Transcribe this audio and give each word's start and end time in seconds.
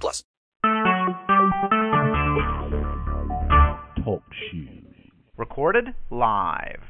plus. 0.00 0.22
Talk 4.04 4.22
shoes. 4.50 4.84
Recorded 5.36 5.88
live. 6.10 6.80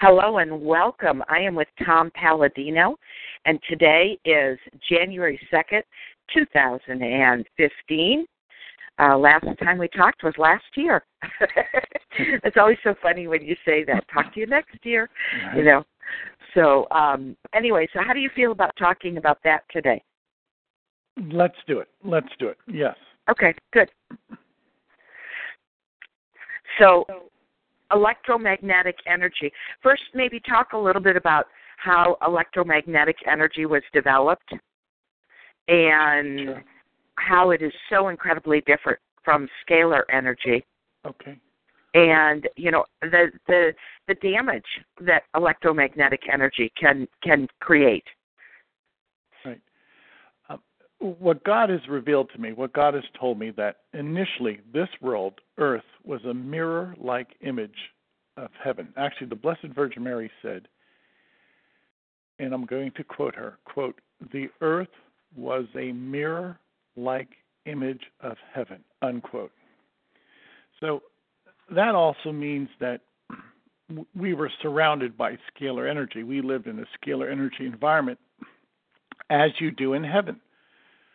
Hello 0.00 0.38
and 0.38 0.62
welcome. 0.62 1.22
I 1.28 1.40
am 1.40 1.54
with 1.54 1.68
Tom 1.84 2.10
Paladino, 2.14 2.96
and 3.44 3.60
today 3.68 4.18
is 4.24 4.58
January 4.88 5.38
2nd, 5.52 5.82
2015. 6.34 8.26
Uh, 8.98 9.16
last 9.18 9.44
time 9.62 9.78
we 9.78 9.88
talked 9.88 10.22
was 10.24 10.34
last 10.38 10.64
year. 10.76 11.04
it's 12.18 12.56
always 12.58 12.78
so 12.82 12.94
funny 13.02 13.26
when 13.28 13.42
you 13.42 13.54
say 13.64 13.84
that. 13.84 14.04
Talk 14.12 14.32
to 14.34 14.40
you 14.40 14.46
next 14.46 14.78
year, 14.84 15.08
Right. 15.46 15.56
you 15.58 15.64
know. 15.64 15.84
So 16.54 16.86
um, 16.90 17.36
anyway, 17.54 17.86
so 17.92 18.00
how 18.06 18.12
do 18.12 18.20
you 18.20 18.30
feel 18.34 18.52
about 18.52 18.72
talking 18.78 19.16
about 19.18 19.38
that 19.44 19.64
today? 19.70 20.02
Let's 21.32 21.56
do 21.66 21.80
it. 21.80 21.88
Let's 22.04 22.28
do 22.38 22.48
it. 22.48 22.58
Yes. 22.66 22.96
Okay, 23.30 23.54
good. 23.72 23.90
So, 26.78 27.04
electromagnetic 27.92 28.96
energy. 29.06 29.52
First, 29.82 30.02
maybe 30.14 30.40
talk 30.40 30.72
a 30.72 30.78
little 30.78 31.02
bit 31.02 31.16
about 31.16 31.46
how 31.76 32.16
electromagnetic 32.26 33.16
energy 33.30 33.66
was 33.66 33.82
developed 33.92 34.52
and 35.68 36.40
Sure. 36.40 36.64
how 37.16 37.50
it 37.50 37.62
is 37.62 37.72
so 37.88 38.08
incredibly 38.08 38.60
different 38.62 38.98
from 39.24 39.48
scalar 39.64 40.02
energy 40.10 40.64
Okay. 41.06 41.38
and 41.94 42.48
you 42.56 42.70
know 42.70 42.84
the 43.02 43.30
the 43.46 43.74
the 44.08 44.14
damage 44.16 44.64
that 45.00 45.24
electromagnetic 45.34 46.22
energy 46.32 46.72
can 46.80 47.06
can 47.22 47.46
create 47.60 48.04
what 51.00 51.42
God 51.44 51.70
has 51.70 51.80
revealed 51.88 52.30
to 52.34 52.40
me, 52.40 52.52
what 52.52 52.72
God 52.72 52.94
has 52.94 53.04
told 53.18 53.38
me, 53.38 53.50
that 53.52 53.78
initially 53.94 54.60
this 54.72 54.88
world, 55.00 55.40
Earth, 55.58 55.84
was 56.04 56.24
a 56.24 56.34
mirror 56.34 56.94
like 56.98 57.28
image 57.40 57.76
of 58.36 58.50
heaven. 58.62 58.88
Actually, 58.96 59.28
the 59.28 59.34
Blessed 59.34 59.68
Virgin 59.74 60.02
Mary 60.02 60.30
said, 60.42 60.68
and 62.38 62.54
I'm 62.54 62.64
going 62.64 62.90
to 62.96 63.04
quote 63.04 63.34
her 63.34 63.58
quote, 63.64 64.00
the 64.32 64.48
earth 64.60 64.88
was 65.36 65.66
a 65.76 65.92
mirror 65.92 66.58
like 66.96 67.28
image 67.66 68.02
of 68.20 68.36
heaven, 68.52 68.82
unquote. 69.02 69.52
So 70.80 71.02
that 71.70 71.94
also 71.94 72.32
means 72.32 72.68
that 72.80 73.00
we 74.14 74.34
were 74.34 74.50
surrounded 74.62 75.16
by 75.16 75.36
scalar 75.52 75.88
energy. 75.88 76.22
We 76.22 76.40
lived 76.40 76.66
in 76.66 76.78
a 76.78 76.84
scalar 76.98 77.30
energy 77.30 77.66
environment 77.66 78.18
as 79.28 79.50
you 79.58 79.70
do 79.70 79.92
in 79.92 80.04
heaven. 80.04 80.40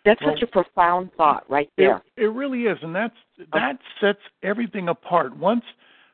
That's 0.06 0.22
Well- 0.22 0.36
such 0.36 0.44
a 0.44 0.48
profound 0.48 1.11
thought 1.14 1.44
right 1.50 1.70
there 1.78 2.02
It, 2.16 2.23
it 2.23 2.28
really 2.30 2.64
is, 2.64 2.78
and 2.81 2.95
that's 2.95 3.17
that 3.52 3.80
sets 4.00 4.22
everything 4.44 4.88
apart. 4.88 5.36
Once 5.36 5.66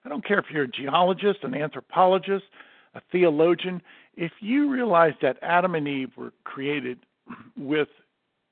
I 0.03 0.09
don't 0.09 0.25
care 0.25 0.39
if 0.39 0.45
you're 0.50 0.64
a 0.64 0.67
geologist, 0.67 1.44
an 1.44 1.53
anthropologist, 1.53 2.45
a 2.95 3.01
theologian, 3.12 3.81
if 4.16 4.31
you 4.40 4.69
realize 4.72 5.13
that 5.22 5.38
Adam 5.41 5.75
and 5.75 5.88
Eve 5.88 6.12
were 6.18 6.34
created 6.44 6.97
with 7.56 7.88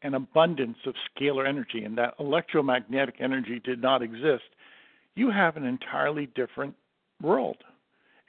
an 0.04 0.14
abundance 0.14 0.78
of 0.86 0.94
scalar 1.10 1.48
energy 1.48 1.84
and 1.84 1.98
that 1.98 2.14
electromagnetic 2.20 3.16
energy 3.20 3.60
did 3.60 3.82
not 3.82 4.02
exist, 4.02 4.44
you 5.16 5.32
have 5.32 5.58
an 5.58 5.66
entirely 5.66 6.28
different 6.28 6.76
world. 7.22 7.58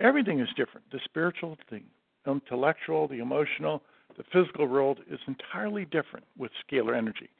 Everything 0.00 0.40
is 0.40 0.48
different. 0.56 0.90
The 0.90 0.98
spiritual, 1.04 1.56
the 1.70 1.82
intellectual, 2.26 3.06
the 3.06 3.18
emotional, 3.18 3.82
the 4.20 4.42
physical 4.42 4.66
world 4.66 4.98
is 5.10 5.18
entirely 5.26 5.86
different 5.86 6.26
with 6.36 6.50
scalar 6.70 6.94
energy. 6.96 7.30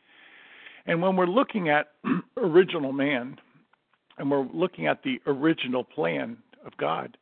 And 0.86 1.02
when 1.02 1.14
we're 1.14 1.26
looking 1.26 1.68
at 1.68 1.88
original 2.38 2.92
man 2.92 3.36
and 4.16 4.30
we're 4.30 4.46
looking 4.54 4.86
at 4.86 5.02
the 5.02 5.20
original 5.26 5.84
plan 5.84 6.38
of 6.64 6.74
God, 6.78 7.18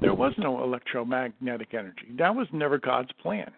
there 0.00 0.14
was 0.14 0.32
no 0.38 0.62
electromagnetic 0.62 1.74
energy. 1.74 2.06
That 2.18 2.36
was 2.36 2.46
never 2.52 2.78
God's 2.78 3.10
plan. 3.20 3.50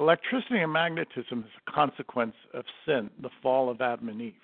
Electricity 0.00 0.58
and 0.58 0.72
magnetism 0.72 1.40
is 1.40 1.50
a 1.66 1.70
consequence 1.70 2.34
of 2.52 2.64
sin, 2.84 3.10
the 3.22 3.30
fall 3.40 3.70
of 3.70 3.80
Adam 3.80 4.08
and 4.08 4.20
Eve. 4.20 4.34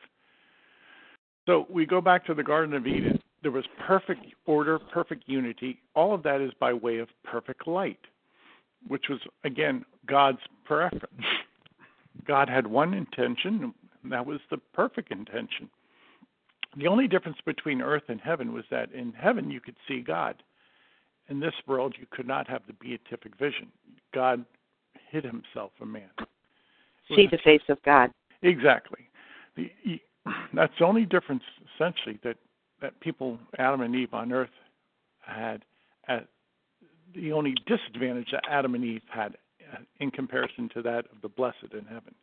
So 1.47 1.67
we 1.69 1.87
go 1.87 2.01
back 2.01 2.25
to 2.27 2.35
the 2.35 2.43
Garden 2.43 2.75
of 2.75 2.87
Eden. 2.87 3.21
There 3.43 3.51
was 3.51 3.65
perfect 3.87 4.25
order, 4.47 4.79
perfect 4.79 5.25
unity. 5.27 5.81
All 5.95 6.15
of 6.15 6.23
that 6.23 6.41
is 6.41 6.53
by 6.61 6.73
way 6.73 6.99
of 6.99 7.09
perfect 7.25 7.67
light, 7.67 7.99
which 8.89 9.09
was, 9.09 9.21
again, 9.45 9.85
God's 10.07 10.41
preference. 10.65 11.23
God 12.27 12.49
had 12.49 12.67
one 12.67 12.95
intention, 12.95 13.73
and 14.03 14.13
that 14.13 14.25
was 14.25 14.41
the 14.51 14.59
perfect 14.73 15.11
intention. 15.11 15.69
The 16.77 16.87
only 16.87 17.07
difference 17.07 17.39
between 17.45 17.81
earth 17.81 18.05
and 18.09 18.21
heaven 18.21 18.53
was 18.53 18.65
that 18.71 18.93
in 18.93 19.13
heaven 19.13 19.51
you 19.51 19.61
could 19.61 19.77
see 19.87 20.01
God. 20.01 20.43
In 21.29 21.41
this 21.41 21.55
world, 21.67 21.95
you 21.99 22.07
could 22.11 22.27
not 22.27 22.49
have 22.49 22.63
the 22.67 22.75
beatific 22.75 23.37
vision. 23.39 23.69
God 24.13 24.45
hid 25.11 25.25
himself 25.25 25.71
from 25.79 25.93
man. 25.93 26.11
see 27.15 27.27
the 27.27 27.39
face 27.39 27.63
of 27.69 27.83
god 27.83 28.11
Exactly. 28.43 29.09
The, 29.57 29.71
that's 30.55 30.73
the 30.79 30.85
only 30.85 31.07
difference, 31.07 31.43
essentially, 31.75 32.19
that 32.23 32.37
that 32.81 32.99
people, 33.01 33.39
Adam 33.59 33.81
and 33.81 33.95
Eve 33.95 34.13
on 34.13 34.33
Earth, 34.33 34.51
had. 35.21 35.65
At, 36.07 36.29
the 37.15 37.33
only 37.33 37.55
disadvantage 37.67 38.29
that 38.33 38.45
Adam 38.49 38.75
and 38.75 38.85
Eve 38.85 39.03
had 39.13 39.37
uh, 39.73 39.79
in 40.01 40.11
comparison 40.11 40.69
to 40.75 40.83
that 40.83 41.07
of 41.13 41.21
the 41.23 41.29
blessed 41.29 41.73
in 41.73 41.85
heaven. 41.85 42.15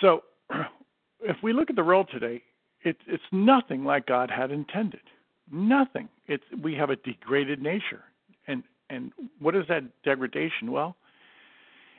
So, 0.00 0.22
if 1.20 1.36
we 1.42 1.52
look 1.52 1.70
at 1.70 1.76
the 1.76 1.84
world 1.84 2.08
today, 2.12 2.42
it, 2.82 2.96
it's 3.06 3.22
nothing 3.30 3.84
like 3.84 4.06
God 4.06 4.30
had 4.30 4.50
intended. 4.50 5.00
Nothing. 5.50 6.08
It's 6.26 6.44
we 6.62 6.74
have 6.74 6.90
a 6.90 6.96
degraded 6.96 7.60
nature, 7.60 8.04
and 8.46 8.62
and 8.90 9.12
what 9.38 9.54
is 9.54 9.64
that 9.68 9.84
degradation? 10.02 10.70
Well, 10.70 10.96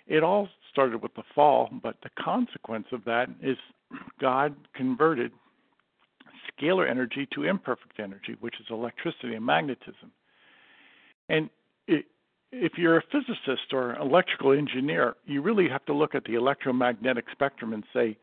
it 0.08 0.24
all 0.24 0.50
started 0.72 1.02
with 1.02 1.14
the 1.16 1.24
fall, 1.36 1.70
but 1.82 1.98
the 2.04 2.10
consequence 2.22 2.88
of 2.92 3.04
that 3.06 3.30
is 3.42 3.58
God 4.20 4.56
converted 4.76 5.32
scalar 6.60 6.90
energy 6.90 7.28
to 7.34 7.44
imperfect 7.44 8.00
energy, 8.00 8.36
which 8.40 8.56
is 8.60 8.66
electricity 8.70 9.36
and 9.36 9.46
magnetism. 9.46 10.12
And 11.30 11.50
if 12.54 12.74
you're 12.78 12.98
a 12.98 13.04
physicist 13.12 13.74
or 13.74 13.92
an 13.92 14.02
electrical 14.02 14.52
engineer, 14.52 15.16
you 15.26 15.42
really 15.42 15.68
have 15.70 15.84
to 15.86 15.94
look 15.94 16.14
at 16.14 16.24
the 16.26 16.36
electromagnetic 16.36 17.26
spectrum 17.32 17.74
and 17.74 17.84
say 17.94 18.18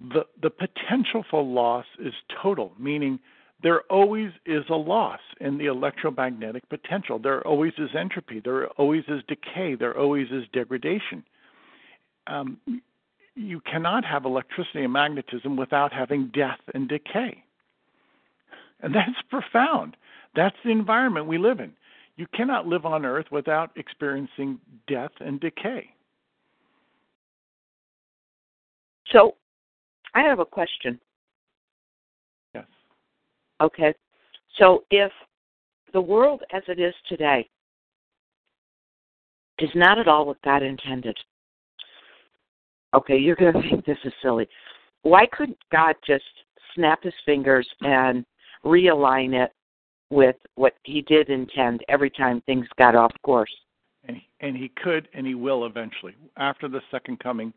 the 0.00 0.26
the 0.42 0.50
potential 0.50 1.24
for 1.30 1.42
loss 1.42 1.86
is 2.00 2.14
total, 2.42 2.72
meaning 2.78 3.20
there 3.62 3.82
always 3.82 4.32
is 4.44 4.64
a 4.68 4.74
loss 4.74 5.20
in 5.40 5.56
the 5.56 5.66
electromagnetic 5.66 6.68
potential. 6.68 7.18
There 7.18 7.46
always 7.46 7.72
is 7.78 7.90
entropy. 7.96 8.40
There 8.44 8.68
always 8.70 9.04
is 9.08 9.22
decay. 9.28 9.76
There 9.76 9.96
always 9.96 10.28
is 10.32 10.44
degradation. 10.52 11.24
Um, 12.26 12.58
you 13.36 13.60
cannot 13.60 14.04
have 14.04 14.24
electricity 14.24 14.82
and 14.82 14.92
magnetism 14.92 15.56
without 15.56 15.92
having 15.92 16.30
death 16.34 16.60
and 16.74 16.88
decay. 16.88 17.42
And 18.80 18.94
that's 18.94 19.22
profound. 19.30 19.96
That's 20.34 20.56
the 20.64 20.70
environment 20.70 21.26
we 21.26 21.38
live 21.38 21.60
in. 21.60 21.72
You 22.16 22.26
cannot 22.34 22.66
live 22.66 22.86
on 22.86 23.04
earth 23.04 23.26
without 23.30 23.70
experiencing 23.76 24.58
death 24.86 25.12
and 25.20 25.40
decay. 25.40 25.90
so 29.10 29.34
i 30.14 30.22
have 30.22 30.38
a 30.38 30.44
question 30.44 30.98
Yes. 32.54 32.66
Okay. 33.60 33.94
So 34.58 34.84
if 34.90 35.12
the 35.92 36.00
world 36.00 36.42
as 36.52 36.62
it 36.68 36.80
is 36.80 36.94
today 37.08 37.48
is 39.58 39.70
not 39.74 39.98
at 39.98 40.08
all 40.08 40.26
what 40.26 40.42
God 40.42 40.62
intended, 40.62 41.16
okay, 42.94 43.16
you're 43.16 43.36
going 43.36 43.52
to 43.62 43.62
think 43.62 43.84
this 43.84 43.98
is 44.04 44.12
silly. 44.22 44.48
Why 45.02 45.26
couldn't 45.32 45.58
God 45.70 45.96
just 46.06 46.24
snap 46.74 47.02
his 47.02 47.14
fingers 47.26 47.68
and 47.82 48.24
realign 48.64 49.34
it 49.34 49.52
with 50.14 50.36
what 50.54 50.74
he 50.84 51.02
did 51.02 51.28
intend 51.28 51.84
every 51.88 52.08
time 52.08 52.40
things 52.42 52.66
got 52.78 52.94
off 52.94 53.12
course? 53.22 53.50
And 54.06 54.18
he, 54.18 54.28
and 54.40 54.56
he 54.56 54.70
could 54.82 55.08
and 55.12 55.26
he 55.26 55.34
will 55.34 55.66
eventually. 55.66 56.14
After 56.36 56.68
the 56.68 56.80
second 56.90 57.18
coming, 57.18 57.52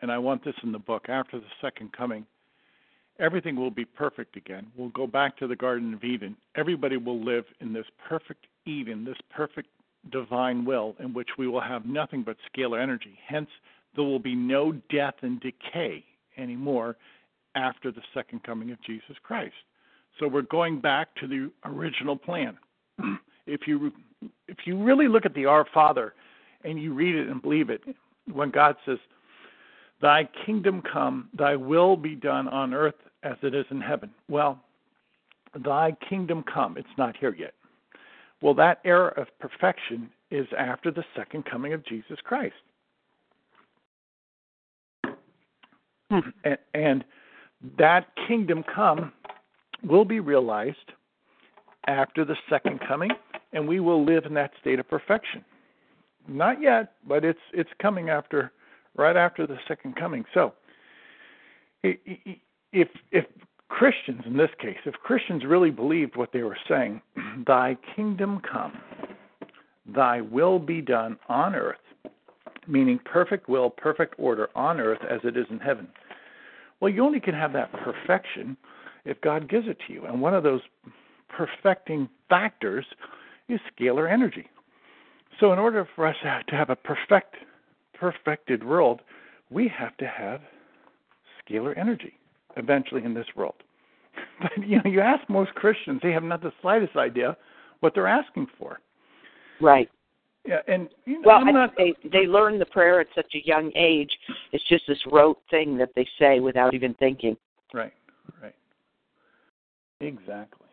and 0.00 0.10
I 0.10 0.16
want 0.16 0.42
this 0.42 0.54
in 0.62 0.72
the 0.72 0.78
book, 0.78 1.08
after 1.08 1.38
the 1.38 1.46
second 1.60 1.92
coming, 1.92 2.24
everything 3.18 3.56
will 3.56 3.70
be 3.70 3.84
perfect 3.84 4.36
again. 4.36 4.68
We'll 4.74 4.88
go 4.90 5.06
back 5.06 5.36
to 5.38 5.46
the 5.46 5.56
Garden 5.56 5.92
of 5.92 6.02
Eden. 6.02 6.34
Everybody 6.56 6.96
will 6.96 7.22
live 7.22 7.44
in 7.60 7.74
this 7.74 7.86
perfect 8.08 8.46
Eden, 8.64 9.04
this 9.04 9.18
perfect 9.28 9.68
divine 10.10 10.64
will, 10.64 10.96
in 10.98 11.12
which 11.12 11.28
we 11.36 11.46
will 11.46 11.60
have 11.60 11.84
nothing 11.84 12.22
but 12.22 12.38
scalar 12.50 12.82
energy. 12.82 13.18
Hence, 13.26 13.50
there 13.94 14.04
will 14.04 14.18
be 14.18 14.34
no 14.34 14.72
death 14.90 15.16
and 15.20 15.38
decay 15.40 16.02
anymore 16.38 16.96
after 17.54 17.92
the 17.92 18.00
second 18.14 18.42
coming 18.44 18.70
of 18.70 18.80
Jesus 18.82 19.16
Christ. 19.22 19.52
So 20.18 20.28
we're 20.28 20.42
going 20.42 20.80
back 20.80 21.14
to 21.16 21.26
the 21.26 21.50
original 21.64 22.16
plan. 22.16 22.56
if 23.46 23.66
you 23.66 23.92
if 24.48 24.58
you 24.66 24.82
really 24.82 25.08
look 25.08 25.24
at 25.24 25.34
the 25.34 25.46
Our 25.46 25.66
Father 25.72 26.14
and 26.64 26.80
you 26.80 26.92
read 26.92 27.14
it 27.14 27.28
and 27.28 27.40
believe 27.40 27.70
it, 27.70 27.82
when 28.30 28.50
God 28.50 28.76
says, 28.84 28.98
"Thy 30.00 30.28
kingdom 30.44 30.82
come, 30.82 31.28
thy 31.36 31.56
will 31.56 31.96
be 31.96 32.14
done 32.14 32.48
on 32.48 32.74
earth 32.74 32.96
as 33.22 33.36
it 33.42 33.54
is 33.54 33.64
in 33.70 33.80
heaven." 33.80 34.10
Well, 34.28 34.58
thy 35.54 35.96
kingdom 36.08 36.42
come, 36.42 36.76
it's 36.76 36.88
not 36.98 37.16
here 37.16 37.34
yet. 37.34 37.54
Well, 38.42 38.54
that 38.54 38.80
era 38.84 39.12
of 39.16 39.26
perfection 39.38 40.10
is 40.30 40.46
after 40.56 40.90
the 40.90 41.04
second 41.16 41.44
coming 41.44 41.72
of 41.72 41.84
Jesus 41.84 42.18
Christ. 42.24 42.54
Hmm. 46.10 46.18
And, 46.44 46.58
and 46.74 47.04
that 47.78 48.06
kingdom 48.26 48.64
come 48.74 49.12
will 49.84 50.04
be 50.04 50.20
realized 50.20 50.76
after 51.86 52.24
the 52.24 52.36
second 52.48 52.80
coming, 52.86 53.10
and 53.52 53.66
we 53.66 53.80
will 53.80 54.04
live 54.04 54.24
in 54.26 54.34
that 54.34 54.52
state 54.60 54.78
of 54.78 54.88
perfection. 54.88 55.44
Not 56.28 56.60
yet, 56.60 56.92
but 57.06 57.24
it's 57.24 57.40
it's 57.52 57.70
coming 57.80 58.10
after, 58.10 58.52
right 58.96 59.16
after 59.16 59.46
the 59.46 59.58
second 59.66 59.96
coming. 59.96 60.24
So, 60.34 60.52
if 61.82 62.88
if 63.10 63.24
Christians 63.68 64.22
in 64.26 64.36
this 64.36 64.50
case, 64.60 64.76
if 64.84 64.94
Christians 64.94 65.44
really 65.44 65.70
believed 65.70 66.16
what 66.16 66.32
they 66.32 66.42
were 66.42 66.58
saying, 66.68 67.00
"Thy 67.46 67.76
kingdom 67.96 68.40
come, 68.40 68.78
Thy 69.86 70.20
will 70.20 70.58
be 70.58 70.82
done 70.82 71.18
on 71.28 71.54
earth," 71.54 71.78
meaning 72.66 73.00
perfect 73.04 73.48
will, 73.48 73.70
perfect 73.70 74.14
order 74.18 74.50
on 74.54 74.78
earth 74.78 75.00
as 75.08 75.20
it 75.24 75.36
is 75.36 75.46
in 75.50 75.58
heaven. 75.58 75.88
Well, 76.80 76.92
you 76.92 77.02
only 77.04 77.20
can 77.20 77.34
have 77.34 77.52
that 77.54 77.72
perfection 77.72 78.56
if 79.04 79.20
God 79.20 79.48
gives 79.48 79.68
it 79.68 79.78
to 79.86 79.92
you. 79.92 80.06
And 80.06 80.20
one 80.20 80.34
of 80.34 80.42
those 80.42 80.60
perfecting 81.28 82.08
factors 82.28 82.84
is 83.48 83.60
scalar 83.78 84.10
energy. 84.10 84.48
So 85.38 85.52
in 85.52 85.58
order 85.58 85.88
for 85.96 86.06
us 86.06 86.16
to 86.22 86.56
have 86.56 86.70
a 86.70 86.76
perfect 86.76 87.36
perfected 87.94 88.64
world, 88.64 89.02
we 89.50 89.68
have 89.68 89.96
to 89.98 90.06
have 90.06 90.40
scalar 91.40 91.76
energy 91.76 92.14
eventually 92.56 93.04
in 93.04 93.14
this 93.14 93.26
world. 93.36 93.54
But 94.40 94.66
you 94.66 94.76
know, 94.76 94.90
you 94.90 95.00
ask 95.00 95.28
most 95.28 95.54
Christians, 95.54 96.00
they 96.02 96.12
have 96.12 96.22
not 96.22 96.42
the 96.42 96.52
slightest 96.62 96.96
idea 96.96 97.36
what 97.80 97.94
they're 97.94 98.08
asking 98.08 98.46
for. 98.58 98.80
Right. 99.60 99.90
Yeah, 100.46 100.60
and 100.66 100.88
you 101.04 101.20
know, 101.20 101.26
Well, 101.26 101.44
not, 101.52 101.74
they 101.76 101.94
they 102.10 102.26
learn 102.26 102.58
the 102.58 102.64
prayer 102.66 103.00
at 103.00 103.08
such 103.14 103.34
a 103.34 103.46
young 103.46 103.70
age. 103.76 104.10
It's 104.52 104.66
just 104.68 104.84
this 104.88 104.98
rote 105.12 105.38
thing 105.50 105.76
that 105.76 105.90
they 105.94 106.06
say 106.18 106.40
without 106.40 106.72
even 106.72 106.94
thinking. 106.94 107.36
right, 107.74 107.92
right, 108.42 108.54
exactly. 110.00 110.66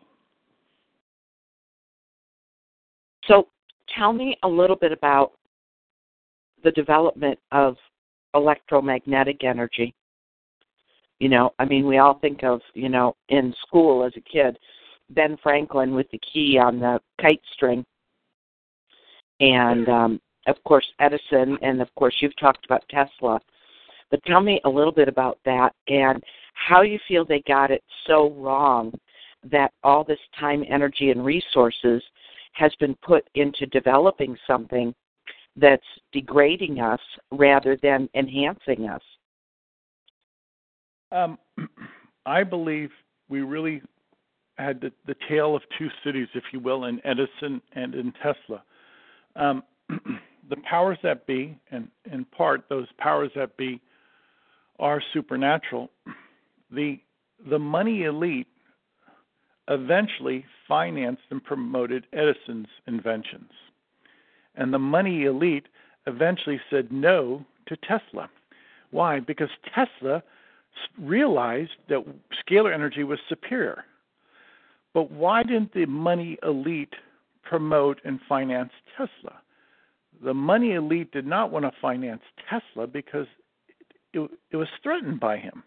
So, 3.26 3.48
tell 3.96 4.12
me 4.12 4.36
a 4.42 4.48
little 4.48 4.76
bit 4.76 4.92
about 4.92 5.32
the 6.64 6.70
development 6.72 7.38
of 7.52 7.76
electromagnetic 8.34 9.44
energy. 9.44 9.94
You 11.20 11.28
know, 11.28 11.52
I 11.58 11.64
mean, 11.64 11.86
we 11.86 11.98
all 11.98 12.18
think 12.18 12.44
of, 12.44 12.60
you 12.74 12.88
know, 12.88 13.16
in 13.28 13.54
school 13.66 14.04
as 14.04 14.12
a 14.16 14.20
kid, 14.20 14.58
Ben 15.10 15.36
Franklin 15.42 15.94
with 15.94 16.08
the 16.10 16.20
key 16.32 16.58
on 16.58 16.78
the 16.78 17.00
kite 17.20 17.40
string. 17.54 17.84
And, 19.40 19.88
um, 19.88 20.20
of 20.46 20.62
course, 20.64 20.86
Edison, 21.00 21.58
and 21.62 21.82
of 21.82 21.94
course, 21.96 22.14
you've 22.20 22.36
talked 22.36 22.64
about 22.64 22.88
Tesla. 22.88 23.40
But 24.10 24.24
tell 24.24 24.40
me 24.40 24.60
a 24.64 24.68
little 24.68 24.92
bit 24.92 25.08
about 25.08 25.38
that 25.44 25.74
and 25.88 26.22
how 26.54 26.82
you 26.82 26.98
feel 27.06 27.24
they 27.24 27.42
got 27.46 27.70
it 27.70 27.82
so 28.06 28.30
wrong 28.32 28.92
that 29.50 29.72
all 29.82 30.04
this 30.04 30.18
time, 30.38 30.64
energy, 30.68 31.10
and 31.10 31.24
resources 31.24 32.02
has 32.52 32.72
been 32.80 32.94
put 33.02 33.28
into 33.34 33.66
developing 33.66 34.36
something 34.46 34.94
that's 35.56 35.82
degrading 36.12 36.80
us 36.80 37.00
rather 37.30 37.76
than 37.82 38.08
enhancing 38.14 38.88
us. 38.88 39.02
Um, 41.12 41.38
I 42.26 42.44
believe 42.44 42.90
we 43.28 43.40
really 43.40 43.82
had 44.58 44.80
the, 44.80 44.92
the 45.06 45.14
tale 45.28 45.54
of 45.54 45.62
two 45.78 45.88
cities, 46.04 46.28
if 46.34 46.44
you 46.52 46.60
will, 46.60 46.84
in 46.84 47.00
Edison 47.04 47.62
and 47.72 47.94
in 47.94 48.12
Tesla. 48.22 48.62
Um, 49.36 49.62
the 50.50 50.56
powers 50.68 50.98
that 51.02 51.26
be, 51.26 51.58
and 51.70 51.88
in 52.10 52.24
part 52.24 52.64
those 52.68 52.86
powers 52.98 53.30
that 53.36 53.56
be, 53.56 53.80
are 54.78 55.02
supernatural. 55.12 55.90
The 56.70 57.00
the 57.48 57.58
money 57.58 58.02
elite 58.02 58.46
eventually 59.68 60.44
financed 60.66 61.22
and 61.30 61.42
promoted 61.42 62.06
Edison's 62.12 62.68
inventions, 62.86 63.50
and 64.54 64.72
the 64.72 64.78
money 64.78 65.24
elite 65.24 65.66
eventually 66.06 66.60
said 66.70 66.90
no 66.90 67.44
to 67.66 67.76
Tesla. 67.76 68.30
Why? 68.90 69.20
Because 69.20 69.50
Tesla 69.74 70.22
realized 70.98 71.72
that 71.88 72.04
scalar 72.42 72.72
energy 72.72 73.04
was 73.04 73.18
superior. 73.28 73.84
But 74.94 75.10
why 75.10 75.42
didn't 75.42 75.74
the 75.74 75.86
money 75.86 76.38
elite 76.42 76.94
promote 77.42 78.00
and 78.04 78.20
finance 78.28 78.72
Tesla? 78.96 79.40
The 80.24 80.34
money 80.34 80.72
elite 80.72 81.12
did 81.12 81.26
not 81.26 81.50
want 81.52 81.64
to 81.64 81.72
finance 81.80 82.22
Tesla 82.48 82.86
because 82.86 83.26
it, 84.12 84.30
it 84.50 84.56
was 84.56 84.68
threatened 84.82 85.20
by 85.20 85.36
him. 85.36 85.62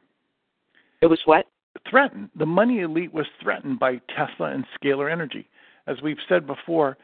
It 1.02 1.08
was 1.08 1.22
what? 1.26 1.46
Threatened. 1.90 2.30
The 2.36 2.46
money 2.46 2.80
elite 2.82 3.14
was 3.14 3.28
threatened 3.42 3.80
by 3.80 4.02
Tesla 4.08 4.48
and 4.48 4.66
scalar 4.82 5.12
energy. 5.12 5.48
As 5.88 6.02
we've 6.02 6.18
said 6.28 6.46
before, 6.46 6.98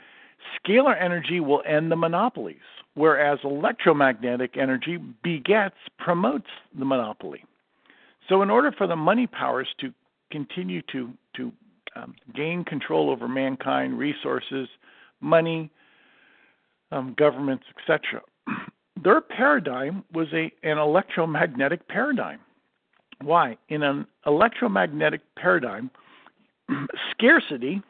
scalar 0.60 1.02
energy 1.02 1.40
will 1.40 1.64
end 1.66 1.92
the 1.92 1.96
monopolies, 1.96 2.58
whereas 2.94 3.40
electromagnetic 3.44 4.58
energy 4.58 4.98
begets, 5.24 5.78
promotes 5.98 6.50
the 6.78 6.86
monopoly. 6.86 7.44
So, 8.30 8.42
in 8.42 8.50
order 8.50 8.72
for 8.72 8.88
the 8.88 8.96
money 8.96 9.28
powers 9.28 9.68
to 9.80 9.94
continue 10.32 10.82
to 10.92 11.12
to 11.36 11.52
um, 11.96 12.16
gain 12.36 12.64
control 12.64 13.10
over 13.10 13.28
mankind, 13.28 13.98
resources, 13.98 14.68
money, 15.22 15.72
um, 16.92 17.16
governments, 17.18 17.66
etc., 17.78 18.22
their 19.04 19.22
paradigm 19.22 20.04
was 20.14 20.28
a 20.34 20.52
an 20.64 20.78
electromagnetic 20.78 21.88
paradigm. 21.88 22.40
Why? 23.22 23.58
In 23.70 23.84
an 23.84 24.06
electromagnetic 24.26 25.22
paradigm, 25.36 25.90
scarcity 27.12 27.82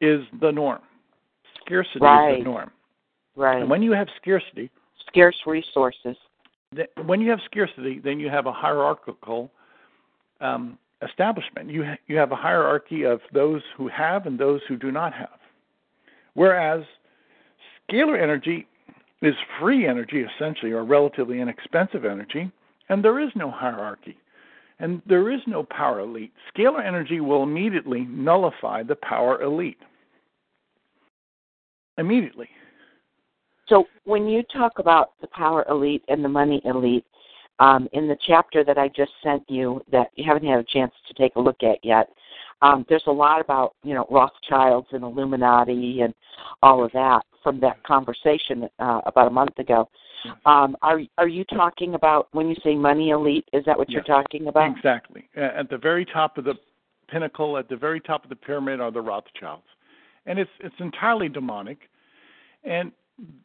is 0.00 0.22
the 0.40 0.50
norm. 0.50 0.80
Scarcity 1.64 2.00
Right. 2.00 2.32
is 2.32 2.38
the 2.38 2.44
norm. 2.44 2.70
Right. 3.36 3.60
And 3.60 3.70
when 3.70 3.82
you 3.82 3.92
have 3.92 4.08
scarcity, 4.20 4.70
Scarce 5.06 5.36
resources. 5.46 6.16
th- 6.74 6.90
when 7.06 7.20
you 7.20 7.30
have 7.30 7.40
scarcity, 7.46 7.98
then 7.98 8.20
you 8.20 8.28
have 8.28 8.46
a 8.46 8.52
hierarchical 8.52 9.50
um, 10.40 10.78
establishment. 11.02 11.70
You 11.70 11.84
ha- 11.84 11.96
you 12.08 12.16
have 12.16 12.30
a 12.32 12.36
hierarchy 12.36 13.04
of 13.04 13.20
those 13.32 13.62
who 13.76 13.88
have 13.88 14.26
and 14.26 14.38
those 14.38 14.60
who 14.68 14.76
do 14.76 14.90
not 14.92 15.12
have. 15.14 15.38
Whereas 16.34 16.84
scalar 17.90 18.20
energy 18.20 18.66
is 19.22 19.34
free 19.58 19.86
energy, 19.86 20.20
essentially, 20.36 20.72
or 20.72 20.84
relatively 20.84 21.40
inexpensive 21.40 22.04
energy, 22.04 22.50
and 22.88 23.04
there 23.04 23.20
is 23.20 23.30
no 23.34 23.50
hierarchy, 23.50 24.16
and 24.78 25.02
there 25.06 25.30
is 25.30 25.40
no 25.46 25.62
power 25.64 26.00
elite. 26.00 26.32
Scalar 26.54 26.84
energy 26.84 27.20
will 27.20 27.42
immediately 27.42 28.00
nullify 28.08 28.82
the 28.82 28.96
power 28.96 29.42
elite. 29.42 29.78
Immediately. 31.98 32.48
So 33.68 33.84
when 34.04 34.26
you 34.26 34.42
talk 34.44 34.78
about 34.78 35.12
the 35.20 35.26
power 35.28 35.66
elite 35.68 36.02
and 36.08 36.24
the 36.24 36.28
money 36.28 36.62
elite, 36.64 37.04
um, 37.60 37.88
in 37.92 38.06
the 38.06 38.16
chapter 38.26 38.62
that 38.64 38.78
I 38.78 38.88
just 38.88 39.10
sent 39.22 39.42
you 39.48 39.82
that 39.90 40.10
you 40.14 40.24
haven't 40.24 40.48
had 40.48 40.60
a 40.60 40.64
chance 40.64 40.92
to 41.08 41.14
take 41.14 41.34
a 41.36 41.40
look 41.40 41.62
at 41.62 41.78
yet, 41.82 42.08
um, 42.62 42.86
there's 42.88 43.04
a 43.06 43.12
lot 43.12 43.40
about 43.40 43.74
you 43.82 43.94
know 43.94 44.06
Rothschilds 44.10 44.88
and 44.92 45.02
Illuminati 45.02 46.00
and 46.00 46.14
all 46.62 46.84
of 46.84 46.92
that 46.92 47.22
from 47.42 47.60
that 47.60 47.82
conversation 47.84 48.68
uh, 48.78 49.00
about 49.06 49.28
a 49.28 49.30
month 49.30 49.58
ago. 49.58 49.88
Um, 50.46 50.76
are 50.82 51.00
are 51.16 51.28
you 51.28 51.44
talking 51.44 51.94
about 51.94 52.28
when 52.32 52.48
you 52.48 52.56
say 52.62 52.74
money 52.74 53.10
elite? 53.10 53.48
Is 53.52 53.64
that 53.66 53.78
what 53.78 53.90
you're 53.90 54.02
talking 54.02 54.48
about? 54.48 54.76
Exactly. 54.76 55.28
At 55.36 55.70
the 55.70 55.78
very 55.78 56.04
top 56.04 56.38
of 56.38 56.44
the 56.44 56.54
pinnacle, 57.08 57.56
at 57.56 57.68
the 57.68 57.76
very 57.76 58.00
top 58.00 58.24
of 58.24 58.30
the 58.30 58.36
pyramid, 58.36 58.80
are 58.80 58.90
the 58.90 59.00
Rothschilds, 59.00 59.64
and 60.26 60.38
it's 60.38 60.50
it's 60.60 60.74
entirely 60.78 61.28
demonic. 61.28 61.78
And 62.64 62.92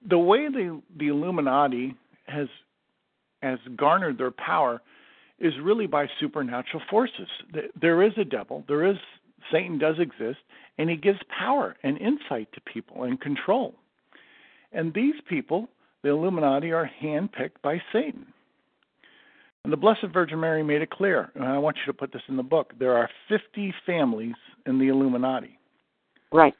the 0.08 0.18
way 0.18 0.48
the 0.48 0.82
the 0.98 1.08
Illuminati 1.08 1.96
has 2.28 2.48
has 3.42 3.60
garnered 3.76 4.18
their 4.18 4.32
power 4.32 4.82
is 5.40 5.54
really 5.62 5.88
by 5.88 6.08
supernatural 6.20 6.82
forces. 6.90 7.28
There 7.80 8.02
is 8.02 8.14
a 8.18 8.24
devil, 8.24 8.64
there 8.68 8.86
is 8.86 8.98
Satan 9.52 9.78
does 9.78 10.00
exist, 10.00 10.40
and 10.78 10.90
he 10.90 10.96
gives 10.96 11.20
power 11.38 11.76
and 11.84 11.98
insight 11.98 12.52
to 12.54 12.62
people 12.62 13.04
and 13.04 13.20
control. 13.20 13.76
And 14.72 14.94
these 14.94 15.16
people, 15.28 15.68
the 16.04 16.10
Illuminati, 16.10 16.72
are 16.72 16.90
handpicked 17.02 17.62
by 17.64 17.82
Satan. 17.92 18.26
And 19.64 19.72
the 19.72 19.78
Blessed 19.78 20.08
Virgin 20.14 20.40
Mary 20.40 20.62
made 20.62 20.82
it 20.82 20.90
clear, 20.90 21.32
and 21.36 21.46
I 21.46 21.58
want 21.58 21.78
you 21.78 21.92
to 21.92 21.98
put 21.98 22.12
this 22.12 22.22
in 22.28 22.36
the 22.36 22.44
book. 22.44 22.74
There 22.80 22.96
are 22.98 23.10
50 23.30 23.74
families 23.86 24.36
in 24.66 24.78
the 24.78 24.90
Illuminati. 24.90 25.58
Right. 26.34 26.54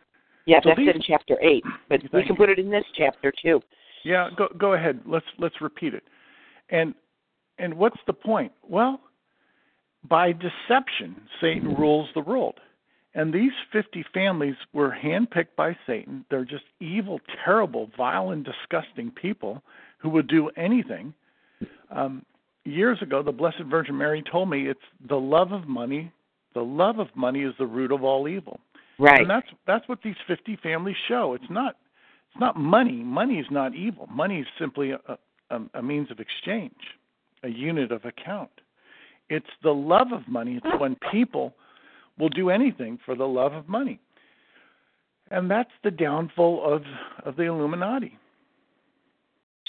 Yeah, 0.46 0.62
So 0.62 0.70
that's 0.70 0.80
these- 0.80 0.96
in 0.96 1.02
chapter 1.02 1.38
eight, 1.42 1.64
but 1.90 2.02
we 2.14 2.24
can 2.24 2.36
put 2.36 2.50
it 2.50 2.60
in 2.60 2.70
this 2.70 2.86
chapter 2.94 3.32
too. 3.32 3.62
Yeah, 4.04 4.30
go 4.36 4.50
go 4.58 4.74
ahead. 4.74 5.00
Let's 5.06 5.26
let's 5.38 5.62
repeat 5.62 5.94
it. 5.94 6.04
And 6.70 6.94
and 7.58 7.74
what's 7.74 8.00
the 8.08 8.14
point? 8.14 8.52
Well, 8.62 9.00
by 10.04 10.34
deception, 10.34 11.16
Satan 11.40 11.76
rules 11.76 12.10
the 12.14 12.20
world. 12.20 12.60
And 13.16 13.34
these 13.34 13.52
50 13.72 14.06
families 14.14 14.56
were 14.74 14.92
handpicked 14.92 15.56
by 15.56 15.78
Satan. 15.86 16.26
They're 16.30 16.46
just 16.46 16.64
evil, 16.80 17.22
terrible, 17.46 17.90
vile, 17.96 18.32
and 18.32 18.44
disgusting 18.44 19.12
people 19.12 19.62
who 20.00 20.10
would 20.10 20.28
do 20.28 20.50
anything. 20.58 21.14
Um, 21.92 22.26
years 22.66 22.98
ago, 23.02 23.22
the 23.22 23.32
Blessed 23.32 23.64
Virgin 23.70 23.98
Mary 23.98 24.24
told 24.30 24.50
me 24.50 24.68
it's 24.68 24.80
the 25.08 25.16
love 25.16 25.52
of 25.52 25.68
money. 25.68 26.12
The 26.56 26.64
love 26.64 27.00
of 27.00 27.08
money 27.16 27.42
is 27.42 27.54
the 27.60 27.68
root 27.68 27.92
of 27.92 28.04
all 28.04 28.28
evil. 28.28 28.60
Right. 29.00 29.22
And 29.22 29.30
that's 29.30 29.48
that's 29.66 29.88
what 29.88 30.00
these 30.04 30.16
50 30.28 30.58
families 30.62 30.96
show. 31.08 31.34
It's 31.34 31.50
not 31.50 31.76
it's 32.32 32.40
not 32.40 32.58
money. 32.58 33.04
Money 33.04 33.36
is 33.36 33.48
not 33.50 33.76
evil. 33.76 34.08
Money 34.12 34.40
is 34.40 34.48
simply 34.60 34.92
a, 34.92 35.00
a, 35.50 35.62
a 35.76 35.82
means 35.82 36.12
of 36.12 36.20
exchange, 36.20 36.98
a 37.44 37.50
unit 37.50 37.92
of 37.92 38.06
account. 38.06 38.52
It's 39.30 39.50
the 39.64 39.72
love 39.72 40.12
of 40.12 40.28
money. 40.28 40.60
It's 40.64 40.80
when 40.80 40.96
people 41.12 41.54
will 42.20 42.30
do 42.30 42.50
anything 42.50 43.00
for 43.06 43.16
the 43.16 43.28
love 43.28 43.54
of 43.54 43.68
money. 43.68 44.00
And 45.32 45.50
that's 45.50 45.72
the 45.84 45.92
downfall 45.92 46.64
of 46.64 46.84
of 47.26 47.36
the 47.36 47.44
Illuminati. 47.44 48.18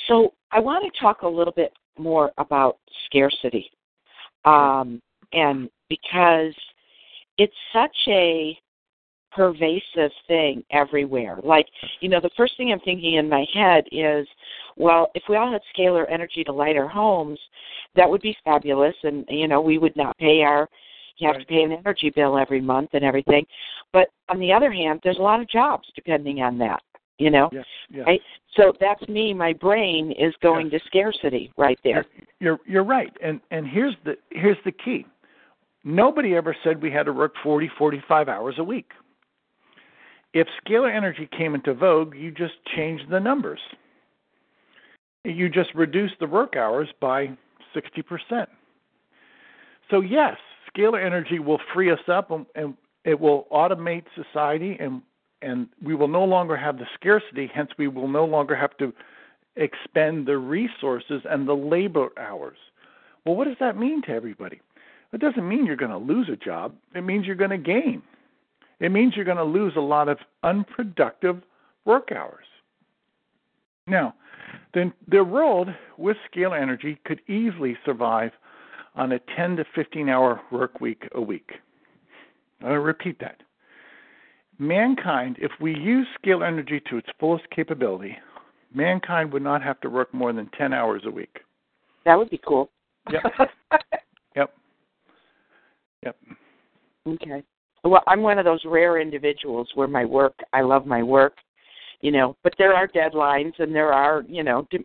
So 0.08 0.34
I 0.50 0.60
want 0.60 0.84
to 0.84 1.00
talk 1.00 1.22
a 1.22 1.28
little 1.28 1.52
bit 1.52 1.72
more 1.96 2.32
about 2.38 2.78
scarcity, 3.06 3.70
um, 4.44 5.00
and 5.32 5.70
because 5.88 6.54
it's 7.38 7.54
such 7.72 7.96
a 8.08 8.58
pervasive 9.34 10.12
thing 10.28 10.62
everywhere. 10.70 11.38
Like, 11.42 11.66
you 12.00 12.08
know, 12.08 12.20
the 12.20 12.30
first 12.36 12.56
thing 12.56 12.70
I'm 12.70 12.80
thinking 12.80 13.14
in 13.14 13.28
my 13.28 13.44
head 13.52 13.84
is, 13.90 14.28
well, 14.76 15.10
if 15.14 15.24
we 15.28 15.36
all 15.36 15.50
had 15.50 15.60
scalar 15.76 16.04
energy 16.10 16.44
to 16.44 16.52
light 16.52 16.76
our 16.76 16.88
homes, 16.88 17.38
that 17.96 18.08
would 18.08 18.22
be 18.22 18.36
fabulous, 18.44 18.94
and 19.02 19.24
you 19.28 19.48
know, 19.48 19.60
we 19.60 19.78
would 19.78 19.96
not 19.96 20.16
pay 20.18 20.42
our 20.42 20.68
you 21.16 21.26
have 21.26 21.36
Right. 21.36 21.46
to 21.46 21.52
pay 21.52 21.62
an 21.62 21.72
energy 21.72 22.10
bill 22.10 22.38
every 22.38 22.60
month 22.60 22.90
and 22.92 23.04
everything. 23.04 23.46
But 23.92 24.10
on 24.28 24.38
the 24.38 24.52
other 24.52 24.72
hand, 24.72 25.00
there's 25.02 25.18
a 25.18 25.22
lot 25.22 25.40
of 25.40 25.48
jobs 25.48 25.88
depending 25.94 26.42
on 26.42 26.58
that. 26.58 26.82
You 27.18 27.30
know, 27.30 27.48
Yes, 27.52 27.64
yes. 27.90 28.06
Right? 28.06 28.20
So 28.56 28.72
that's 28.80 29.06
me. 29.08 29.32
My 29.32 29.52
brain 29.52 30.10
is 30.12 30.34
going 30.42 30.68
to 30.70 30.80
scarcity 30.86 31.52
right 31.56 31.78
there. 31.84 32.04
You're 32.40 32.58
you're 32.66 32.84
right. 32.84 33.16
And 33.22 33.40
and 33.52 33.66
here's 33.68 33.94
the 34.04 34.16
here's 34.30 34.58
the 34.64 34.72
key. 34.72 35.06
Nobody 35.84 36.34
ever 36.34 36.56
said 36.64 36.82
we 36.82 36.90
had 36.90 37.04
to 37.06 37.12
work 37.12 37.34
40 37.42 37.70
45 37.78 38.28
hours 38.28 38.56
a 38.58 38.64
week. 38.64 38.90
If 40.32 40.48
scalar 40.66 40.92
energy 40.92 41.28
came 41.36 41.54
into 41.54 41.72
vogue, 41.74 42.16
you 42.16 42.32
just 42.32 42.54
changed 42.74 43.08
the 43.08 43.20
numbers. 43.20 43.60
You 45.24 45.48
just 45.48 45.72
reduced 45.74 46.14
the 46.18 46.26
work 46.26 46.56
hours 46.56 46.88
by 47.00 47.30
60%. 47.74 48.46
So 49.90 50.00
yes, 50.00 50.36
scalar 50.74 51.04
energy 51.04 51.38
will 51.38 51.60
free 51.72 51.90
us 51.90 52.00
up 52.08 52.30
and, 52.30 52.46
and 52.54 52.74
it 53.04 53.20
will 53.20 53.46
automate 53.52 54.04
society 54.14 54.76
and 54.80 55.02
and 55.42 55.68
we 55.84 55.94
will 55.94 56.08
no 56.08 56.24
longer 56.24 56.56
have 56.56 56.78
the 56.78 56.86
scarcity, 56.94 57.50
hence 57.52 57.68
we 57.76 57.86
will 57.86 58.08
no 58.08 58.24
longer 58.24 58.56
have 58.56 58.74
to 58.78 58.94
expend 59.56 60.26
the 60.26 60.38
resources 60.38 61.20
and 61.28 61.46
the 61.46 61.54
labor 61.54 62.08
hours. 62.18 62.56
Well, 63.26 63.36
what 63.36 63.46
does 63.46 63.58
that 63.60 63.76
mean 63.76 64.00
to 64.02 64.10
everybody? 64.10 64.62
It 65.12 65.20
doesn't 65.20 65.46
mean 65.46 65.66
you're 65.66 65.76
going 65.76 65.90
to 65.90 65.98
lose 65.98 66.30
a 66.30 66.36
job. 66.36 66.74
It 66.94 67.02
means 67.02 67.26
you're 67.26 67.36
going 67.36 67.50
to 67.50 67.58
gain. 67.58 68.02
It 68.80 68.90
means 68.90 69.14
you're 69.14 69.24
going 69.26 69.36
to 69.36 69.44
lose 69.44 69.74
a 69.76 69.80
lot 69.80 70.08
of 70.08 70.18
unproductive 70.42 71.42
work 71.84 72.10
hours. 72.10 72.46
Now, 73.86 74.14
then 74.72 74.92
the 75.06 75.22
world 75.22 75.68
with 75.98 76.16
scalar 76.32 76.60
energy 76.60 76.98
could 77.04 77.20
easily 77.28 77.76
survive 77.84 78.32
on 78.94 79.12
a 79.12 79.18
10 79.36 79.56
to 79.56 79.64
15 79.74 80.08
hour 80.08 80.40
work 80.50 80.80
week 80.80 81.08
a 81.14 81.20
week. 81.20 81.50
I'll 82.64 82.74
repeat 82.74 83.18
that. 83.20 83.40
Mankind, 84.58 85.36
if 85.40 85.50
we 85.60 85.74
use 85.74 86.06
scalar 86.22 86.46
energy 86.46 86.80
to 86.88 86.96
its 86.96 87.08
fullest 87.18 87.48
capability, 87.50 88.16
mankind 88.72 89.32
would 89.32 89.42
not 89.42 89.62
have 89.62 89.80
to 89.80 89.90
work 89.90 90.14
more 90.14 90.32
than 90.32 90.48
10 90.56 90.72
hours 90.72 91.02
a 91.06 91.10
week. 91.10 91.40
That 92.04 92.16
would 92.16 92.30
be 92.30 92.40
cool. 92.46 92.70
Yep. 93.10 93.22
Yep. 94.36 94.52
Yep. 96.02 96.16
okay. 97.06 97.42
Well, 97.84 98.02
I'm 98.08 98.22
one 98.22 98.38
of 98.40 98.44
those 98.44 98.60
rare 98.64 99.00
individuals 99.00 99.68
where 99.76 99.86
my 99.86 100.04
work, 100.04 100.34
I 100.52 100.62
love 100.62 100.86
my 100.86 101.04
work, 101.04 101.34
you 102.00 102.10
know, 102.10 102.36
but 102.42 102.52
there 102.58 102.74
are 102.74 102.88
deadlines 102.88 103.52
and 103.60 103.72
there 103.72 103.92
are, 103.92 104.24
you 104.26 104.42
know, 104.42 104.66
de- 104.72 104.84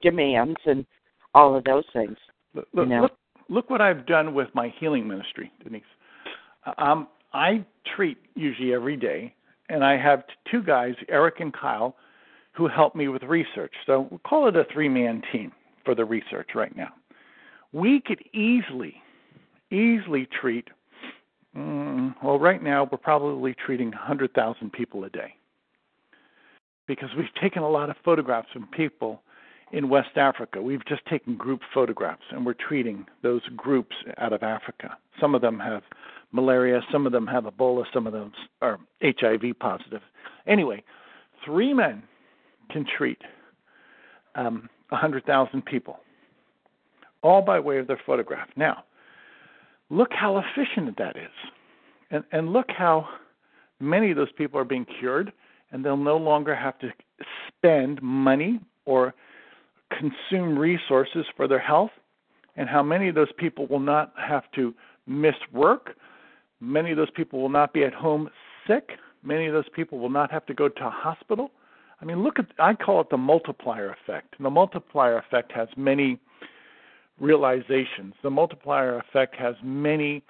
demands 0.00 0.56
and 0.64 0.86
all 1.34 1.54
of 1.54 1.64
those 1.64 1.84
things. 1.92 2.16
Look, 2.54 2.68
look, 2.72 2.88
know. 2.88 3.02
look, 3.02 3.12
look 3.50 3.68
what 3.68 3.82
I've 3.82 4.06
done 4.06 4.32
with 4.32 4.48
my 4.54 4.72
healing 4.78 5.06
ministry, 5.06 5.52
Denise. 5.62 5.82
Um, 6.78 7.08
I 7.34 7.64
treat 7.94 8.16
usually 8.34 8.72
every 8.72 8.96
day, 8.96 9.34
and 9.68 9.84
I 9.84 9.96
have 9.96 10.22
two 10.50 10.62
guys, 10.62 10.94
Eric 11.08 11.40
and 11.40 11.52
Kyle, 11.52 11.96
who 12.52 12.68
help 12.68 12.94
me 12.94 13.08
with 13.08 13.22
research. 13.24 13.72
So 13.86 14.08
we'll 14.10 14.20
call 14.20 14.48
it 14.48 14.56
a 14.56 14.64
three 14.72 14.88
man 14.88 15.22
team 15.32 15.52
for 15.84 15.94
the 15.94 16.04
research 16.04 16.50
right 16.54 16.74
now. 16.76 16.92
We 17.72 18.00
could 18.00 18.22
easily, 18.32 18.96
easily 19.70 20.26
treat, 20.40 20.68
mm, 21.56 22.14
well, 22.22 22.38
right 22.38 22.62
now 22.62 22.88
we're 22.90 22.98
probably 22.98 23.54
treating 23.54 23.90
100,000 23.90 24.72
people 24.72 25.04
a 25.04 25.10
day 25.10 25.34
because 26.86 27.10
we've 27.16 27.32
taken 27.40 27.62
a 27.62 27.68
lot 27.68 27.88
of 27.88 27.96
photographs 28.04 28.48
from 28.52 28.66
people 28.66 29.22
in 29.72 29.88
West 29.88 30.16
Africa. 30.16 30.60
We've 30.60 30.84
just 30.86 31.04
taken 31.06 31.36
group 31.36 31.60
photographs 31.72 32.24
and 32.30 32.44
we're 32.44 32.54
treating 32.54 33.06
those 33.22 33.42
groups 33.56 33.94
out 34.18 34.32
of 34.32 34.42
Africa. 34.42 34.96
Some 35.20 35.34
of 35.34 35.42
them 35.42 35.58
have 35.58 35.82
malaria, 36.32 36.80
some 36.90 37.06
of 37.06 37.12
them 37.12 37.26
have 37.26 37.44
Ebola, 37.44 37.84
some 37.92 38.06
of 38.06 38.12
them 38.12 38.32
are 38.62 38.78
HIV 39.02 39.58
positive. 39.60 40.00
Anyway, 40.46 40.82
three 41.44 41.72
men 41.72 42.02
can 42.70 42.84
treat 42.84 43.18
um, 44.34 44.68
100,000 44.90 45.64
people, 45.64 45.98
all 47.22 47.42
by 47.42 47.58
way 47.60 47.78
of 47.78 47.86
their 47.86 48.00
photograph. 48.06 48.48
Now, 48.56 48.84
look 49.88 50.12
how 50.12 50.38
efficient 50.38 50.96
that 50.98 51.16
is. 51.16 51.30
And, 52.10 52.24
and 52.32 52.52
look 52.52 52.66
how 52.70 53.08
many 53.78 54.10
of 54.10 54.16
those 54.16 54.32
people 54.32 54.58
are 54.58 54.64
being 54.64 54.86
cured, 54.98 55.32
and 55.70 55.84
they'll 55.84 55.96
no 55.96 56.16
longer 56.16 56.54
have 56.54 56.78
to 56.80 56.90
spend 57.48 58.02
money 58.02 58.60
or 58.84 59.14
consume 59.90 60.58
resources 60.58 61.26
for 61.36 61.46
their 61.48 61.58
health, 61.58 61.90
and 62.56 62.68
how 62.68 62.82
many 62.82 63.08
of 63.08 63.14
those 63.14 63.32
people 63.36 63.66
will 63.66 63.80
not 63.80 64.12
have 64.16 64.44
to 64.54 64.74
miss 65.06 65.34
work. 65.52 65.96
Many 66.60 66.90
of 66.90 66.96
those 66.96 67.10
people 67.10 67.40
will 67.40 67.48
not 67.48 67.72
be 67.72 67.84
at 67.84 67.94
home 67.94 68.30
sick. 68.66 68.90
Many 69.22 69.46
of 69.46 69.52
those 69.52 69.68
people 69.74 69.98
will 69.98 70.10
not 70.10 70.30
have 70.30 70.46
to 70.46 70.54
go 70.54 70.68
to 70.68 70.86
a 70.86 70.90
hospital. 70.90 71.50
I 72.00 72.04
mean, 72.04 72.22
look 72.22 72.38
at, 72.38 72.46
I 72.58 72.74
call 72.74 73.00
it 73.00 73.10
the 73.10 73.18
multiplier 73.18 73.90
effect. 73.90 74.34
And 74.38 74.46
the 74.46 74.50
multiplier 74.50 75.18
effect 75.18 75.52
has 75.52 75.68
many 75.76 76.18
realizations. 77.18 78.14
The 78.22 78.30
multiplier 78.30 78.98
effect 78.98 79.36
has 79.36 79.54
many 79.62 80.22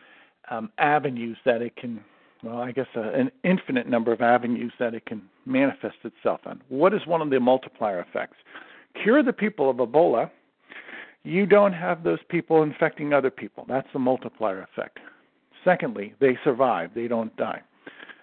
um, 0.50 0.71
avenues 0.79 1.37
that 1.45 1.62
it 1.62 1.76
can, 1.76 2.02
well, 2.43 2.59
I 2.59 2.73
guess 2.73 2.88
uh, 2.97 3.12
an 3.12 3.31
infinite 3.45 3.88
number 3.88 4.12
of 4.12 4.21
avenues 4.21 4.73
that 4.81 4.95
it 4.95 5.07
can 5.07 5.23
manifest 5.47 5.97
itself 6.02 6.40
on. 6.47 6.61
What 6.69 6.93
is 6.93 7.07
one 7.07 7.23
of 7.23 7.31
the 7.31 7.38
multiplier 7.38 8.00
effects? 8.00 8.37
Cure 8.94 9.23
the 9.23 9.32
people 9.32 9.70
of 9.70 9.76
Ebola, 9.76 10.30
you 11.23 11.47
don't 11.47 11.73
have 11.73 12.02
those 12.02 12.18
people 12.28 12.62
infecting 12.62 13.12
other 13.12 13.30
people. 13.30 13.64
That's 13.68 13.88
the 13.92 13.99
multiplier 13.99 14.62
effect. 14.62 14.99
Secondly, 15.64 16.14
they 16.20 16.38
survive, 16.42 16.90
they 16.94 17.09
don't 17.09 17.35
die. 17.37 17.62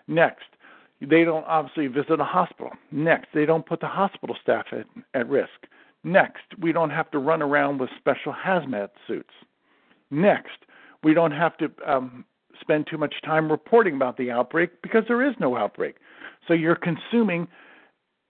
Next, 0.08 0.46
they 1.02 1.24
don't 1.24 1.46
obviously 1.46 1.88
visit 1.88 2.20
a 2.20 2.24
hospital. 2.24 2.72
Next, 2.92 3.28
they 3.34 3.46
don't 3.46 3.66
put 3.66 3.82
the 3.82 3.88
hospital 3.88 4.36
staff 4.42 4.66
at, 4.72 4.88
at 5.14 5.30
risk. 5.30 5.68
Next, 6.04 6.44
we 6.60 6.72
don't 6.72 6.90
have 6.90 7.12
to 7.12 7.20
run 7.20 7.42
around 7.42 7.80
with 7.80 7.90
special 7.98 8.34
hazmat 8.34 8.90
suits. 9.08 9.34
Next, 10.10 10.58
we 11.04 11.14
don't 11.14 11.32
have 11.32 11.58
to 11.58 11.72
um, 11.86 12.26
spend 12.60 12.88
too 12.90 12.98
much 12.98 13.16
time 13.24 13.52
reporting 13.52 13.96
about 13.96 14.18
the 14.18 14.32
outbreak 14.32 14.82
because 14.82 15.04
there 15.08 15.28
is 15.28 15.36
no 15.40 15.56
outbreak. 15.56 15.98
So 16.48 16.54
you're 16.54 16.76
consuming 16.76 17.48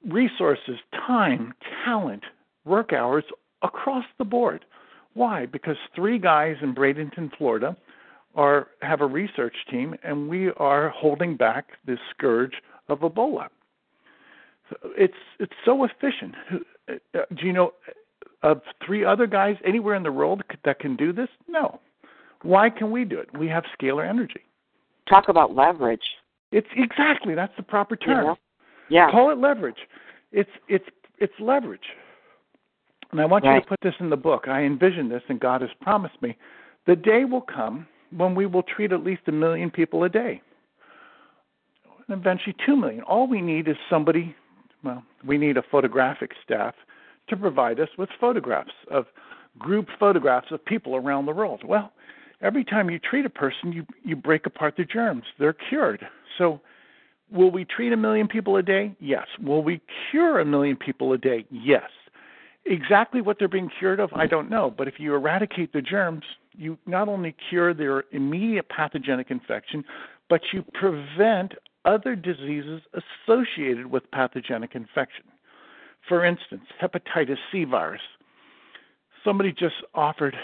resources, 0.06 0.78
time, 1.08 1.54
talent, 1.86 2.24
work 2.66 2.94
hours 2.94 3.24
across 3.62 4.06
the 4.18 4.26
board. 4.26 4.66
Why? 5.14 5.46
Because 5.46 5.78
three 5.96 6.20
guys 6.20 6.58
in 6.62 6.76
Bradenton, 6.76 7.32
Florida, 7.38 7.76
are 8.36 8.68
have 8.82 9.02
a 9.02 9.06
research 9.06 9.56
team, 9.70 9.96
and 10.04 10.30
we 10.30 10.52
are 10.58 10.90
holding 10.90 11.36
back 11.36 11.70
this 11.86 12.00
scourge 12.12 12.54
of 12.88 13.00
Ebola. 13.00 13.48
It's 14.98 15.14
it's 15.40 15.54
so 15.66 15.86
efficient. 15.86 16.36
Uh, 16.90 17.20
do 17.36 17.46
you 17.46 17.54
know 17.54 17.74
of 18.44 18.62
three 18.86 19.04
other 19.04 19.28
guys 19.28 19.58
anywhere 19.66 19.96
in 19.96 20.04
the 20.04 20.12
world 20.12 20.44
that 20.64 20.80
can 20.80 20.96
do 20.96 21.12
this? 21.12 21.30
No. 21.48 21.80
Why 22.44 22.70
can 22.70 22.92
we 22.92 23.04
do 23.04 23.20
it? 23.20 23.36
We 23.38 23.48
have 23.48 23.64
scalar 23.78 24.08
energy. 24.08 24.42
Talk 25.10 25.30
about 25.30 25.56
leverage. 25.56 26.00
It's 26.52 26.68
exactly 26.76 27.34
that's 27.34 27.56
the 27.58 27.64
proper 27.64 27.96
term. 27.96 28.36
Yeah. 28.90 29.12
Call 29.12 29.32
it 29.32 29.38
leverage. 29.38 29.78
It's 30.32 30.50
it's 30.68 30.86
it's 31.20 31.34
leverage. 31.40 31.80
And 33.12 33.22
I 33.22 33.26
want 33.26 33.46
right. 33.46 33.56
you 33.56 33.62
to 33.62 33.68
put 33.68 33.80
this 33.82 33.94
in 34.00 34.10
the 34.10 34.18
book. 34.18 34.48
I 34.48 34.62
envision 34.62 35.10
this, 35.10 35.24
and 35.30 35.40
God 35.40 35.62
has 35.62 35.70
promised 35.82 36.22
me. 36.22 36.38
The 36.88 36.96
day 36.96 37.24
will 37.24 37.42
come 37.42 37.88
when 38.16 38.36
we 38.36 38.46
will 38.46 38.64
treat 38.64 38.92
at 38.92 39.04
least 39.04 39.22
a 39.28 39.32
million 39.32 39.70
people 39.70 40.04
a 40.04 40.10
day, 40.10 40.42
and 42.08 42.20
eventually 42.20 42.56
two 42.66 42.76
million. 42.76 43.02
All 43.04 43.28
we 43.28 43.42
need 43.42 43.68
is 43.68 43.76
somebody. 43.90 44.36
Well, 44.84 45.04
we 45.26 45.38
need 45.38 45.58
a 45.58 45.64
photographic 45.72 46.32
staff 46.44 46.76
to 47.30 47.36
provide 47.36 47.80
us 47.80 47.90
with 47.98 48.10
photographs 48.20 48.72
of 48.92 49.06
group 49.58 49.88
photographs 50.00 50.48
of 50.52 50.64
people 50.66 50.96
around 50.96 51.26
the 51.26 51.32
world. 51.32 51.64
Well, 51.66 51.92
every 52.42 52.64
time 52.64 52.90
you 52.90 53.00
treat 53.00 53.26
a 53.26 53.30
person, 53.30 53.72
you 53.72 53.86
you 54.04 54.16
break 54.16 54.46
apart 54.46 54.76
the 54.78 54.86
germs. 54.86 55.24
They're 55.40 55.56
cured. 55.70 56.06
So, 56.38 56.62
will 57.32 57.52
we 57.52 57.66
treat 57.66 57.94
a 57.94 57.98
million 57.98 58.28
people 58.28 58.58
a 58.58 58.64
day? 58.64 58.96
Yes. 59.00 59.28
Will 59.42 59.64
we 59.64 59.82
cure 60.12 60.40
a 60.40 60.46
million 60.46 60.76
people 60.76 61.14
a 61.14 61.18
day? 61.18 61.46
Yes. 61.52 61.90
Exactly 62.66 63.22
what 63.22 63.40
they're 63.40 63.48
being 63.48 63.70
cured 63.80 64.00
of, 64.00 64.12
I 64.14 64.28
don't 64.28 64.50
know. 64.50 64.74
But 64.76 64.88
if 64.88 64.96
you 65.00 65.16
eradicate 65.16 65.72
the 65.72 65.82
germs, 65.82 66.24
you 66.54 66.78
not 66.86 67.08
only 67.08 67.36
cure 67.50 67.74
their 67.74 68.04
immediate 68.12 68.68
pathogenic 68.70 69.32
infection, 69.32 69.86
but 70.30 70.42
you 70.52 70.64
prevent 70.74 71.54
other 71.86 72.16
diseases 72.16 72.82
associated 72.94 73.86
with 73.86 74.10
pathogenic 74.12 74.76
infection. 74.76 75.24
For 76.10 76.26
instance, 76.26 76.64
hepatitis 76.82 77.38
C 77.52 77.64
virus. 77.64 78.02
Somebody 79.24 79.52
just 79.52 79.76
offered 79.94 80.36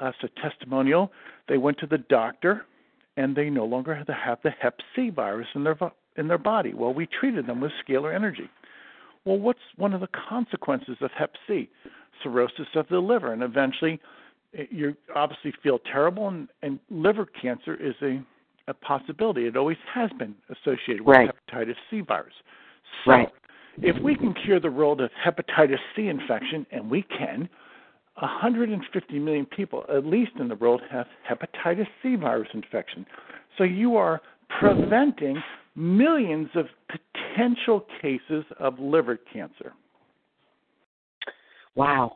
us 0.00 0.14
a 0.22 0.28
testimonial. 0.40 1.12
They 1.48 1.58
went 1.58 1.78
to 1.78 1.86
the 1.86 1.98
doctor 1.98 2.66
and 3.16 3.34
they 3.34 3.50
no 3.50 3.64
longer 3.64 3.94
have 3.94 4.38
the 4.42 4.50
hep 4.50 4.80
C 4.94 5.10
virus 5.10 5.48
in 5.54 5.64
their 5.64 5.74
in 6.16 6.28
their 6.28 6.38
body. 6.38 6.74
Well, 6.74 6.94
we 6.94 7.06
treated 7.06 7.46
them 7.46 7.60
with 7.60 7.72
scalar 7.86 8.14
energy. 8.14 8.48
Well, 9.24 9.38
what's 9.38 9.60
one 9.76 9.94
of 9.94 10.00
the 10.00 10.08
consequences 10.28 10.96
of 11.00 11.10
hep 11.16 11.32
C? 11.48 11.68
Cirrhosis 12.22 12.68
of 12.74 12.86
the 12.88 12.98
liver, 12.98 13.32
and 13.32 13.42
eventually 13.42 14.00
eh, 14.56 14.64
you 14.70 14.96
obviously 15.14 15.52
feel 15.62 15.78
terrible, 15.90 16.28
and, 16.28 16.48
and 16.62 16.78
liver 16.90 17.26
cancer 17.26 17.74
is 17.74 17.94
a, 18.02 18.22
a 18.68 18.74
possibility. 18.74 19.46
It 19.46 19.56
always 19.56 19.76
has 19.92 20.10
been 20.18 20.34
associated 20.48 21.02
with 21.02 21.16
right. 21.16 21.30
hepatitis 21.30 21.74
C 21.90 22.00
virus. 22.00 22.34
So, 23.04 23.10
right. 23.10 23.28
if 23.78 24.00
we 24.02 24.14
can 24.14 24.34
cure 24.44 24.60
the 24.60 24.70
world 24.70 25.00
of 25.00 25.10
hepatitis 25.26 25.78
C 25.96 26.08
infection, 26.08 26.66
and 26.70 26.90
we 26.90 27.02
can, 27.02 27.48
150 28.20 29.18
million 29.18 29.46
people, 29.46 29.84
at 29.92 30.06
least 30.06 30.32
in 30.38 30.48
the 30.48 30.54
world, 30.54 30.82
have 30.90 31.06
hepatitis 31.28 31.88
C 32.02 32.14
virus 32.14 32.48
infection. 32.54 33.04
So 33.58 33.64
you 33.64 33.96
are 33.96 34.20
preventing 34.60 35.42
millions 35.76 36.48
of 36.54 36.66
potential 36.88 37.86
cases 38.00 38.44
of 38.58 38.78
liver 38.78 39.18
cancer. 39.32 39.72
Wow. 41.74 42.14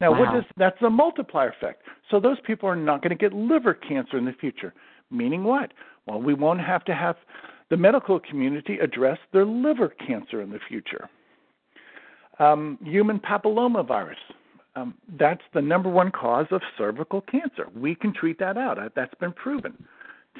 Now, 0.00 0.12
wow. 0.12 0.18
what 0.18 0.32
does 0.34 0.44
that's 0.56 0.80
a 0.82 0.90
multiplier 0.90 1.50
effect. 1.50 1.82
So 2.10 2.20
those 2.20 2.38
people 2.46 2.68
are 2.68 2.76
not 2.76 3.02
going 3.02 3.10
to 3.10 3.16
get 3.16 3.32
liver 3.32 3.74
cancer 3.74 4.18
in 4.18 4.24
the 4.24 4.32
future. 4.32 4.74
Meaning 5.10 5.44
what? 5.44 5.72
Well, 6.06 6.20
we 6.20 6.34
won't 6.34 6.60
have 6.60 6.84
to 6.84 6.94
have 6.94 7.16
the 7.70 7.76
medical 7.76 8.20
community 8.20 8.78
address 8.78 9.18
their 9.32 9.46
liver 9.46 9.94
cancer 10.06 10.42
in 10.42 10.50
the 10.50 10.58
future. 10.68 11.08
Um, 12.38 12.78
human 12.82 13.20
papillomavirus. 13.20 14.14
Um, 14.76 14.94
that's 15.18 15.42
the 15.52 15.60
number 15.60 15.88
one 15.88 16.10
cause 16.10 16.46
of 16.50 16.62
cervical 16.78 17.20
cancer. 17.22 17.66
We 17.76 17.94
can 17.94 18.14
treat 18.14 18.38
that 18.38 18.56
out. 18.56 18.78
That's 18.94 19.14
been 19.16 19.32
proven. 19.32 19.84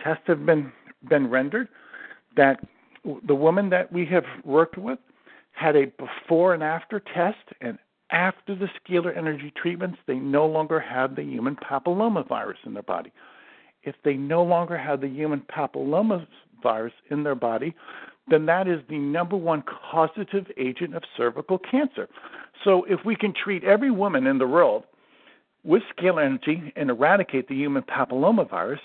Tests 0.05 0.23
have 0.27 0.47
been 0.47 0.73
been 1.09 1.29
rendered 1.29 1.69
that 2.37 2.61
the 3.27 3.35
woman 3.35 3.71
that 3.71 3.93
we 3.93 4.05
have 4.07 4.25
worked 4.45 4.77
with 4.77 4.99
had 5.53 5.77
a 5.77 5.87
before 5.87 6.55
and 6.55 6.63
after 6.63 7.01
test, 7.01 7.39
and 7.61 7.79
after 8.11 8.55
the 8.55 8.69
scalar 8.81 9.17
energy 9.17 9.53
treatments, 9.57 9.99
they 10.07 10.17
no 10.17 10.47
longer 10.47 10.81
had 10.81 11.17
the 11.17 11.23
human 11.23 11.57
papillomavirus 11.57 12.57
in 12.65 12.75
their 12.75 12.83
body. 12.83 13.13
If 13.83 13.95
they 14.05 14.15
no 14.15 14.43
longer 14.43 14.77
had 14.77 15.01
the 15.01 15.09
human 15.09 15.43
papillomavirus 15.51 16.93
in 17.11 17.23
their 17.23 17.35
body, 17.35 17.75
then 18.29 18.47
that 18.47 18.69
is 18.69 18.81
the 18.89 18.99
number 18.99 19.37
one 19.37 19.63
causative 19.63 20.47
agent 20.57 20.95
of 20.95 21.03
cervical 21.17 21.59
cancer. 21.59 22.09
So 22.65 22.85
if 22.85 23.05
we 23.05 23.17
can 23.17 23.33
treat 23.33 23.65
every 23.65 23.91
woman 23.91 24.27
in 24.27 24.39
the 24.39 24.47
world 24.47 24.85
with 25.65 25.83
scalar 25.97 26.25
energy 26.25 26.73
and 26.77 26.91
eradicate 26.91 27.49
the 27.49 27.55
human 27.55 27.83
papillomavirus, 27.83 28.81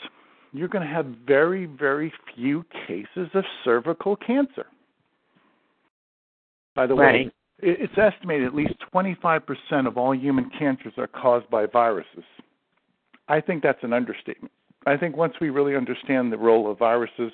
you're 0.58 0.68
going 0.68 0.86
to 0.86 0.94
have 0.94 1.06
very, 1.26 1.66
very 1.66 2.12
few 2.36 2.66
cases 2.88 3.30
of 3.34 3.44
cervical 3.64 4.16
cancer. 4.16 4.66
By 6.76 6.88
the 6.88 6.94
right. 6.94 7.26
way, 7.26 7.32
it's 7.60 7.98
estimated 7.98 8.48
at 8.48 8.56
least 8.56 8.74
25% 8.94 9.88
of 9.88 9.98
all 9.98 10.14
human 10.16 10.50
cancers 10.58 10.94
are 10.98 11.08
caused 11.08 11.50
by 11.50 11.66
viruses. 11.66 12.24
I 13.28 13.42
think 13.42 13.64
that's 13.64 13.84
an 13.84 13.94
understatement. 13.94 14.52
I 14.86 14.98
think 14.98 15.18
once 15.18 15.34
we 15.42 15.50
really 15.50 15.76
understand 15.76 16.32
the 16.32 16.38
role 16.38 16.70
of 16.70 16.78
viruses, 16.78 17.32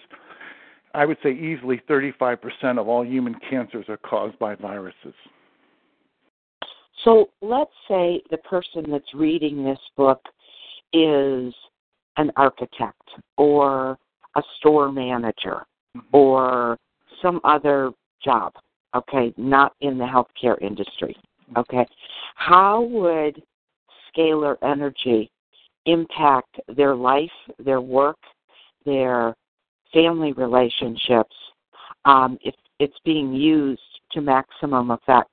I 0.93 1.05
would 1.05 1.17
say 1.23 1.31
easily 1.31 1.81
35% 1.89 2.79
of 2.79 2.87
all 2.87 3.05
human 3.05 3.35
cancers 3.49 3.85
are 3.89 3.97
caused 3.97 4.37
by 4.39 4.55
viruses. 4.55 5.13
So 7.03 7.29
let's 7.41 7.71
say 7.87 8.21
the 8.29 8.37
person 8.37 8.91
that's 8.91 9.13
reading 9.13 9.63
this 9.63 9.79
book 9.97 10.21
is 10.93 11.53
an 12.17 12.31
architect 12.35 13.01
or 13.37 13.97
a 14.35 14.41
store 14.57 14.91
manager 14.91 15.65
mm-hmm. 15.95 15.99
or 16.11 16.77
some 17.21 17.39
other 17.43 17.91
job, 18.23 18.53
okay, 18.95 19.33
not 19.37 19.73
in 19.81 19.97
the 19.97 20.05
healthcare 20.05 20.59
industry, 20.61 21.15
mm-hmm. 21.49 21.59
okay. 21.59 21.85
How 22.35 22.81
would 22.81 23.41
scalar 24.15 24.57
energy 24.63 25.29
impact 25.85 26.59
their 26.75 26.95
life, 26.95 27.29
their 27.63 27.81
work, 27.81 28.17
their 28.85 29.35
family 29.93 30.33
relationships 30.33 31.35
um, 32.05 32.37
if 32.43 32.55
it's 32.79 32.97
being 33.05 33.33
used 33.33 33.81
to 34.11 34.21
maximum 34.21 34.91
effect? 34.91 35.29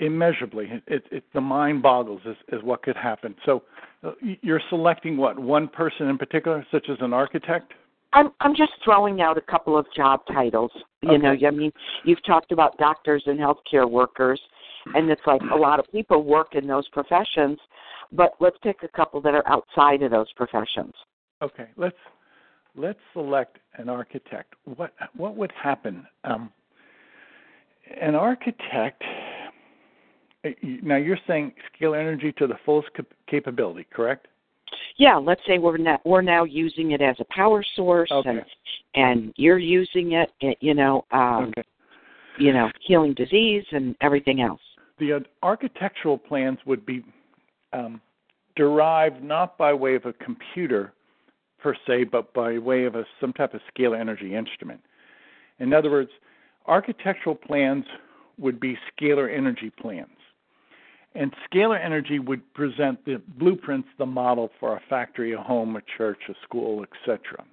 Immeasurably, 0.00 0.82
it, 0.88 1.04
it, 1.12 1.24
the 1.34 1.40
mind 1.40 1.82
boggles 1.82 2.20
as, 2.28 2.34
as 2.52 2.62
what 2.62 2.82
could 2.82 2.96
happen. 2.96 3.34
So, 3.46 3.62
uh, 4.02 4.10
you're 4.20 4.60
selecting 4.68 5.16
what 5.16 5.38
one 5.38 5.68
person 5.68 6.08
in 6.08 6.18
particular, 6.18 6.66
such 6.72 6.88
as 6.90 6.96
an 7.00 7.12
architect. 7.12 7.72
I'm 8.12 8.32
I'm 8.40 8.54
just 8.54 8.72
throwing 8.84 9.20
out 9.20 9.36
a 9.38 9.40
couple 9.40 9.76
of 9.76 9.86
job 9.94 10.20
titles. 10.32 10.70
You 11.02 11.12
okay. 11.12 11.18
know, 11.18 11.36
I 11.46 11.50
mean, 11.50 11.72
you've 12.04 12.24
talked 12.24 12.52
about 12.52 12.78
doctors 12.78 13.22
and 13.26 13.38
healthcare 13.38 13.88
workers, 13.90 14.40
and 14.94 15.10
it's 15.10 15.22
like 15.26 15.42
a 15.52 15.56
lot 15.56 15.78
of 15.78 15.90
people 15.90 16.22
work 16.22 16.54
in 16.54 16.66
those 16.66 16.88
professions. 16.88 17.58
But 18.12 18.34
let's 18.40 18.56
pick 18.62 18.82
a 18.82 18.88
couple 18.88 19.20
that 19.22 19.34
are 19.34 19.46
outside 19.48 20.02
of 20.02 20.10
those 20.10 20.30
professions. 20.32 20.92
Okay, 21.42 21.66
let's 21.76 21.96
let's 22.76 22.98
select 23.12 23.58
an 23.74 23.88
architect. 23.88 24.54
What 24.64 24.92
what 25.16 25.36
would 25.36 25.52
happen? 25.60 26.06
Um, 26.22 26.50
an 28.00 28.14
architect. 28.14 29.02
Eh, 30.44 30.52
now 30.82 30.96
you're 30.96 31.18
saying 31.26 31.52
scalar 31.72 31.98
energy 31.98 32.32
to 32.38 32.46
the 32.46 32.54
fullest 32.64 32.88
capability, 33.28 33.86
correct? 33.92 34.28
Yeah, 34.96 35.16
let's 35.16 35.40
say 35.46 35.58
we're 35.58 35.76
now 35.76 36.00
we're 36.04 36.22
now 36.22 36.44
using 36.44 36.92
it 36.92 37.00
as 37.00 37.16
a 37.20 37.24
power 37.30 37.64
source, 37.76 38.10
okay. 38.10 38.30
and 38.30 38.44
and 38.94 39.34
you're 39.36 39.58
using 39.58 40.12
it, 40.12 40.30
eh, 40.42 40.54
you 40.60 40.74
know, 40.74 41.04
um, 41.12 41.52
okay. 41.56 41.66
you 42.38 42.52
know, 42.52 42.70
healing 42.86 43.14
disease 43.14 43.64
and 43.72 43.94
everything 44.00 44.40
else. 44.40 44.60
The 44.98 45.14
uh, 45.14 45.20
architectural 45.42 46.18
plans 46.18 46.58
would 46.66 46.86
be 46.86 47.04
um, 47.72 48.00
derived 48.56 49.22
not 49.22 49.58
by 49.58 49.72
way 49.72 49.94
of 49.96 50.04
a 50.04 50.12
computer 50.12 50.92
per 51.58 51.74
se, 51.86 52.04
but 52.04 52.32
by 52.34 52.58
way 52.58 52.84
of 52.84 52.94
a, 52.94 53.04
some 53.20 53.32
type 53.32 53.54
of 53.54 53.60
scalar 53.76 53.98
energy 53.98 54.34
instrument. 54.34 54.80
In 55.58 55.72
other 55.72 55.90
words, 55.90 56.10
architectural 56.66 57.34
plans 57.34 57.84
would 58.38 58.60
be 58.60 58.76
scalar 58.92 59.34
energy 59.34 59.70
plans. 59.70 60.08
And 61.14 61.32
scalar 61.48 61.82
energy 61.82 62.18
would 62.18 62.42
present 62.54 63.04
the 63.04 63.22
blueprints, 63.38 63.88
the 63.98 64.06
model 64.06 64.50
for 64.58 64.76
a 64.76 64.80
factory, 64.90 65.32
a 65.32 65.40
home, 65.40 65.76
a 65.76 65.82
church, 65.96 66.18
a 66.28 66.34
school, 66.42 66.84
etc. 66.84 67.44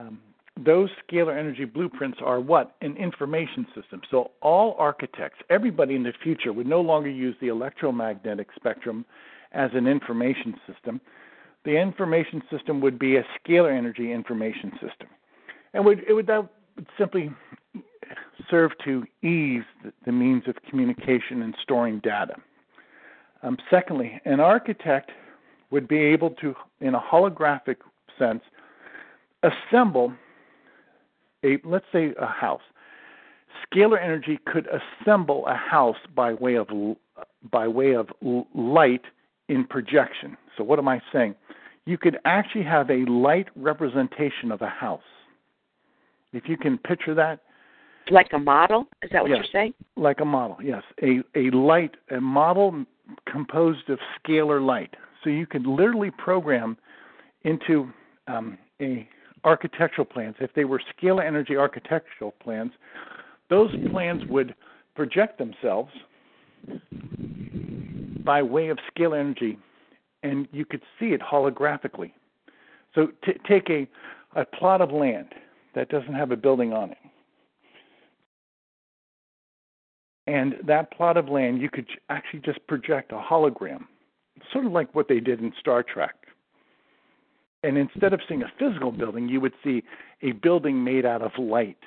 Um, 0.00 0.20
those 0.64 0.90
scalar 1.04 1.38
energy 1.38 1.64
blueprints 1.64 2.18
are 2.24 2.40
what? 2.40 2.76
An 2.80 2.96
information 2.96 3.66
system. 3.74 4.00
So 4.10 4.30
all 4.40 4.74
architects, 4.78 5.38
everybody 5.48 5.94
in 5.94 6.02
the 6.02 6.12
future 6.22 6.52
would 6.52 6.66
no 6.66 6.80
longer 6.80 7.10
use 7.10 7.36
the 7.40 7.48
electromagnetic 7.48 8.48
spectrum 8.56 9.04
as 9.52 9.70
an 9.74 9.86
information 9.86 10.54
system. 10.66 11.00
The 11.64 11.76
information 11.76 12.42
system 12.50 12.80
would 12.80 12.98
be 12.98 13.16
a 13.16 13.24
scalar 13.38 13.76
energy 13.76 14.12
information 14.12 14.72
system. 14.72 15.08
And 15.74 15.84
would, 15.84 16.00
it 16.08 16.14
would, 16.14 16.26
that 16.26 16.48
would 16.76 16.86
simply 16.98 17.30
serve 18.50 18.72
to 18.84 19.04
ease 19.22 19.64
the, 20.04 20.12
means 20.12 20.44
of 20.46 20.56
communication 20.68 21.42
and 21.42 21.54
storing 21.62 22.00
data. 22.00 22.34
Um, 23.42 23.56
secondly, 23.70 24.20
an 24.24 24.40
architect 24.40 25.10
would 25.70 25.88
be 25.88 25.98
able 25.98 26.30
to, 26.30 26.54
in 26.80 26.94
a 26.94 27.00
holographic 27.00 27.76
sense, 28.18 28.42
assemble 29.42 30.12
a 31.44 31.58
let's 31.64 31.86
say 31.92 32.12
a 32.18 32.26
house. 32.26 32.60
Scalar 33.64 34.02
energy 34.02 34.38
could 34.46 34.68
assemble 34.68 35.46
a 35.46 35.54
house 35.54 35.96
by 36.14 36.34
way 36.34 36.56
of 36.56 36.68
by 37.50 37.66
way 37.66 37.94
of 37.94 38.08
light 38.54 39.04
in 39.48 39.64
projection. 39.64 40.36
So 40.56 40.64
what 40.64 40.78
am 40.78 40.88
I 40.88 41.00
saying? 41.12 41.34
You 41.86 41.96
could 41.96 42.18
actually 42.24 42.64
have 42.64 42.90
a 42.90 43.04
light 43.06 43.48
representation 43.56 44.52
of 44.52 44.60
a 44.60 44.68
house. 44.68 45.02
If 46.32 46.48
you 46.48 46.56
can 46.56 46.78
picture 46.78 47.14
that, 47.14 47.40
like 48.10 48.28
a 48.32 48.38
model, 48.38 48.86
is 49.02 49.10
that 49.12 49.22
what 49.22 49.30
yes, 49.30 49.38
you're 49.38 49.60
saying? 49.62 49.74
Like 49.96 50.20
a 50.20 50.24
model, 50.24 50.56
yes. 50.62 50.82
A 51.02 51.22
a 51.34 51.50
light, 51.50 51.96
a 52.10 52.20
model 52.20 52.84
composed 53.30 53.88
of 53.90 53.98
scalar 54.18 54.64
light. 54.64 54.94
So 55.22 55.30
you 55.30 55.46
could 55.46 55.66
literally 55.66 56.10
program 56.10 56.76
into 57.42 57.90
um, 58.26 58.58
a 58.80 59.08
architectural 59.44 60.04
plans, 60.04 60.36
if 60.40 60.52
they 60.54 60.64
were 60.64 60.80
scalar 60.94 61.24
energy 61.26 61.56
architectural 61.56 62.32
plans, 62.42 62.72
those 63.48 63.70
plans 63.90 64.22
would 64.28 64.54
project 64.94 65.38
themselves 65.38 65.90
by 68.24 68.42
way 68.42 68.68
of 68.68 68.78
scalar 68.94 69.18
energy, 69.18 69.58
and 70.22 70.46
you 70.52 70.64
could 70.64 70.82
see 70.98 71.06
it 71.06 71.20
holographically. 71.20 72.12
So 72.94 73.08
t- 73.24 73.38
take 73.48 73.70
a, 73.70 73.88
a 74.38 74.44
plot 74.44 74.80
of 74.80 74.90
land 74.90 75.28
that 75.74 75.88
doesn't 75.88 76.14
have 76.14 76.30
a 76.30 76.36
building 76.36 76.72
on 76.72 76.90
it. 76.90 76.98
And 80.26 80.54
that 80.66 80.92
plot 80.92 81.16
of 81.16 81.28
land, 81.28 81.60
you 81.60 81.70
could 81.70 81.88
actually 82.08 82.40
just 82.40 82.64
project 82.66 83.12
a 83.12 83.16
hologram, 83.18 83.84
sort 84.52 84.66
of 84.66 84.72
like 84.72 84.94
what 84.94 85.08
they 85.08 85.20
did 85.20 85.40
in 85.40 85.52
Star 85.60 85.82
Trek 85.82 86.14
and 87.62 87.76
instead 87.76 88.12
of 88.12 88.20
seeing 88.26 88.42
a 88.42 88.52
physical 88.58 88.90
building, 88.90 89.28
you 89.28 89.40
would 89.40 89.52
see 89.62 89.82
a 90.22 90.32
building 90.32 90.82
made 90.82 91.04
out 91.04 91.22
of 91.22 91.32
light. 91.38 91.78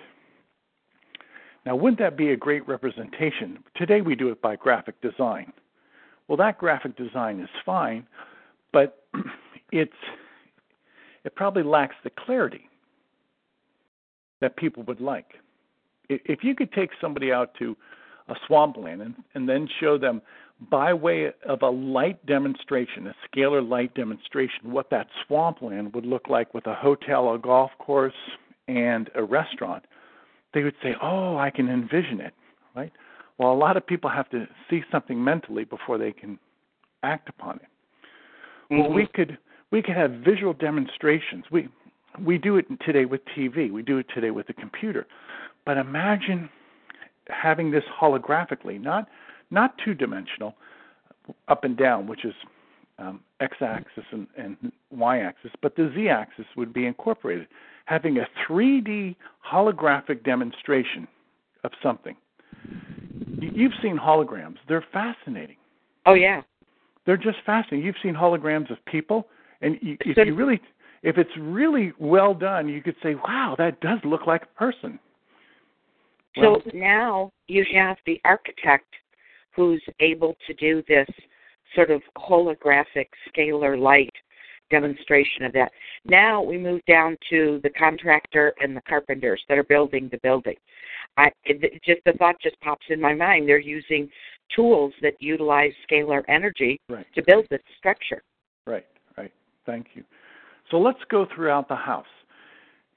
Now, 1.66 1.76
wouldn't 1.76 2.00
that 2.00 2.18
be 2.18 2.32
a 2.32 2.38
great 2.38 2.68
representation? 2.68 3.60
Today 3.76 4.02
we 4.02 4.16
do 4.16 4.30
it 4.30 4.42
by 4.42 4.56
graphic 4.56 5.00
design. 5.02 5.52
Well, 6.28 6.38
that 6.38 6.58
graphic 6.58 6.96
design 6.96 7.40
is 7.40 7.50
fine, 7.66 8.08
but 8.72 9.06
it's 9.72 9.94
it 11.24 11.36
probably 11.36 11.64
lacks 11.64 11.96
the 12.04 12.10
clarity 12.10 12.70
that 14.42 14.58
people 14.58 14.84
would 14.84 15.00
like. 15.00 15.36
If 16.10 16.44
you 16.44 16.54
could 16.54 16.74
take 16.74 16.90
somebody 17.00 17.32
out 17.32 17.54
to 17.60 17.78
a 18.28 18.36
swampland 18.48 19.02
and, 19.02 19.16
and 19.34 19.48
then 19.48 19.68
show 19.80 19.98
them 19.98 20.22
by 20.70 20.94
way 20.94 21.32
of 21.48 21.62
a 21.62 21.70
light 21.70 22.26
demonstration, 22.26 23.08
a 23.08 23.16
scalar 23.28 23.68
light 23.68 23.94
demonstration, 23.96 24.72
what 24.72 24.90
that 24.92 25.08
swampland 25.26 25.94
would 25.94 26.06
look 26.06 26.30
like 26.30 26.54
with 26.54 26.66
a 26.68 26.76
hotel, 26.76 27.34
a 27.34 27.40
golf 27.40 27.72
course, 27.80 28.14
and 28.68 29.10
a 29.16 29.24
restaurant, 29.24 29.84
they 30.54 30.64
would 30.64 30.76
say, 30.82 30.96
"Oh, 31.02 31.38
I 31.38 31.50
can 31.50 31.68
envision 31.70 32.22
it." 32.22 32.34
Right? 32.76 32.92
Well, 33.38 33.52
a 33.52 33.56
lot 33.56 33.78
of 33.78 33.86
people 33.86 34.10
have 34.10 34.30
to 34.30 34.48
see 34.70 34.84
something 34.92 35.22
mentally 35.22 35.66
before 35.66 35.98
they 35.98 36.12
can 36.12 36.40
act 37.02 37.30
upon 37.30 37.58
it. 37.58 37.68
Mm-hmm. 38.72 38.78
Well, 38.80 38.94
we 38.94 39.08
could 39.08 39.38
we 39.72 39.82
could 39.82 39.96
have 39.96 40.12
visual 40.12 40.54
demonstrations. 40.54 41.46
We 41.52 41.68
we 42.20 42.38
do 42.38 42.58
it 42.58 42.68
today 42.86 43.06
with 43.06 43.22
TV. 43.38 43.72
We 43.72 43.82
do 43.82 43.98
it 43.98 44.06
today 44.14 44.32
with 44.32 44.48
the 44.48 44.54
computer. 44.54 45.08
But 45.66 45.78
imagine 45.78 46.50
having 47.30 47.72
this 47.72 47.84
holographically, 48.00 48.82
not 48.82 49.08
not 49.52 49.76
two 49.84 49.94
dimensional, 49.94 50.56
up 51.48 51.64
and 51.64 51.78
down, 51.78 52.08
which 52.08 52.26
is 52.26 52.34
um, 53.00 53.22
x 53.40 53.58
axis 53.62 54.04
and, 54.12 54.28
and 54.38 54.72
y 54.92 55.20
axis, 55.20 55.52
but 55.62 55.76
the 55.76 55.92
z 55.96 56.10
axis 56.10 56.46
would 56.56 56.74
be 56.74 56.86
incorporated, 56.86 57.48
having 57.86 58.18
a 58.18 58.28
3D 58.48 59.16
holographic 59.52 60.24
demonstration 60.24 61.08
of 61.64 61.72
something. 61.82 62.16
You've 63.40 63.74
seen 63.82 63.98
holograms, 63.98 64.58
they're 64.68 64.86
fascinating. 64.94 65.58
Oh, 66.06 66.14
yeah. 66.14 66.42
They're 67.06 67.18
just 67.18 67.38
fascinating. 67.46 67.86
You've 67.86 67.96
seen 68.02 68.14
holograms 68.14 68.72
of 68.72 68.84
people, 68.86 69.28
and 69.62 69.78
you, 69.82 69.98
if 70.02 70.18
you 70.18 70.36
really, 70.36 70.62
if 71.02 71.18
it's 71.18 71.32
really 71.38 71.92
well 72.00 72.34
done, 72.34 72.70
you 72.70 72.82
could 72.82 72.96
say, 73.04 73.16
"Wow, 73.16 73.56
that 73.58 73.82
does 73.82 74.00
look 74.06 74.26
like 74.26 74.44
a 74.44 74.58
person." 74.58 75.00
Well, 76.38 76.62
so 76.64 76.72
now 76.74 77.32
you 77.48 77.66
have 77.74 77.98
the 78.06 78.20
architect 78.26 78.88
who's 79.56 79.84
able 80.00 80.36
to 80.48 80.54
do 80.56 80.84
this 80.88 81.08
sort 81.76 81.92
of 81.92 82.02
holographic 82.18 83.08
scalar 83.30 83.80
light 83.80 84.14
demonstration 84.72 85.46
of 85.46 85.54
that. 85.54 85.72
Now 86.06 86.42
we 86.42 86.58
move 86.58 86.82
down 86.88 87.18
to 87.30 87.60
the 87.64 87.70
contractor 87.70 88.54
and 88.62 88.76
the 88.76 88.82
carpenters 88.82 89.42
that 89.48 89.58
are 89.58 89.64
building 89.64 90.10
the 90.12 90.20
building. 90.24 90.56
I 91.18 91.32
it, 91.46 91.82
just 91.84 92.02
the 92.06 92.14
thought 92.14 92.36
just 92.42 92.60
pops 92.62 92.86
in 92.90 93.00
my 93.00 93.14
mind. 93.14 93.48
They're 93.48 93.60
using 93.60 94.10
tools 94.56 94.94
that 95.02 95.14
utilize 95.20 95.72
scalar 95.90 96.24
energy 96.28 96.80
right. 96.90 97.06
to 97.16 97.24
build 97.26 97.46
this 97.50 97.62
structure. 97.78 98.24
Right, 98.66 98.86
right. 99.18 99.32
Thank 99.66 99.88
you. 99.94 100.04
So 100.72 100.78
let's 100.78 101.00
go 101.10 101.28
throughout 101.36 101.68
the 101.68 101.76
house. 101.76 102.06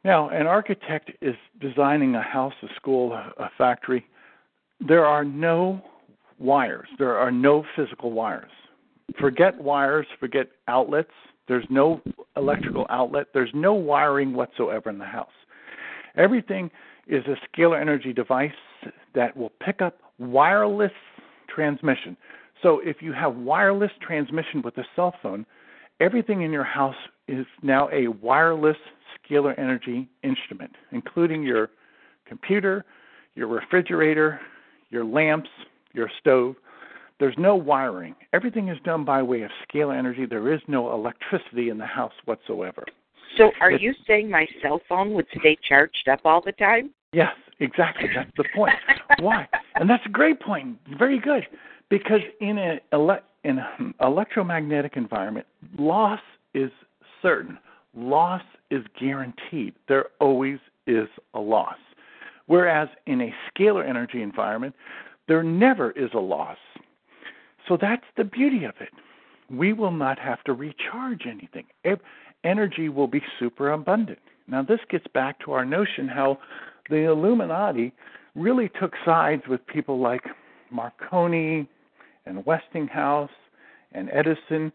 Now, 0.06 0.28
an 0.28 0.46
architect 0.46 1.10
is 1.20 1.34
designing 1.60 2.14
a 2.14 2.22
house, 2.22 2.54
a 2.62 2.68
school, 2.76 3.12
a 3.12 3.50
factory. 3.58 4.06
There 4.78 5.04
are 5.04 5.24
no 5.24 5.82
wires. 6.38 6.86
There 6.96 7.16
are 7.16 7.32
no 7.32 7.64
physical 7.74 8.12
wires. 8.12 8.52
Forget 9.18 9.60
wires, 9.60 10.06
forget 10.20 10.46
outlets. 10.68 11.10
There's 11.48 11.66
no 11.70 12.00
electrical 12.36 12.86
outlet. 12.88 13.26
There's 13.34 13.50
no 13.52 13.74
wiring 13.74 14.32
whatsoever 14.32 14.90
in 14.90 14.98
the 14.98 15.04
house. 15.04 15.28
Everything 16.16 16.70
is 17.08 17.24
a 17.26 17.34
scalar 17.48 17.80
energy 17.80 18.12
device 18.12 18.52
that 19.16 19.36
will 19.36 19.50
pick 19.60 19.82
up 19.82 19.98
wireless 20.20 20.92
transmission. 21.52 22.16
So 22.62 22.78
if 22.78 22.98
you 23.00 23.12
have 23.12 23.34
wireless 23.34 23.90
transmission 24.00 24.62
with 24.62 24.78
a 24.78 24.84
cell 24.94 25.14
phone, 25.20 25.44
everything 25.98 26.42
in 26.42 26.52
your 26.52 26.62
house 26.62 26.94
is 27.26 27.44
now 27.60 27.88
a 27.92 28.06
wireless 28.06 28.76
scalar 29.28 29.58
energy 29.58 30.08
instrument, 30.22 30.72
including 30.92 31.42
your 31.42 31.70
computer, 32.26 32.84
your 33.34 33.48
refrigerator, 33.48 34.40
your 34.90 35.04
lamps, 35.04 35.50
your 35.92 36.10
stove. 36.20 36.56
There's 37.18 37.34
no 37.38 37.56
wiring. 37.56 38.14
Everything 38.32 38.68
is 38.68 38.76
done 38.84 39.04
by 39.04 39.22
way 39.22 39.42
of 39.42 39.50
scalar 39.68 39.96
energy. 39.96 40.26
There 40.26 40.52
is 40.52 40.60
no 40.68 40.92
electricity 40.92 41.70
in 41.70 41.78
the 41.78 41.86
house 41.86 42.12
whatsoever. 42.26 42.84
So, 43.36 43.50
are 43.60 43.70
it's, 43.70 43.82
you 43.82 43.94
saying 44.06 44.30
my 44.30 44.46
cell 44.62 44.80
phone 44.88 45.12
would 45.14 45.26
stay 45.38 45.56
charged 45.68 46.08
up 46.10 46.20
all 46.24 46.40
the 46.40 46.52
time? 46.52 46.90
Yes, 47.12 47.32
exactly. 47.60 48.08
That's 48.14 48.30
the 48.36 48.44
point. 48.54 48.74
Why? 49.20 49.48
And 49.74 49.88
that's 49.88 50.04
a 50.06 50.10
great 50.10 50.40
point. 50.40 50.78
Very 50.98 51.18
good. 51.18 51.46
Because 51.88 52.20
in 52.40 52.58
an 52.58 52.80
ele- 52.92 53.22
in 53.44 53.58
an 53.58 53.94
electromagnetic 54.00 54.96
environment, 54.96 55.46
loss 55.78 56.20
is 56.54 56.70
certain. 57.22 57.58
Loss 57.96 58.42
is 58.70 58.84
guaranteed. 58.98 59.74
There 59.88 60.06
always 60.20 60.58
is 60.86 61.08
a 61.34 61.40
loss. 61.40 61.78
Whereas 62.46 62.88
in 63.06 63.20
a 63.20 63.34
scalar 63.50 63.88
energy 63.88 64.22
environment, 64.22 64.74
there 65.26 65.42
never 65.42 65.90
is 65.92 66.10
a 66.14 66.20
loss. 66.20 66.58
So 67.66 67.76
that's 67.80 68.04
the 68.16 68.24
beauty 68.24 68.64
of 68.64 68.74
it. 68.80 68.90
We 69.50 69.72
will 69.72 69.90
not 69.90 70.18
have 70.18 70.44
to 70.44 70.52
recharge 70.52 71.26
anything. 71.26 71.64
Energy 72.44 72.88
will 72.88 73.08
be 73.08 73.22
super 73.38 73.72
abundant. 73.72 74.20
Now, 74.46 74.62
this 74.62 74.80
gets 74.88 75.06
back 75.12 75.40
to 75.40 75.52
our 75.52 75.64
notion 75.64 76.06
how 76.06 76.38
the 76.88 77.10
Illuminati 77.10 77.92
really 78.36 78.70
took 78.80 78.92
sides 79.04 79.42
with 79.48 79.66
people 79.66 79.98
like 79.98 80.22
Marconi 80.70 81.68
and 82.26 82.46
Westinghouse 82.46 83.30
and 83.92 84.10
Edison. 84.12 84.72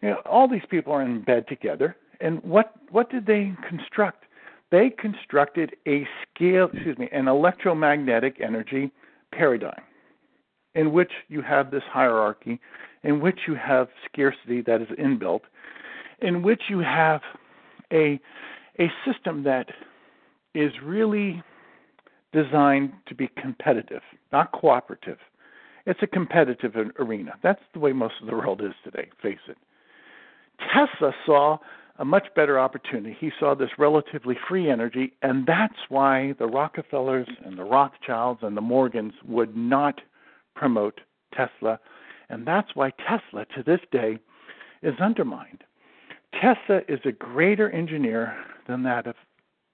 You 0.00 0.10
know, 0.10 0.22
all 0.24 0.48
these 0.48 0.66
people 0.68 0.92
are 0.92 1.02
in 1.02 1.22
bed 1.22 1.46
together. 1.46 1.94
And 2.22 2.42
what 2.44 2.72
what 2.90 3.10
did 3.10 3.26
they 3.26 3.52
construct? 3.68 4.24
They 4.70 4.88
constructed 4.88 5.76
a 5.86 6.06
scale, 6.22 6.70
excuse 6.72 6.96
me, 6.96 7.08
an 7.12 7.28
electromagnetic 7.28 8.40
energy 8.40 8.90
paradigm 9.32 9.82
in 10.74 10.92
which 10.92 11.10
you 11.28 11.42
have 11.42 11.70
this 11.70 11.82
hierarchy, 11.90 12.58
in 13.02 13.20
which 13.20 13.40
you 13.46 13.54
have 13.54 13.88
scarcity 14.06 14.62
that 14.62 14.80
is 14.80 14.88
inbuilt, 14.98 15.42
in 16.20 16.42
which 16.42 16.62
you 16.70 16.78
have 16.78 17.20
a 17.92 18.20
a 18.78 18.90
system 19.04 19.42
that 19.42 19.66
is 20.54 20.72
really 20.82 21.42
designed 22.32 22.92
to 23.06 23.14
be 23.14 23.28
competitive, 23.36 24.02
not 24.32 24.52
cooperative. 24.52 25.18
It's 25.84 26.00
a 26.02 26.06
competitive 26.06 26.74
arena. 26.98 27.32
That's 27.42 27.60
the 27.74 27.80
way 27.80 27.92
most 27.92 28.14
of 28.22 28.28
the 28.28 28.32
world 28.34 28.62
is 28.62 28.72
today, 28.84 29.10
face 29.20 29.38
it. 29.48 29.58
Tesla 30.72 31.12
saw 31.26 31.58
a 32.02 32.04
much 32.04 32.26
better 32.34 32.58
opportunity. 32.58 33.16
He 33.18 33.30
saw 33.38 33.54
this 33.54 33.70
relatively 33.78 34.36
free 34.48 34.68
energy, 34.68 35.12
and 35.22 35.46
that's 35.46 35.78
why 35.88 36.34
the 36.40 36.48
Rockefellers 36.48 37.28
and 37.44 37.56
the 37.56 37.62
Rothschilds 37.62 38.40
and 38.42 38.56
the 38.56 38.60
Morgans 38.60 39.12
would 39.24 39.56
not 39.56 40.00
promote 40.56 41.00
Tesla. 41.32 41.78
And 42.28 42.44
that's 42.44 42.74
why 42.74 42.90
Tesla, 42.90 43.46
to 43.54 43.62
this 43.62 43.78
day, 43.92 44.18
is 44.82 44.94
undermined. 45.00 45.62
Tesla 46.32 46.80
is 46.88 46.98
a 47.04 47.12
greater 47.12 47.70
engineer 47.70 48.36
than 48.66 48.82
that 48.82 49.06
of 49.06 49.14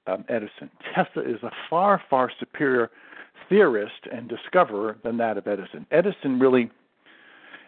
um, 0.07 0.27
Edison. 0.29 0.71
Tesla 0.95 1.23
is 1.23 1.43
a 1.43 1.51
far, 1.71 2.03
far 2.11 2.31
superior 2.39 2.91
theorist 3.49 4.07
and 4.13 4.29
discoverer 4.29 4.99
than 5.03 5.17
that 5.17 5.39
of 5.39 5.47
Edison. 5.47 5.87
Edison 5.91 6.39
really, 6.39 6.71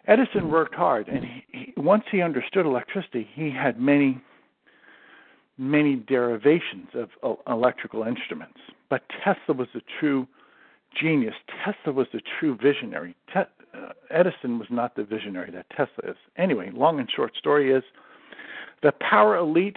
Edison 0.07 0.51
worked 0.51 0.75
hard, 0.75 1.09
and 1.09 1.25
he, 1.25 1.45
he, 1.51 1.73
once 1.79 2.05
he 2.11 2.21
understood 2.21 2.67
electricity, 2.67 3.27
he 3.35 3.51
had 3.51 3.81
many, 3.81 4.21
many 5.61 5.95
derivations 5.95 6.89
of 6.95 7.37
electrical 7.47 8.03
instruments. 8.05 8.59
But 8.89 9.03
Tesla 9.23 9.55
was 9.55 9.69
a 9.75 9.81
true 10.01 10.27
genius. 10.99 11.35
Tesla 11.65 11.93
was 11.93 12.07
a 12.15 12.19
true 12.41 12.57
visionary. 12.61 13.15
Te- 13.33 13.41
uh, 13.75 13.93
Edison 14.11 14.59
was 14.59 14.69
not 14.71 14.97
the 14.97 15.05
visionary 15.05 15.51
that 15.53 15.69
Tesla 15.71 16.11
is. 16.11 16.17
Anyway, 16.39 16.71
long 16.73 16.99
and 16.99 17.09
short 17.15 17.37
story 17.37 17.73
is 17.73 17.85
the 18.83 18.93
power 19.01 19.37
elite 19.37 19.77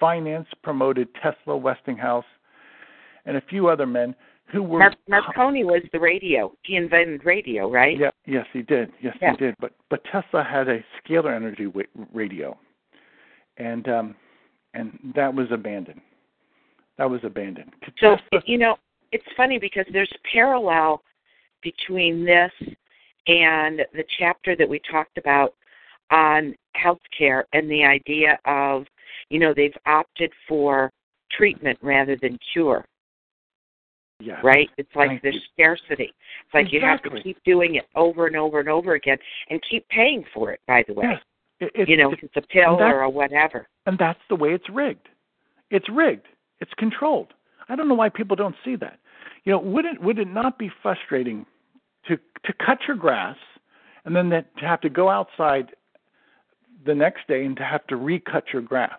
finance 0.00 0.48
promoted 0.62 1.08
Tesla, 1.22 1.54
Westinghouse, 1.56 2.24
and 3.26 3.36
a 3.36 3.42
few 3.42 3.68
other 3.68 3.86
men 3.86 4.14
who 4.46 4.62
were 4.62 4.78
Mar- 4.78 4.94
Marconi 5.06 5.64
was 5.64 5.82
the 5.92 6.00
radio. 6.00 6.50
He 6.62 6.76
invented 6.76 7.26
radio, 7.26 7.70
right? 7.70 7.96
Yeah, 7.98 8.10
yes, 8.26 8.46
he 8.54 8.62
did. 8.62 8.90
Yes, 9.02 9.16
yeah. 9.20 9.32
he 9.32 9.36
did. 9.36 9.54
But 9.60 9.72
but 9.90 10.02
Tesla 10.04 10.42
had 10.42 10.68
a 10.68 10.78
scalar 10.98 11.36
energy 11.36 11.70
radio, 12.12 12.58
and 13.58 13.88
um, 13.88 14.14
and 14.74 14.98
that 15.14 15.32
was 15.32 15.46
abandoned. 15.50 16.00
That 16.98 17.08
was 17.08 17.20
abandoned. 17.24 17.72
So 18.00 18.16
you 18.46 18.58
know, 18.58 18.76
it's 19.12 19.24
funny 19.36 19.58
because 19.58 19.86
there's 19.92 20.10
a 20.14 20.28
parallel 20.32 21.02
between 21.62 22.24
this 22.24 22.50
and 23.26 23.80
the 23.92 24.04
chapter 24.18 24.56
that 24.56 24.68
we 24.68 24.80
talked 24.90 25.16
about 25.18 25.54
on 26.10 26.54
healthcare 26.76 27.44
and 27.52 27.70
the 27.70 27.84
idea 27.84 28.38
of, 28.44 28.84
you 29.30 29.38
know, 29.38 29.54
they've 29.54 29.76
opted 29.86 30.30
for 30.48 30.90
treatment 31.30 31.78
rather 31.82 32.16
than 32.20 32.38
cure. 32.52 32.84
Yes. 34.20 34.38
Right? 34.44 34.68
It's 34.78 34.94
like 34.94 35.08
Thank 35.08 35.22
there's 35.22 35.34
you. 35.34 35.40
scarcity. 35.52 36.12
It's 36.44 36.54
like 36.54 36.66
exactly. 36.72 36.78
you 36.78 36.86
have 36.86 37.02
to 37.02 37.22
keep 37.22 37.38
doing 37.44 37.74
it 37.76 37.84
over 37.96 38.26
and 38.26 38.36
over 38.36 38.60
and 38.60 38.68
over 38.68 38.94
again 38.94 39.18
and 39.50 39.60
keep 39.68 39.88
paying 39.88 40.24
for 40.32 40.52
it, 40.52 40.60
by 40.68 40.84
the 40.86 40.94
way. 40.94 41.06
Yes. 41.10 41.22
It, 41.74 41.88
you 41.88 41.96
know, 41.96 42.10
it, 42.12 42.18
if 42.18 42.24
it's 42.24 42.36
a 42.36 42.42
pill 42.48 42.80
or 42.80 43.02
a 43.02 43.10
whatever. 43.10 43.68
and 43.86 43.98
that's 43.98 44.20
the 44.28 44.34
way 44.36 44.50
it's 44.50 44.68
rigged. 44.70 45.08
It's 45.70 45.88
rigged. 45.88 46.26
It's 46.60 46.72
controlled. 46.76 47.32
I 47.68 47.76
don't 47.76 47.88
know 47.88 47.94
why 47.94 48.08
people 48.08 48.36
don't 48.36 48.56
see 48.64 48.76
that. 48.76 48.98
You 49.44 49.52
know, 49.52 49.58
would 49.60 49.84
it 49.84 50.00
would 50.02 50.18
it 50.18 50.28
not 50.28 50.58
be 50.58 50.70
frustrating 50.82 51.46
to 52.08 52.16
to 52.16 52.52
cut 52.64 52.78
your 52.86 52.96
grass 52.96 53.36
and 54.04 54.14
then 54.14 54.28
that, 54.30 54.56
to 54.58 54.66
have 54.66 54.80
to 54.82 54.90
go 54.90 55.08
outside 55.08 55.70
the 56.84 56.94
next 56.94 57.26
day 57.28 57.44
and 57.44 57.56
to 57.56 57.64
have 57.64 57.86
to 57.88 57.96
recut 57.96 58.44
your 58.52 58.62
grass? 58.62 58.98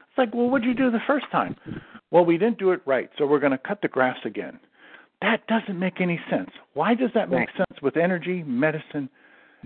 It's 0.00 0.18
like, 0.18 0.34
well, 0.34 0.48
what 0.48 0.62
did 0.62 0.68
you 0.68 0.74
do 0.74 0.90
the 0.90 1.00
first 1.06 1.26
time? 1.32 1.56
Well, 2.10 2.24
we 2.24 2.38
didn't 2.38 2.58
do 2.58 2.70
it 2.72 2.80
right, 2.86 3.10
so 3.18 3.26
we're 3.26 3.40
going 3.40 3.52
to 3.52 3.58
cut 3.58 3.82
the 3.82 3.88
grass 3.88 4.16
again. 4.24 4.58
That 5.22 5.46
doesn't 5.46 5.78
make 5.78 6.00
any 6.00 6.20
sense. 6.30 6.50
Why 6.74 6.94
does 6.94 7.10
that 7.14 7.28
make 7.30 7.48
Right. 7.48 7.56
sense 7.56 7.82
with 7.82 7.96
energy, 7.96 8.42
medicine, 8.44 9.08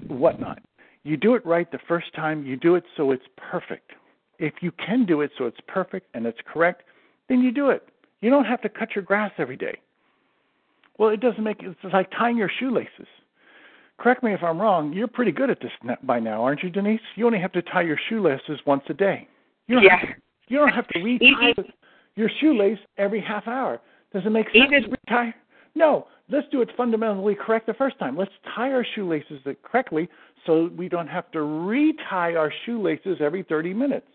whatnot? 0.06 0.60
You 1.02 1.16
do 1.16 1.34
it 1.34 1.44
right 1.46 1.70
the 1.70 1.78
first 1.88 2.14
time. 2.14 2.44
You 2.44 2.56
do 2.56 2.74
it 2.74 2.84
so 2.96 3.10
it's 3.10 3.24
perfect. 3.36 3.92
If 4.38 4.54
you 4.60 4.72
can 4.72 5.06
do 5.06 5.20
it 5.22 5.30
so 5.38 5.46
it's 5.46 5.60
perfect 5.66 6.08
and 6.14 6.26
it's 6.26 6.38
correct, 6.50 6.82
then 7.28 7.40
you 7.40 7.52
do 7.52 7.70
it. 7.70 7.88
You 8.20 8.30
don't 8.30 8.44
have 8.44 8.60
to 8.62 8.68
cut 8.68 8.94
your 8.94 9.04
grass 9.04 9.32
every 9.38 9.56
day. 9.56 9.78
Well, 10.98 11.08
it 11.10 11.20
doesn't 11.20 11.42
make 11.42 11.62
it's 11.62 11.78
like 11.92 12.10
tying 12.10 12.36
your 12.36 12.50
shoelaces. 12.58 13.06
Correct 13.98 14.22
me 14.22 14.32
if 14.32 14.42
I'm 14.42 14.58
wrong. 14.60 14.92
You're 14.92 15.08
pretty 15.08 15.32
good 15.32 15.50
at 15.50 15.60
this 15.60 15.70
by 16.02 16.20
now, 16.20 16.42
aren't 16.42 16.62
you, 16.62 16.70
Denise? 16.70 17.00
You 17.16 17.26
only 17.26 17.38
have 17.40 17.52
to 17.52 17.62
tie 17.62 17.82
your 17.82 17.98
shoelaces 18.08 18.58
once 18.66 18.82
a 18.88 18.94
day. 18.94 19.28
You 19.66 19.76
don't 19.76 19.84
Yeah. 19.84 19.96
Have, 19.96 20.08
you 20.48 20.58
don't 20.58 20.72
have 20.72 20.88
to 20.88 21.02
retie 21.02 21.34
your 22.16 22.28
shoelace 22.40 22.78
every 22.98 23.20
half 23.20 23.46
hour. 23.46 23.80
Does 24.12 24.24
it 24.26 24.30
make 24.30 24.46
sense 24.46 24.64
Even- 24.66 24.82
to 24.84 24.96
retie? 25.08 25.34
No. 25.74 26.06
Let's 26.30 26.46
do 26.50 26.62
it 26.62 26.70
fundamentally 26.76 27.34
correct 27.34 27.66
the 27.66 27.74
first 27.74 27.98
time. 27.98 28.16
Let's 28.16 28.32
tie 28.54 28.72
our 28.72 28.86
shoelaces 28.94 29.40
correctly 29.62 30.08
so 30.46 30.70
we 30.76 30.88
don't 30.88 31.08
have 31.08 31.30
to 31.32 31.42
retie 31.42 32.36
our 32.36 32.52
shoelaces 32.64 33.18
every 33.20 33.42
30 33.42 33.74
minutes. 33.74 34.06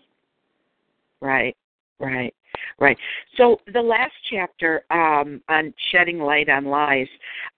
Right, 1.22 1.56
right, 2.00 2.34
right. 2.80 2.98
So 3.38 3.60
the 3.74 3.82
last 3.82 4.14
chapter 4.30 4.84
um, 4.92 5.42
on 5.50 5.74
shedding 5.92 6.20
light 6.20 6.50
on 6.50 6.66
lies 6.66 7.08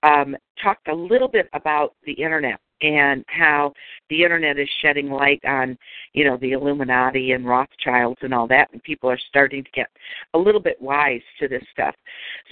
um, 0.03 0.35
talked 0.61 0.87
a 0.87 0.95
little 0.95 1.27
bit 1.27 1.49
about 1.53 1.95
the 2.05 2.13
internet 2.13 2.59
and 2.81 3.23
how 3.27 3.73
the 4.09 4.23
internet 4.23 4.59
is 4.59 4.69
shedding 4.81 5.09
light 5.09 5.43
on, 5.45 5.77
you 6.13 6.23
know, 6.23 6.37
the 6.37 6.51
Illuminati 6.51 7.31
and 7.31 7.45
Rothschilds 7.45 8.19
and 8.21 8.33
all 8.33 8.47
that, 8.47 8.71
and 8.71 8.81
people 8.83 9.09
are 9.09 9.19
starting 9.29 9.63
to 9.63 9.71
get 9.71 9.87
a 10.33 10.37
little 10.37 10.61
bit 10.61 10.79
wise 10.81 11.21
to 11.39 11.47
this 11.47 11.63
stuff. 11.71 11.95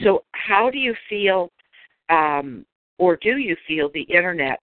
So, 0.03 0.23
how 0.31 0.69
do 0.69 0.79
you 0.79 0.95
feel, 1.09 1.51
um, 2.09 2.65
or 2.97 3.17
do 3.17 3.37
you 3.37 3.55
feel 3.67 3.89
the 3.93 4.03
internet, 4.03 4.59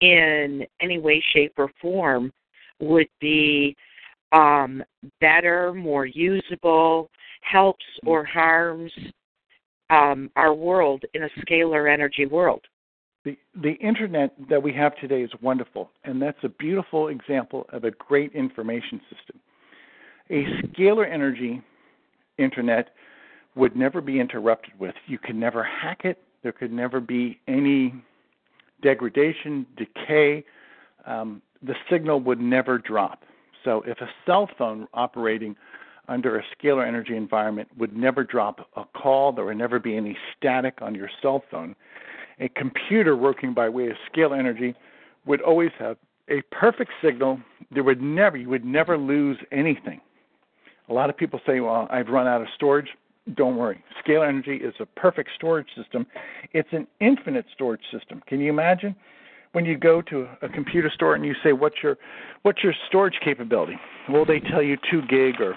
in 0.00 0.66
any 0.80 0.98
way, 0.98 1.22
shape, 1.32 1.52
or 1.56 1.70
form, 1.80 2.32
would 2.80 3.08
be 3.20 3.76
um, 4.32 4.82
better, 5.20 5.74
more 5.74 6.06
usable, 6.06 7.10
helps 7.42 7.84
or 8.06 8.24
harms 8.24 8.92
um, 9.90 10.30
our 10.36 10.54
world 10.54 11.02
in 11.14 11.24
a 11.24 11.28
scalar 11.40 11.92
energy 11.92 12.26
world. 12.26 12.62
The, 13.24 13.36
the 13.60 13.72
internet 13.72 14.34
that 14.48 14.62
we 14.62 14.72
have 14.72 14.96
today 14.96 15.22
is 15.22 15.30
wonderful, 15.42 15.90
and 16.04 16.22
that's 16.22 16.38
a 16.42 16.48
beautiful 16.48 17.08
example 17.08 17.66
of 17.70 17.84
a 17.84 17.90
great 17.90 18.32
information 18.32 19.00
system. 19.10 19.40
A 20.30 20.44
scalar 20.68 21.12
energy 21.12 21.60
internet 22.38 22.90
would 23.56 23.76
never 23.76 24.00
be 24.00 24.20
interrupted 24.20 24.78
with. 24.78 24.94
You 25.06 25.18
can 25.18 25.38
never 25.38 25.62
hack 25.62 26.02
it. 26.04 26.18
There 26.42 26.52
could 26.52 26.72
never 26.72 27.00
be 27.00 27.40
any 27.46 27.94
degradation, 28.82 29.66
decay. 29.76 30.44
Um, 31.06 31.42
the 31.62 31.74
signal 31.90 32.20
would 32.20 32.40
never 32.40 32.78
drop. 32.78 33.24
So 33.64 33.82
if 33.86 34.00
a 34.00 34.08
cell 34.24 34.48
phone 34.56 34.88
operating 34.94 35.56
under 36.08 36.38
a 36.38 36.44
scalar 36.56 36.86
energy 36.86 37.14
environment 37.16 37.68
would 37.76 37.96
never 37.96 38.24
drop 38.24 38.68
a 38.76 38.84
call, 38.84 39.32
there 39.32 39.44
would 39.44 39.58
never 39.58 39.78
be 39.78 39.96
any 39.96 40.16
static 40.36 40.78
on 40.80 40.94
your 40.94 41.10
cell 41.22 41.44
phone. 41.50 41.76
A 42.40 42.48
computer 42.48 43.16
working 43.16 43.52
by 43.52 43.68
way 43.68 43.88
of 43.90 43.96
scalar 44.12 44.38
energy 44.38 44.74
would 45.26 45.42
always 45.42 45.70
have 45.78 45.98
a 46.28 46.42
perfect 46.50 46.90
signal. 47.02 47.38
There 47.70 47.84
would 47.84 48.00
never 48.00 48.36
you 48.36 48.48
would 48.48 48.64
never 48.64 48.96
lose 48.96 49.36
anything. 49.52 50.00
A 50.88 50.92
lot 50.92 51.10
of 51.10 51.16
people 51.16 51.40
say, 51.46 51.60
"Well, 51.60 51.86
I've 51.90 52.08
run 52.08 52.26
out 52.26 52.40
of 52.40 52.48
storage." 52.54 52.88
Don't 53.34 53.56
worry. 53.56 53.82
Scalar 54.04 54.28
energy 54.28 54.56
is 54.56 54.74
a 54.80 54.86
perfect 54.86 55.30
storage 55.36 55.68
system. 55.76 56.06
It's 56.52 56.68
an 56.72 56.86
infinite 57.00 57.46
storage 57.52 57.82
system. 57.92 58.22
Can 58.26 58.40
you 58.40 58.50
imagine? 58.50 58.94
when 59.52 59.64
you 59.64 59.76
go 59.76 60.00
to 60.02 60.28
a 60.42 60.48
computer 60.48 60.90
store 60.94 61.14
and 61.14 61.24
you 61.24 61.34
say 61.42 61.52
what's 61.52 61.82
your 61.82 61.96
what's 62.42 62.62
your 62.62 62.74
storage 62.88 63.18
capability 63.22 63.76
well 64.08 64.24
they 64.24 64.40
tell 64.40 64.62
you 64.62 64.76
two 64.90 65.02
gig 65.02 65.40
or 65.40 65.54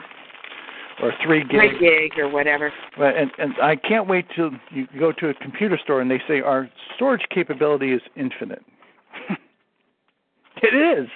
or 1.02 1.14
three 1.24 1.42
gig 1.42 1.52
Three 1.52 1.80
gig 1.80 2.20
or 2.20 2.30
whatever. 2.30 2.72
And 2.98 3.32
and 3.38 3.54
i 3.62 3.76
can't 3.76 4.08
wait 4.08 4.26
till 4.36 4.52
you 4.72 4.88
go 5.00 5.12
to 5.12 5.30
a 5.30 5.34
computer 5.36 5.78
store 5.82 6.02
and 6.02 6.10
they 6.10 6.22
say 6.28 6.42
our 6.42 6.70
storage 6.96 7.22
capability 7.30 7.92
is 7.94 8.02
infinite 8.16 8.64
it 10.64 10.74
is 10.74 11.08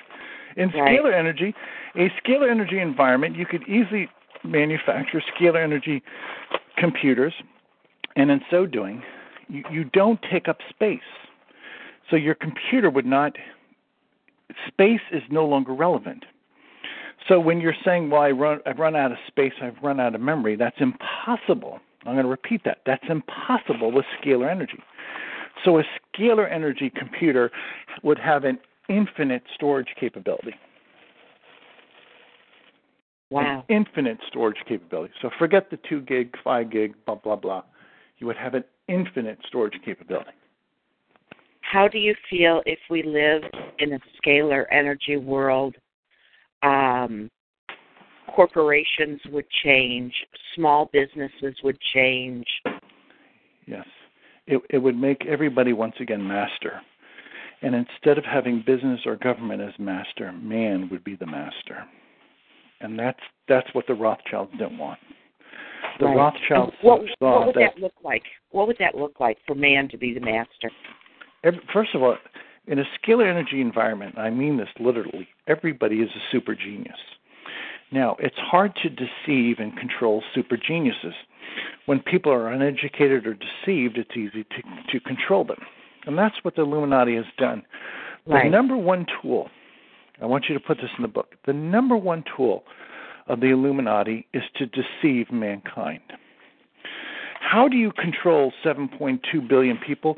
in 0.56 0.70
Right. 0.70 1.00
scalar 1.00 1.14
energy 1.18 1.54
a 1.96 2.10
scalar 2.24 2.52
energy 2.52 2.80
environment 2.80 3.36
you 3.36 3.46
could 3.46 3.64
easily 3.68 4.08
manufacture 4.44 5.22
scalar 5.36 5.64
energy 5.64 6.02
computers 6.78 7.34
and 8.16 8.30
in 8.32 8.42
so 8.50 8.66
doing 8.66 9.02
you, 9.50 9.64
you 9.72 9.84
don't 9.86 10.20
take 10.32 10.48
up 10.48 10.58
space 10.70 11.00
so 12.10 12.16
your 12.16 12.36
computer 12.36 12.90
would 12.90 13.06
not, 13.06 13.36
space 14.68 15.02
is 15.12 15.24
no 15.30 15.46
longer 15.46 15.74
relevant. 15.74 16.26
So 17.28 17.40
when 17.40 17.60
you're 17.60 17.76
saying, 17.84 18.10
well, 18.10 18.22
I 18.22 18.32
run, 18.32 18.60
I've 18.66 18.80
run 18.80 18.96
out 18.96 19.12
of 19.12 19.18
space, 19.28 19.54
I've 19.62 19.78
run 19.84 20.00
out 20.00 20.16
of 20.16 20.22
memory, 20.22 20.56
that's 20.56 20.78
impossible. 20.80 21.80
I'm 22.06 22.14
going 22.14 22.24
to 22.24 22.30
repeat 22.30 22.62
that. 22.64 22.78
That's 22.86 23.04
impossible 23.10 23.92
with 23.92 24.06
scalar 24.22 24.50
energy. 24.50 24.82
So 25.66 25.80
a 25.80 25.84
scalar 26.16 26.50
energy 26.50 26.90
computer 26.96 27.52
would 28.04 28.20
have 28.20 28.46
an 28.46 28.60
infinite 28.88 29.44
storage 29.54 29.90
capability. 30.00 30.54
Wow. 33.30 33.66
An 33.68 33.76
infinite 33.76 34.20
storage 34.28 34.58
capability. 34.68 35.14
So 35.22 35.30
forget 35.38 35.70
the 35.70 35.78
two 35.90 36.02
gig, 36.02 36.34
five 36.44 36.70
gig, 36.72 36.94
blah 37.06 37.16
blah 37.16 37.36
blah. 37.36 37.64
You 38.20 38.28
would 38.28 38.38
have 38.38 38.54
an 38.54 38.64
infinite 38.88 39.40
storage 39.48 39.78
capability. 39.84 40.32
How 41.62 41.88
do 41.88 41.98
you 41.98 42.16
feel 42.30 42.62
if 42.66 42.80
we 42.90 43.04
live 43.04 43.44
in 43.80 43.94
a 43.94 44.00
scalar 44.18 44.66
energy 44.72 45.18
world? 45.18 45.76
Um, 46.64 47.30
corporations 48.34 49.20
would 49.32 49.46
change, 49.64 50.14
small 50.56 50.90
businesses 50.94 51.56
would 51.64 51.78
change. 51.94 52.46
Yes. 53.66 53.86
It, 54.46 54.62
it 54.70 54.78
would 54.78 54.98
make 54.98 55.26
everybody 55.26 55.74
once 55.74 55.96
again 56.00 56.26
master. 56.26 56.82
And 57.62 57.76
instead 57.76 58.18
of 58.18 58.24
having 58.24 58.64
business 58.66 59.02
or 59.06 59.18
government 59.18 59.62
as 59.62 59.74
master, 59.78 60.32
man 60.32 60.88
would 60.90 61.04
be 61.04 61.16
the 61.16 61.26
master. 61.26 61.86
And 62.82 62.98
that's 62.98 63.20
that's 63.48 63.68
what 63.74 63.88
the 63.88 63.94
Rothschilds 63.94 64.52
didn't 64.52 64.78
want. 64.78 65.00
The 66.00 66.06
right. 66.06 66.16
Rothschilds 66.16 66.74
what, 66.82 67.02
saw 67.20 67.40
what 67.40 67.48
would 67.48 67.56
that, 67.56 67.74
that 67.76 67.82
look 67.82 67.94
like? 68.04 68.24
What 68.52 68.68
would 68.68 68.78
that 68.80 68.96
look 68.96 69.20
like 69.20 69.38
for 69.48 69.56
man 69.56 69.90
to 69.90 69.98
be 69.98 70.14
the 70.14 70.20
master? 70.20 70.72
every, 71.44 71.60
first 71.74 71.96
of 71.96 72.04
all, 72.04 72.18
in 72.68 72.80
a 72.80 72.84
scalar 73.00 73.30
energy 73.30 73.62
environment, 73.62 74.18
I 74.18 74.30
mean 74.30 74.58
this 74.58 74.68
literally, 74.80 75.28
everybody 75.48 75.98
is 75.98 76.10
a 76.10 76.22
super 76.32 76.56
genius. 76.56 76.98
Now, 77.92 78.18
it's 78.20 78.36
hard 78.38 78.74
to 78.84 78.90
deceive 78.90 79.60
and 79.60 79.78
control 79.78 80.22
super 80.36 80.58
geniuses. 80.58 81.14
When 81.86 82.00
people 82.02 82.32
are 82.34 82.52
uneducated 82.52 83.26
or 83.26 83.34
deceived, 83.34 83.98
it's 83.98 84.12
easy 84.12 84.44
to, 84.44 84.92
to 84.92 85.00
control 85.00 85.46
them. 85.46 85.60
And 86.06 86.18
that's 86.18 86.36
what 86.44 86.56
the 86.56 86.64
Illuminati 86.64 87.16
has 87.16 87.26
done. 87.38 87.64
The 88.28 88.50
number 88.50 88.76
one 88.76 89.06
tool, 89.22 89.50
I 90.22 90.26
want 90.26 90.46
you 90.50 90.54
to 90.54 90.60
put 90.60 90.78
this 90.78 90.90
in 90.98 91.02
the 91.02 91.08
book, 91.08 91.36
the 91.46 91.54
number 91.54 91.96
one 91.96 92.24
tool 92.36 92.64
of 93.28 93.40
the 93.40 93.48
Illuminati 93.48 94.26
is 94.34 94.44
to 94.56 94.66
deceive 94.66 95.32
mankind. 95.32 96.02
How 97.40 97.68
do 97.68 97.78
you 97.78 97.92
control 97.92 98.52
7.2 98.64 99.48
billion 99.48 99.78
people? 99.78 100.18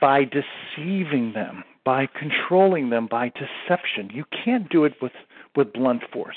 By 0.00 0.24
deceiving 0.24 1.32
them, 1.32 1.64
by 1.84 2.06
controlling 2.06 2.90
them 2.90 3.08
by 3.10 3.30
deception. 3.30 4.10
You 4.12 4.24
can't 4.44 4.68
do 4.68 4.84
it 4.84 4.94
with, 5.00 5.12
with 5.56 5.72
blunt 5.72 6.02
force. 6.12 6.36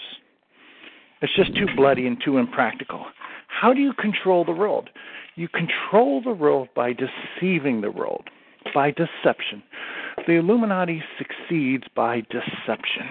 It's 1.21 1.35
just 1.35 1.55
too 1.55 1.67
bloody 1.75 2.05
and 2.05 2.17
too 2.23 2.37
impractical. 2.37 3.05
How 3.47 3.73
do 3.73 3.79
you 3.79 3.93
control 3.93 4.43
the 4.43 4.51
world? 4.51 4.89
You 5.35 5.47
control 5.47 6.21
the 6.21 6.33
world 6.33 6.69
by 6.75 6.93
deceiving 6.93 7.81
the 7.81 7.91
world, 7.91 8.29
by 8.73 8.91
deception. 8.91 9.63
The 10.27 10.33
Illuminati 10.33 11.03
succeeds 11.17 11.83
by 11.95 12.21
deception. 12.21 13.07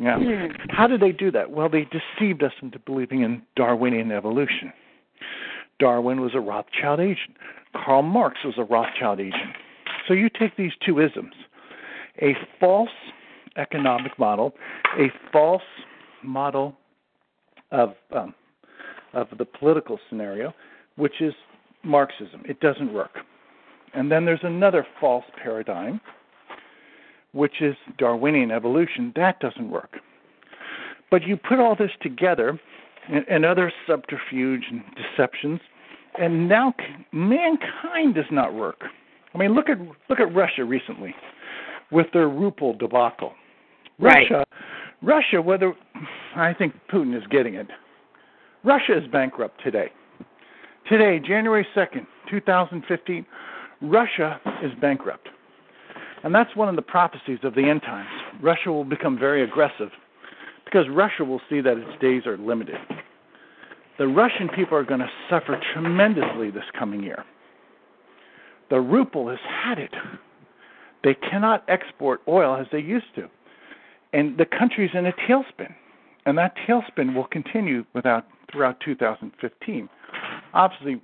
Yeah. 0.00 0.48
How 0.70 0.86
did 0.86 1.00
they 1.00 1.12
do 1.12 1.30
that? 1.32 1.50
Well, 1.50 1.68
they 1.68 1.86
deceived 1.86 2.42
us 2.42 2.52
into 2.62 2.78
believing 2.78 3.20
in 3.22 3.42
Darwinian 3.54 4.10
evolution. 4.10 4.72
Darwin 5.78 6.20
was 6.20 6.32
a 6.34 6.40
Rothschild 6.40 7.00
agent. 7.00 7.36
Karl 7.74 8.02
Marx 8.02 8.38
was 8.44 8.54
a 8.56 8.64
Rothschild 8.64 9.20
agent. 9.20 9.56
So 10.08 10.14
you 10.14 10.30
take 10.30 10.56
these 10.56 10.72
two 10.84 11.00
isms 11.00 11.34
a 12.22 12.34
false 12.58 12.90
economic 13.56 14.18
model, 14.18 14.54
a 14.98 15.06
false 15.32 15.62
model 16.22 16.76
of 17.70 17.94
um, 18.12 18.34
of 19.12 19.28
the 19.38 19.44
political 19.44 19.98
scenario, 20.08 20.52
which 20.96 21.20
is 21.20 21.34
Marxism. 21.82 22.42
It 22.44 22.60
doesn't 22.60 22.92
work. 22.92 23.18
And 23.94 24.10
then 24.10 24.24
there's 24.24 24.40
another 24.42 24.86
false 25.00 25.24
paradigm, 25.42 26.00
which 27.32 27.60
is 27.60 27.74
Darwinian 27.98 28.50
evolution. 28.50 29.12
That 29.16 29.40
doesn't 29.40 29.70
work. 29.70 29.98
But 31.10 31.22
you 31.24 31.36
put 31.36 31.58
all 31.58 31.74
this 31.74 31.90
together 32.00 32.58
and, 33.08 33.24
and 33.28 33.44
other 33.44 33.72
subterfuge 33.86 34.62
and 34.70 34.82
deceptions, 34.94 35.60
and 36.20 36.48
now 36.48 36.74
mankind 37.12 38.14
does 38.14 38.30
not 38.30 38.54
work. 38.54 38.80
I 39.34 39.38
mean, 39.38 39.54
look 39.54 39.68
at 39.68 39.78
look 40.08 40.20
at 40.20 40.34
Russia 40.34 40.64
recently 40.64 41.14
with 41.90 42.06
their 42.12 42.28
ruble 42.28 42.74
debacle. 42.74 43.32
Right. 43.98 44.26
Russia, 44.30 44.44
Russia. 45.02 45.42
Whether 45.42 45.72
I 46.36 46.54
think 46.54 46.74
Putin 46.92 47.16
is 47.16 47.26
getting 47.30 47.54
it. 47.54 47.66
Russia 48.62 48.98
is 48.98 49.10
bankrupt 49.10 49.62
today. 49.64 49.90
Today, 50.88 51.18
January 51.18 51.66
second, 51.74 52.06
two 52.30 52.40
thousand 52.40 52.84
fifteen, 52.86 53.24
Russia 53.82 54.40
is 54.62 54.72
bankrupt, 54.80 55.28
and 56.22 56.34
that's 56.34 56.54
one 56.54 56.68
of 56.68 56.76
the 56.76 56.82
prophecies 56.82 57.38
of 57.42 57.54
the 57.54 57.68
end 57.68 57.82
times. 57.82 58.08
Russia 58.42 58.70
will 58.70 58.84
become 58.84 59.18
very 59.18 59.42
aggressive 59.42 59.90
because 60.64 60.86
Russia 60.90 61.24
will 61.24 61.40
see 61.48 61.60
that 61.60 61.78
its 61.78 62.00
days 62.00 62.26
are 62.26 62.36
limited. 62.36 62.76
The 63.98 64.06
Russian 64.06 64.48
people 64.48 64.76
are 64.76 64.84
going 64.84 65.00
to 65.00 65.10
suffer 65.28 65.60
tremendously 65.72 66.50
this 66.50 66.64
coming 66.78 67.02
year. 67.02 67.24
The 68.70 68.80
ruble 68.80 69.28
has 69.28 69.38
had 69.44 69.78
it. 69.78 69.94
They 71.02 71.14
cannot 71.14 71.64
export 71.68 72.22
oil 72.28 72.56
as 72.56 72.66
they 72.72 72.78
used 72.78 73.14
to. 73.16 73.28
And 74.12 74.38
the 74.38 74.46
country's 74.46 74.90
in 74.94 75.06
a 75.06 75.12
tailspin. 75.12 75.74
And 76.24 76.38
that 76.38 76.54
tailspin 76.68 77.14
will 77.14 77.26
continue 77.26 77.84
without, 77.94 78.26
throughout 78.50 78.80
2015. 78.80 79.88
Obviously, 80.54 81.00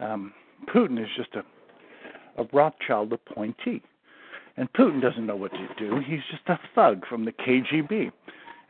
um, 0.00 0.32
Putin 0.66 1.02
is 1.02 1.08
just 1.16 1.34
a, 1.34 1.44
a 2.40 2.46
Rothschild 2.52 3.12
appointee. 3.12 3.82
And 4.56 4.72
Putin 4.72 5.00
doesn't 5.00 5.24
know 5.24 5.36
what 5.36 5.52
to 5.52 5.68
do. 5.78 6.00
He's 6.04 6.20
just 6.30 6.42
a 6.48 6.58
thug 6.74 7.06
from 7.06 7.24
the 7.24 7.32
KGB. 7.32 8.10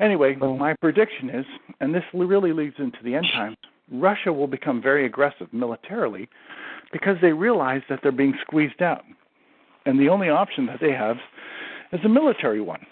Anyway, 0.00 0.36
oh. 0.40 0.56
my 0.56 0.74
prediction 0.74 1.30
is, 1.30 1.46
and 1.80 1.94
this 1.94 2.04
really 2.12 2.52
leads 2.52 2.76
into 2.78 2.98
the 3.02 3.14
end 3.14 3.26
times, 3.32 3.56
Russia 3.90 4.32
will 4.32 4.46
become 4.46 4.82
very 4.82 5.06
aggressive 5.06 5.52
militarily 5.52 6.28
because 6.92 7.16
they 7.20 7.32
realize 7.32 7.82
that 7.88 8.00
they're 8.02 8.12
being 8.12 8.34
squeezed 8.42 8.82
out. 8.82 9.02
And 9.86 9.98
the 9.98 10.08
only 10.08 10.28
option 10.28 10.66
that 10.66 10.78
they 10.80 10.92
have 10.92 11.16
is 11.92 12.00
a 12.04 12.08
military 12.08 12.60
one. 12.60 12.84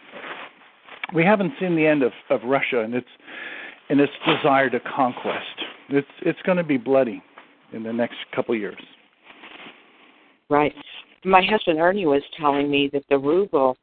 We 1.14 1.22
haven't 1.22 1.52
seen 1.61 1.76
the 1.76 1.87
end 1.87 2.02
of, 2.02 2.12
of 2.30 2.40
Russia 2.44 2.80
and 2.80 2.94
its 2.94 3.09
and 3.88 4.00
its 4.00 4.12
desire 4.26 4.68
to 4.70 4.80
conquest. 4.80 5.62
It's 5.90 6.09
it's 6.22 6.40
going 6.42 6.59
to 6.59 6.64
be 6.64 6.76
bloody 6.76 7.22
in 7.72 7.83
the 7.83 7.92
next 7.92 8.16
couple 8.35 8.55
years. 8.55 8.76
Right. 10.48 10.74
My 11.24 11.42
husband 11.44 11.81
Ernie 11.81 12.07
was 12.07 12.22
telling 12.38 12.70
me 12.70 12.88
that 12.92 13.02
the 13.11 13.18
ruble 13.18 13.76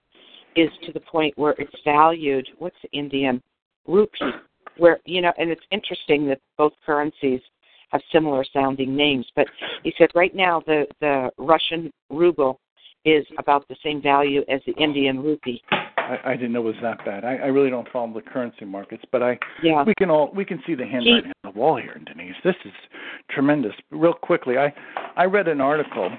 is 0.56 0.69
to 0.86 0.93
the 0.93 1.00
point 1.02 1.38
where 1.38 1.56
it's 1.58 1.76
valued. 1.84 2.48
What's 2.60 2.76
the 2.84 2.98
Indian 2.98 3.41
rupee? 3.88 4.32
Where 4.78 5.00
you 5.06 5.22
know, 5.22 5.34
and 5.38 5.50
it's 5.50 5.65
interesting 5.72 6.28
that 6.28 6.39
both 6.58 6.74
currencies 6.86 7.41
have 7.89 8.02
similar 8.12 8.46
sounding 8.54 8.96
names. 8.96 9.26
But 9.36 9.48
he 9.84 9.93
said 9.98 10.10
right 10.15 10.34
now 10.34 10.63
the 10.65 10.86
the 11.00 11.30
Russian 11.38 11.91
ruble 12.10 12.60
is 13.06 13.26
about 13.38 13.67
the 13.67 13.76
same 13.84 14.02
value 14.02 14.41
as 14.48 14.62
the 14.65 14.74
Indian 14.82 15.22
rupee. 15.22 15.62
I, 15.69 16.17
I 16.26 16.36
didn't 16.36 16.54
know 16.54 16.62
it 16.62 16.63
was 16.63 16.76
that 16.82 17.04
bad. 17.06 17.26
I, 17.26 17.36
I 17.36 17.48
really 17.48 17.69
don't 17.69 17.88
follow 17.91 18.13
the 18.13 18.22
currency 18.22 18.65
markets, 18.65 19.04
but 19.12 19.22
I 19.22 19.38
Yeah. 19.62 19.84
we 19.84 19.93
can 19.96 20.10
all 20.10 20.32
we 20.34 20.46
can 20.46 20.62
see 20.65 20.76
the 20.76 20.86
handwriting 20.86 21.33
the 21.54 21.60
wall 21.60 21.78
here, 21.78 22.00
Denise. 22.06 22.36
This 22.44 22.56
is 22.66 22.72
tremendous. 23.30 23.74
Real 23.92 24.13
quickly, 24.13 24.58
I 24.58 24.74
I 25.16 25.26
read 25.26 25.48
an 25.48 25.62
article, 25.62 26.12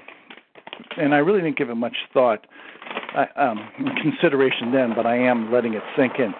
and 0.97 1.13
I 1.13 1.17
really 1.17 1.41
didn't 1.41 1.57
give 1.57 1.69
it 1.69 1.75
much 1.75 1.95
thought, 2.13 2.47
I, 3.15 3.27
um, 3.35 3.69
consideration 4.01 4.71
then, 4.71 4.93
but 4.95 5.05
I 5.05 5.17
am 5.17 5.51
letting 5.51 5.73
it 5.73 5.83
sink 5.97 6.13
in. 6.19 6.33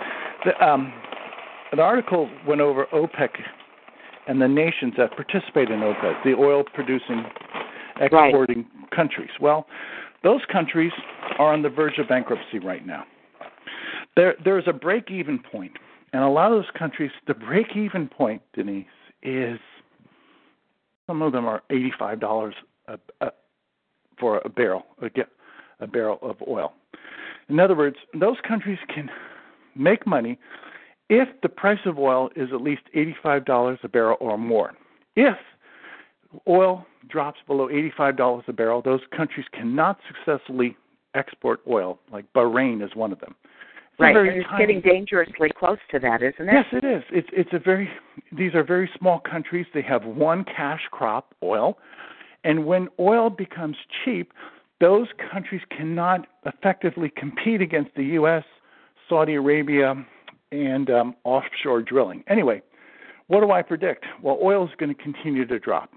The, 0.46 0.66
um, 0.66 0.94
an 1.72 1.80
article 1.80 2.30
went 2.48 2.62
over 2.62 2.86
OPEC 2.94 3.30
and 4.28 4.42
the 4.42 4.48
nations 4.48 4.94
that 4.98 5.12
participate 5.12 5.70
in 5.70 5.80
OPEC, 5.82 6.24
the 6.24 6.34
oil-producing, 6.34 7.26
exporting 8.00 8.66
countries. 8.96 9.30
Well, 9.40 9.68
those 10.24 10.42
countries 10.52 10.92
are 11.38 11.54
on 11.54 11.62
the 11.62 11.70
verge 11.70 11.98
of 11.98 12.08
bankruptcy 12.08 12.60
right 12.60 12.86
now. 12.86 13.04
There, 14.16 14.36
there's 14.44 14.64
a 14.68 14.74
break-even 14.74 15.40
point, 15.52 15.74
and 16.16 16.24
a 16.24 16.30
lot 16.30 16.52
of 16.52 16.58
those 16.60 16.72
countries, 16.78 17.12
the 17.28 17.34
break-even 17.34 18.08
point, 18.08 18.42
Denise, 18.54 18.86
is 19.22 19.60
some 21.08 21.22
of 21.22 21.34
them 21.34 21.46
are 21.46 21.62
eighty-five 21.70 22.20
dollars 22.20 22.56
a, 22.88 22.98
a, 23.20 23.32
for 24.20 24.42
a 24.46 24.50
barrel, 24.50 24.84
a, 25.02 25.10
a 25.82 25.88
barrel 25.88 26.18
of 26.22 26.38
oil. 26.48 26.74
In 27.50 27.60
other 27.60 27.76
words, 27.76 27.98
those 28.20 28.38
countries 28.48 28.80
can 28.94 29.10
make 29.76 30.08
money 30.08 30.40
if 31.10 31.28
the 31.44 31.50
price 31.50 31.84
of 31.86 32.00
oil 32.00 32.30
is 32.36 32.50
at 32.54 32.62
least 32.62 32.84
eighty-five 32.94 33.44
dollars 33.46 33.78
a 33.84 33.90
barrel 33.90 34.18
or 34.22 34.38
more. 34.38 34.72
If 35.16 35.38
oil 36.48 36.86
drops 37.08 37.40
below 37.46 37.70
eighty-five 37.70 38.16
dollars 38.16 38.46
a 38.48 38.54
barrel, 38.54 38.82
those 38.82 39.02
countries 39.16 39.48
cannot 39.52 40.00
successfully 40.08 40.78
export 41.14 41.60
oil. 41.68 42.00
Like 42.12 42.26
Bahrain 42.34 42.84
is 42.84 42.96
one 42.96 43.12
of 43.12 43.20
them. 43.20 43.36
Right. 43.98 44.14
very 44.14 44.40
it's 44.40 44.48
tiny- 44.50 44.66
getting 44.66 44.82
dangerously 44.82 45.50
close 45.58 45.78
to 45.92 46.00
that, 46.00 46.22
isn't 46.22 46.50
it? 46.50 46.54
Yes, 46.54 46.66
it 46.72 46.84
is. 46.84 47.04
It's 47.12 47.30
it's 47.32 47.54
a 47.54 47.60
very 47.60 47.90
these 48.32 48.54
are 48.54 48.64
very 48.64 48.90
small 48.98 49.20
countries. 49.20 49.66
They 49.74 49.82
have 49.84 50.06
one 50.06 50.44
cash 50.44 50.82
crop, 50.92 51.34
oil, 51.42 51.78
and 52.44 52.66
when 52.66 52.90
oil 53.00 53.30
becomes 53.30 53.78
cheap, 54.04 54.34
those 54.82 55.08
countries 55.32 55.62
cannot 55.76 56.28
effectively 56.46 57.12
compete 57.16 57.62
against 57.62 57.96
the 57.96 58.04
U.S., 58.20 58.44
Saudi 59.08 59.36
Arabia, 59.36 59.96
and 60.52 60.90
um, 60.90 61.16
offshore 61.24 61.82
drilling. 61.82 62.24
Anyway, 62.28 62.62
what 63.28 63.42
do 63.42 63.52
I 63.52 63.62
predict? 63.62 64.06
Well, 64.22 64.38
oil 64.42 64.66
is 64.66 64.72
going 64.78 64.94
to 64.94 65.02
continue 65.02 65.46
to 65.46 65.60
drop. 65.60 65.92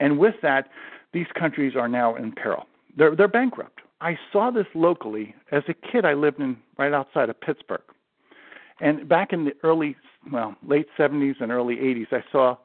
And 0.00 0.18
with 0.18 0.34
that, 0.42 0.68
these 1.12 1.26
countries 1.38 1.74
are 1.76 1.88
now 1.88 2.16
in 2.16 2.32
peril. 2.32 2.66
They're, 2.96 3.14
they're 3.14 3.28
bankrupt. 3.28 3.80
I 4.00 4.18
saw 4.32 4.50
this 4.50 4.66
locally. 4.74 5.34
As 5.52 5.62
a 5.68 5.74
kid, 5.74 6.04
I 6.04 6.14
lived 6.14 6.40
in 6.40 6.56
right 6.78 6.92
outside 6.92 7.30
of 7.30 7.40
Pittsburgh. 7.40 7.82
And 8.80 9.08
back 9.08 9.32
in 9.32 9.44
the 9.44 9.52
early, 9.62 9.96
well, 10.32 10.56
late 10.66 10.86
70s 10.98 11.40
and 11.40 11.52
early 11.52 11.76
80s, 11.76 12.12
I 12.12 12.24
saw 12.32 12.56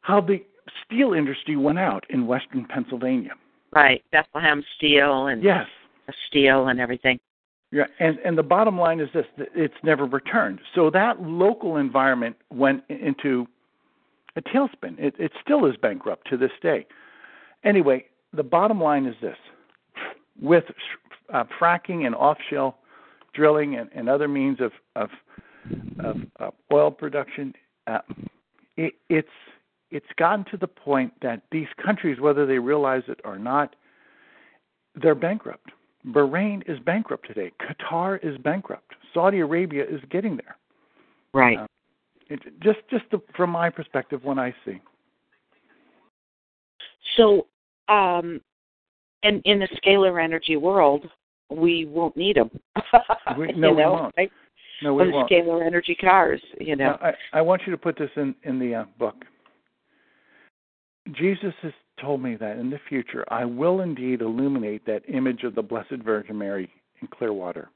how 0.00 0.20
the 0.20 0.42
steel 0.84 1.12
industry 1.12 1.56
went 1.56 1.78
out 1.78 2.04
in 2.10 2.26
western 2.26 2.64
Pennsylvania. 2.64 3.32
Right, 3.72 4.02
Bethlehem 4.10 4.64
Steel 4.76 5.26
and 5.28 5.42
Yes. 5.42 5.66
steel 6.28 6.68
and 6.68 6.80
everything. 6.80 7.18
Yeah, 7.70 7.86
and 8.00 8.18
and 8.18 8.36
the 8.36 8.42
bottom 8.42 8.78
line 8.78 9.00
is 9.00 9.08
this: 9.14 9.26
it's 9.38 9.82
never 9.82 10.04
returned. 10.04 10.60
So 10.74 10.90
that 10.90 11.22
local 11.22 11.78
environment 11.78 12.36
went 12.50 12.84
into 12.90 13.48
a 14.36 14.42
tailspin. 14.42 14.98
It 14.98 15.14
it 15.18 15.32
still 15.42 15.64
is 15.64 15.74
bankrupt 15.78 16.28
to 16.28 16.36
this 16.36 16.52
day. 16.60 16.86
Anyway, 17.64 18.04
the 18.34 18.42
bottom 18.42 18.78
line 18.78 19.06
is 19.06 19.16
this: 19.22 19.38
with 20.40 20.64
uh, 21.32 21.44
fracking 21.60 22.06
and 22.06 22.14
offshore 22.14 22.74
drilling 23.34 23.76
and, 23.76 23.88
and 23.94 24.08
other 24.08 24.28
means 24.28 24.58
of 24.60 24.72
of, 24.96 25.10
of 26.00 26.16
uh, 26.40 26.50
oil 26.72 26.90
production, 26.90 27.54
uh, 27.86 27.98
it, 28.76 28.94
it's 29.08 29.28
it's 29.90 30.06
gotten 30.16 30.44
to 30.50 30.56
the 30.56 30.66
point 30.66 31.12
that 31.20 31.42
these 31.50 31.68
countries, 31.84 32.18
whether 32.18 32.46
they 32.46 32.58
realize 32.58 33.02
it 33.08 33.20
or 33.24 33.38
not, 33.38 33.76
they're 34.94 35.14
bankrupt. 35.14 35.70
Bahrain 36.06 36.68
is 36.68 36.78
bankrupt 36.80 37.26
today. 37.26 37.52
Qatar 37.60 38.18
is 38.24 38.36
bankrupt. 38.38 38.94
Saudi 39.14 39.40
Arabia 39.40 39.84
is 39.84 40.00
getting 40.10 40.36
there. 40.36 40.56
Right. 41.32 41.58
Uh, 41.58 41.66
it, 42.28 42.40
just 42.60 42.78
just 42.90 43.04
the, 43.10 43.20
from 43.36 43.50
my 43.50 43.70
perspective, 43.70 44.24
when 44.24 44.38
I 44.38 44.54
see. 44.64 44.80
So, 47.16 47.46
um, 47.88 48.40
and 49.22 49.40
in 49.44 49.58
the 49.58 49.68
scalar 49.84 50.22
energy 50.22 50.56
world, 50.56 51.06
we 51.50 51.84
won't 51.86 52.16
need 52.16 52.36
them. 52.36 52.50
We- 53.38 53.52
no, 53.56 53.68
you 53.70 53.74
we 53.76 53.82
know, 53.82 53.92
won't. 53.92 54.14
Right? 54.16 54.30
No, 54.82 54.94
we 54.94 55.10
won't. 55.10 55.30
scalar 55.30 55.64
energy 55.64 55.94
cars, 55.94 56.40
you 56.60 56.74
know. 56.76 56.96
Now, 57.02 57.08
I, 57.32 57.38
I 57.38 57.40
want 57.42 57.62
you 57.66 57.70
to 57.72 57.78
put 57.78 57.96
this 57.98 58.10
in 58.16 58.34
in 58.44 58.58
the 58.58 58.74
uh, 58.74 58.84
book. 58.98 59.16
Jesus 61.12 61.52
has 61.62 61.72
told 62.00 62.22
me 62.22 62.36
that 62.36 62.58
in 62.58 62.70
the 62.70 62.78
future 62.88 63.24
I 63.28 63.44
will 63.44 63.80
indeed 63.80 64.20
illuminate 64.22 64.84
that 64.86 65.02
image 65.08 65.42
of 65.42 65.54
the 65.54 65.62
Blessed 65.62 66.02
Virgin 66.04 66.38
Mary 66.38 66.70
in 67.00 67.08
Clearwater. 67.08 67.68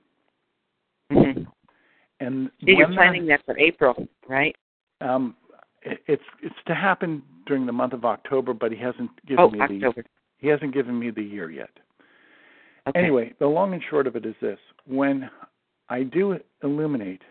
hmm 1.11 1.43
And 2.21 2.51
You're 2.61 2.79
when 2.79 2.91
that- 2.91 2.97
planning 2.97 3.27
that 3.27 3.45
for 3.45 3.59
April, 3.59 4.07
right? 4.29 4.55
Um, 5.01 5.37
it, 5.83 5.99
it's 6.07 6.23
it's 6.43 6.55
to 6.67 6.75
happen 6.75 7.23
during 7.47 7.67
the 7.67 7.73
month 7.73 7.93
of 7.93 8.05
October, 8.05 8.55
but 8.55 8.73
he 8.73 8.79
hasn't 8.79 9.11
given 9.27 9.45
Oh, 9.45 9.51
me 9.51 9.61
October. 9.61 10.05
He 10.47 10.51
hasn't 10.51 10.73
given 10.73 10.97
me 10.97 11.11
the 11.11 11.25
year 11.25 11.51
yet. 11.51 11.71
Okay. 12.87 13.01
Anyway, 13.01 13.35
the 13.41 13.47
long 13.49 13.73
and 13.73 13.83
short 13.91 14.07
of 14.07 14.15
it 14.15 14.25
is 14.25 14.37
this: 14.41 14.61
when 14.87 15.29
I 15.89 16.05
do 16.05 16.39
illuminate 16.63 17.23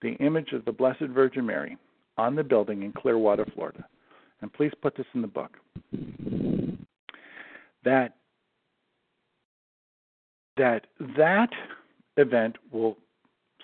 the 0.00 0.12
image 0.20 0.52
of 0.52 0.64
the 0.64 0.70
Blessed 0.70 1.08
Virgin 1.12 1.44
Mary 1.44 1.76
on 2.16 2.36
the 2.36 2.44
building 2.44 2.84
in 2.84 2.92
Clearwater, 2.92 3.46
Florida, 3.52 3.84
and 4.42 4.52
please 4.52 4.70
put 4.80 4.96
this 4.96 5.06
in 5.14 5.22
the 5.22 5.26
book, 5.26 5.56
that 7.84 8.14
that 10.56 10.86
that 11.16 11.50
event 12.16 12.54
will 12.70 12.96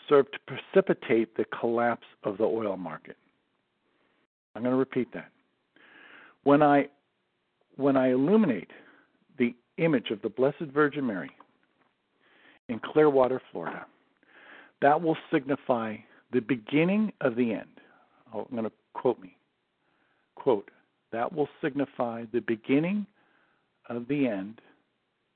serve 0.08 0.26
to 0.32 0.38
precipitate 0.48 1.36
the 1.36 1.44
collapse 1.60 2.06
of 2.24 2.36
the 2.36 2.44
oil 2.44 2.76
market. 2.76 3.16
I'm 4.56 4.62
going 4.62 4.74
to 4.74 4.76
repeat 4.76 5.12
that. 5.14 5.30
When 6.42 6.64
I 6.64 6.88
when 7.76 7.96
I 7.96 8.10
illuminate 8.10 8.70
the 9.38 9.54
image 9.78 10.10
of 10.10 10.20
the 10.22 10.28
Blessed 10.28 10.70
Virgin 10.72 11.06
Mary 11.06 11.30
in 12.68 12.78
Clearwater, 12.78 13.40
Florida, 13.50 13.86
that 14.80 15.00
will 15.00 15.16
signify 15.32 15.96
the 16.32 16.40
beginning 16.40 17.12
of 17.20 17.36
the 17.36 17.52
end. 17.52 17.68
Oh, 18.34 18.40
I'm 18.40 18.56
going 18.56 18.64
to 18.64 18.72
quote 18.94 19.20
me. 19.20 19.36
Quote, 20.34 20.70
that 21.12 21.32
will 21.32 21.48
signify 21.60 22.24
the 22.32 22.40
beginning 22.40 23.06
of 23.88 24.08
the 24.08 24.26
end 24.26 24.60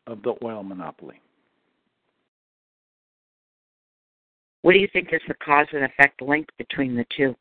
of 0.06 0.22
the 0.22 0.34
oil 0.42 0.62
monopoly. 0.62 1.20
What 4.62 4.72
do 4.72 4.78
you 4.78 4.88
think 4.92 5.12
is 5.12 5.20
the 5.28 5.34
cause 5.34 5.66
and 5.72 5.84
effect 5.84 6.22
link 6.22 6.48
between 6.58 6.96
the 6.96 7.06
two? 7.16 7.36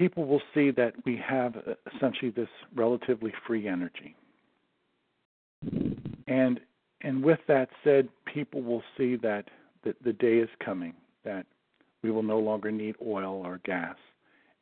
People 0.00 0.24
will 0.24 0.40
see 0.54 0.70
that 0.70 0.94
we 1.04 1.22
have 1.22 1.56
uh, 1.56 1.74
essentially 1.94 2.30
this 2.30 2.48
relatively 2.74 3.34
free 3.46 3.68
energy. 3.68 4.16
And 6.26 6.58
and 7.02 7.22
with 7.22 7.40
that 7.48 7.68
said, 7.84 8.08
people 8.24 8.62
will 8.62 8.82
see 8.96 9.16
that 9.16 9.44
the, 9.84 9.94
the 10.02 10.14
day 10.14 10.38
is 10.38 10.48
coming 10.64 10.94
that 11.22 11.44
we 12.02 12.10
will 12.10 12.22
no 12.22 12.38
longer 12.38 12.72
need 12.72 12.94
oil 13.06 13.42
or 13.44 13.60
gas, 13.66 13.96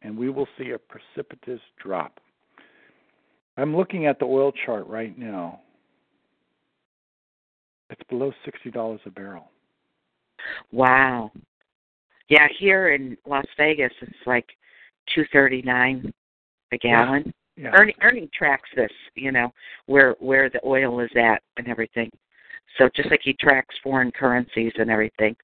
and 0.03 0.19
we 0.19 0.29
will 0.29 0.49
see 0.59 0.71
a 0.71 0.79
precipitous 0.79 1.61
drop. 1.81 2.19
I'm 3.57 3.77
looking 3.77 4.07
at 4.07 4.19
the 4.19 4.25
oil 4.25 4.51
chart 4.67 4.89
right 4.89 5.17
now. 5.17 5.61
It's 7.91 8.03
below 8.09 8.33
sixty 8.45 8.73
dollars 8.73 9.01
a 9.07 9.11
barrel. 9.11 9.53
Wow. 10.73 11.31
Yeah, 12.29 12.49
here 12.59 12.93
in 12.93 13.17
Las 13.25 13.47
Vegas, 13.57 13.93
it's 14.03 14.27
like 14.27 14.47
two 15.15 15.25
thirty 15.33 15.63
nine 15.63 16.13
a 16.73 16.79
gallon. 16.79 17.33
Yeah. 17.57 17.71
Ernie 17.75 17.95
Ernie 18.03 18.31
tracks 18.33 18.69
this, 18.77 18.91
you 19.15 19.33
know, 19.33 19.53
where 19.87 20.15
where 20.21 20.49
the 20.49 20.61
oil 20.65 21.01
is 21.01 21.11
at 21.17 21.43
and 21.57 21.69
everything. 21.69 22.11
So 22.77 22.89
just 22.95 23.11
like 23.11 23.21
he 23.25 23.35
tracks 23.35 23.75
foreign 23.83 24.13
currencies 24.13 24.73
and 24.79 24.91
everything. 24.91 25.35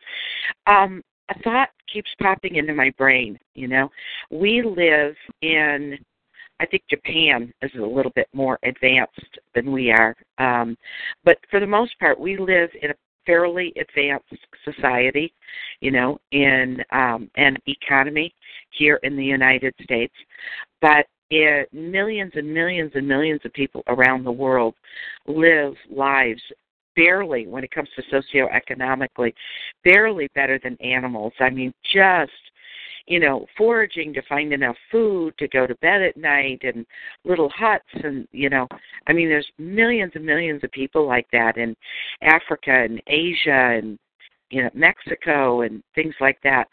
Um, 0.67 1.03
a 1.31 1.39
thought 1.43 1.71
keeps 1.93 2.11
popping 2.21 2.57
into 2.57 2.75
my 2.75 2.91
brain, 2.99 3.39
you 3.55 3.67
know. 3.67 3.89
We 4.31 4.62
live 4.62 5.15
in 5.43 5.99
I 6.61 6.67
think 6.67 6.85
Japan 6.89 7.53
is 7.62 7.73
a 7.77 7.85
little 7.85 8.12
bit 8.15 8.29
more 8.33 8.59
advanced 8.62 9.39
than 9.55 9.73
we 9.73 9.91
are. 9.91 10.15
Um, 10.39 10.77
but 11.25 11.39
for 11.51 11.59
the 11.59 11.67
most 11.67 11.99
part 11.99 12.19
we 12.21 12.37
live 12.37 12.71
in 12.81 12.91
a 12.91 12.95
fairly 13.27 13.72
advanced 13.81 14.27
society, 14.64 15.33
you 15.81 15.91
know, 15.91 16.18
in 16.33 16.83
um 16.93 17.31
an 17.37 17.57
economy 17.66 18.35
here 18.70 19.01
in 19.03 19.16
the 19.16 19.25
United 19.25 19.75
States. 19.83 20.14
But 20.81 21.07
it, 21.31 21.72
millions 21.72 22.33
and 22.35 22.53
millions 22.53 22.93
and 22.95 23.09
millions 23.09 23.41
of 23.45 23.53
people 23.53 23.83
around 23.89 24.25
the 24.25 24.33
world 24.33 24.75
live 25.27 25.75
lives 25.91 26.43
barely 26.97 27.47
when 27.47 27.64
it 27.64 27.70
comes 27.70 27.89
to 27.97 28.03
socioeconomically 28.03 29.33
barely 29.83 30.29
better 30.35 30.61
than 30.62 30.77
animals 30.81 31.33
i 31.41 31.51
mean 31.51 31.75
just 31.93 32.31
you 33.07 33.21
know 33.21 33.47
foraging 33.57 34.13
to 34.13 34.23
find 34.29 34.53
enough 34.53 34.77
food 34.91 35.35
to 35.39 35.49
go 35.49 35.67
to 35.67 35.75
bed 35.77 36.03
at 36.03 36.17
night 36.17 36.61
and 36.63 36.87
little 37.25 37.51
huts 37.51 37.85
and 38.03 38.27
you 38.33 38.49
know 38.49 38.67
i 39.07 39.13
mean 39.13 39.29
there's 39.29 39.51
millions 39.59 40.13
and 40.15 40.25
millions 40.25 40.63
of 40.65 40.71
people 40.73 41.07
like 41.07 41.27
that 41.33 41.57
in 41.57 41.77
africa 42.23 42.73
and 42.73 43.03
asia 43.07 43.79
and 43.79 43.99
you 44.51 44.63
know 44.63 44.71
mexico 44.75 45.63
and 45.63 45.83
things 45.95 46.15
like 46.21 46.39
that 46.43 46.67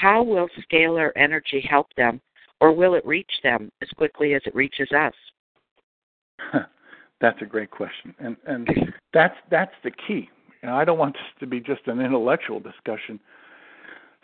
how 0.00 0.22
will 0.22 0.48
scalar 0.70 1.10
energy 1.16 1.66
help 1.68 1.86
them 1.96 2.20
or 2.60 2.72
will 2.72 2.94
it 2.94 3.06
reach 3.06 3.30
them 3.42 3.70
as 3.82 3.88
quickly 3.96 4.34
as 4.34 4.42
it 4.46 4.54
reaches 4.54 4.88
us? 4.92 5.14
That's 7.20 7.40
a 7.42 7.46
great 7.46 7.70
question, 7.70 8.14
and 8.20 8.36
and 8.46 8.68
that's 9.12 9.34
that's 9.50 9.74
the 9.82 9.90
key. 9.90 10.30
And 10.62 10.70
I 10.70 10.84
don't 10.84 10.98
want 10.98 11.14
this 11.14 11.40
to 11.40 11.46
be 11.46 11.60
just 11.60 11.86
an 11.86 12.00
intellectual 12.00 12.60
discussion. 12.60 13.18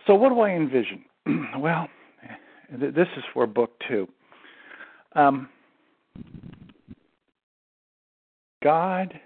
So, 0.07 0.15
what 0.15 0.29
do 0.29 0.41
I 0.41 0.51
envision? 0.51 1.05
well, 1.59 1.89
th- 2.79 2.95
this 2.95 3.09
is 3.17 3.25
for 3.33 3.47
book 3.47 3.73
two. 3.89 4.09
Um, 5.15 5.49
God, 8.63 9.21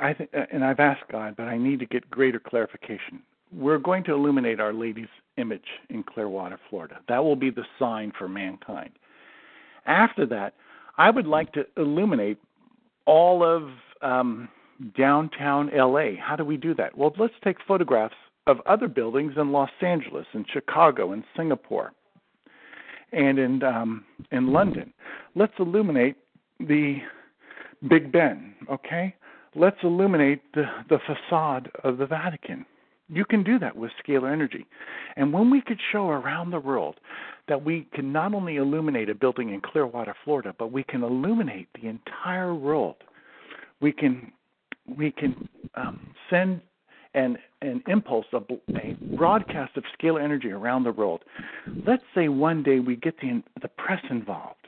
I 0.00 0.12
think, 0.12 0.30
and 0.52 0.64
I've 0.64 0.80
asked 0.80 1.10
God, 1.10 1.34
but 1.36 1.44
I 1.44 1.56
need 1.56 1.80
to 1.80 1.86
get 1.86 2.08
greater 2.10 2.38
clarification. 2.38 3.22
We're 3.52 3.78
going 3.78 4.04
to 4.04 4.12
illuminate 4.12 4.60
Our 4.60 4.72
Lady's 4.72 5.08
image 5.36 5.64
in 5.88 6.02
Clearwater, 6.02 6.58
Florida. 6.68 6.98
That 7.08 7.22
will 7.22 7.36
be 7.36 7.50
the 7.50 7.64
sign 7.78 8.12
for 8.18 8.28
mankind. 8.28 8.90
After 9.86 10.26
that, 10.26 10.54
I 10.98 11.10
would 11.10 11.26
like 11.26 11.52
to 11.52 11.66
illuminate 11.76 12.38
all 13.06 13.44
of 13.44 13.70
um, 14.02 14.48
downtown 14.96 15.70
LA. 15.74 16.16
How 16.20 16.36
do 16.36 16.44
we 16.44 16.56
do 16.56 16.74
that? 16.74 16.96
Well, 16.96 17.14
let's 17.18 17.34
take 17.42 17.56
photographs 17.66 18.14
of 18.46 18.58
other 18.66 18.88
buildings 18.88 19.34
in 19.36 19.52
Los 19.52 19.70
Angeles, 19.80 20.26
and 20.32 20.44
Chicago, 20.52 21.12
and 21.12 21.24
Singapore, 21.36 21.92
and 23.12 23.38
in 23.38 23.62
um, 23.62 24.04
in 24.32 24.52
London. 24.52 24.92
Let's 25.34 25.54
illuminate 25.58 26.16
the 26.60 26.98
Big 27.88 28.12
Ben. 28.12 28.54
Okay, 28.70 29.14
let's 29.54 29.76
illuminate 29.82 30.42
the, 30.54 30.64
the 30.88 30.98
facade 31.06 31.70
of 31.82 31.98
the 31.98 32.06
Vatican. 32.06 32.64
You 33.08 33.24
can 33.24 33.44
do 33.44 33.58
that 33.58 33.76
with 33.76 33.90
scalar 34.02 34.32
energy. 34.32 34.66
And 35.16 35.32
when 35.32 35.50
we 35.50 35.60
could 35.60 35.78
show 35.92 36.08
around 36.08 36.50
the 36.50 36.60
world 36.60 36.96
that 37.48 37.62
we 37.62 37.86
can 37.92 38.12
not 38.12 38.32
only 38.32 38.56
illuminate 38.56 39.10
a 39.10 39.14
building 39.14 39.50
in 39.50 39.60
Clearwater, 39.60 40.14
Florida, 40.24 40.54
but 40.58 40.72
we 40.72 40.82
can 40.84 41.02
illuminate 41.02 41.68
the 41.74 41.88
entire 41.88 42.54
world. 42.54 42.96
We 43.80 43.92
can 43.92 44.32
we 44.98 45.10
can 45.10 45.48
um, 45.74 46.14
send 46.28 46.60
an 47.14 47.38
an 47.62 47.82
impulse, 47.88 48.26
a, 48.32 48.38
a 48.76 48.96
broadcast 49.16 49.76
of 49.76 49.84
scalar 49.98 50.22
energy 50.22 50.50
around 50.50 50.84
the 50.84 50.92
world. 50.92 51.22
Let's 51.86 52.02
say 52.14 52.28
one 52.28 52.62
day 52.62 52.80
we 52.80 52.96
get 52.96 53.18
the 53.20 53.42
the 53.62 53.68
press 53.68 54.02
involved, 54.10 54.66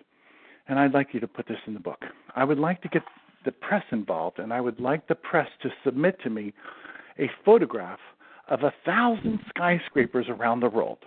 and 0.69 0.79
I'd 0.79 0.95
like 0.95 1.09
you 1.13 1.21
to 1.21 1.29
put 1.29 1.47
this 1.49 1.59
in 1.67 1.75
the 1.75 1.81
book. 1.81 2.03
I 2.35 2.45
would 2.45 2.59
like 2.59 2.83
to 2.83 2.89
get 2.89 3.03
the 3.45 3.53
press 3.53 3.85
involved, 3.93 4.39
and 4.39 4.53
I 4.53 4.61
would 4.61 4.81
like 4.81 5.09
the 5.09 5.15
press 5.15 5.49
to 5.63 5.71
submit 5.85 6.21
to 6.23 6.31
me 6.31 6.53
a 7.19 7.31
photograph 7.45 8.01
of 8.49 8.63
a 8.63 8.73
thousand 8.85 9.41
skyscrapers 9.49 10.27
around 10.29 10.61
the 10.61 10.69
world. 10.69 10.99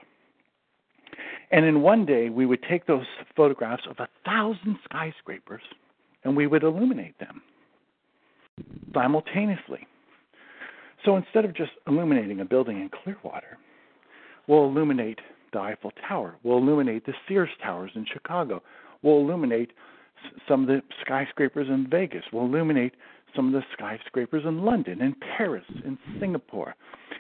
And 1.51 1.65
in 1.65 1.81
one 1.81 2.05
day, 2.05 2.29
we 2.29 2.45
would 2.45 2.63
take 2.69 2.85
those 2.85 3.05
photographs 3.35 3.83
of 3.89 3.97
a 3.99 4.07
thousand 4.25 4.77
skyscrapers 4.83 5.63
and 6.23 6.35
we 6.35 6.47
would 6.47 6.63
illuminate 6.63 7.17
them 7.19 7.41
simultaneously. 8.93 9.87
So 11.05 11.15
instead 11.15 11.45
of 11.45 11.55
just 11.55 11.71
illuminating 11.87 12.41
a 12.41 12.45
building 12.45 12.81
in 12.81 12.89
Clearwater, 12.89 13.57
we'll 14.47 14.65
illuminate 14.65 15.19
the 15.53 15.59
Eiffel 15.59 15.91
Tower, 16.07 16.35
we'll 16.43 16.57
illuminate 16.57 17.05
the 17.05 17.13
Sears 17.27 17.49
Towers 17.63 17.91
in 17.95 18.05
Chicago, 18.11 18.61
we'll 19.01 19.19
illuminate 19.19 19.71
some 20.47 20.61
of 20.61 20.67
the 20.67 20.81
skyscrapers 21.01 21.67
in 21.69 21.87
Vegas, 21.89 22.23
we'll 22.31 22.45
illuminate 22.45 22.93
some 23.35 23.47
of 23.47 23.53
the 23.53 23.63
skyscrapers 23.73 24.43
in 24.45 24.63
London, 24.63 25.01
in 25.01 25.15
Paris, 25.37 25.63
in 25.85 25.97
Singapore, 26.19 26.75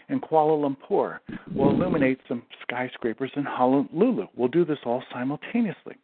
in 0.09 0.19
Kuala 0.19 0.57
Lumpur. 0.57 1.19
We'll 1.53 1.69
illuminate 1.69 2.19
some 2.27 2.43
skyscrapers 2.61 3.31
in 3.35 3.43
Honolulu. 3.43 4.27
We'll 4.35 4.47
do 4.47 4.65
this 4.65 4.79
all 4.85 5.03
simultaneously. 5.13 5.95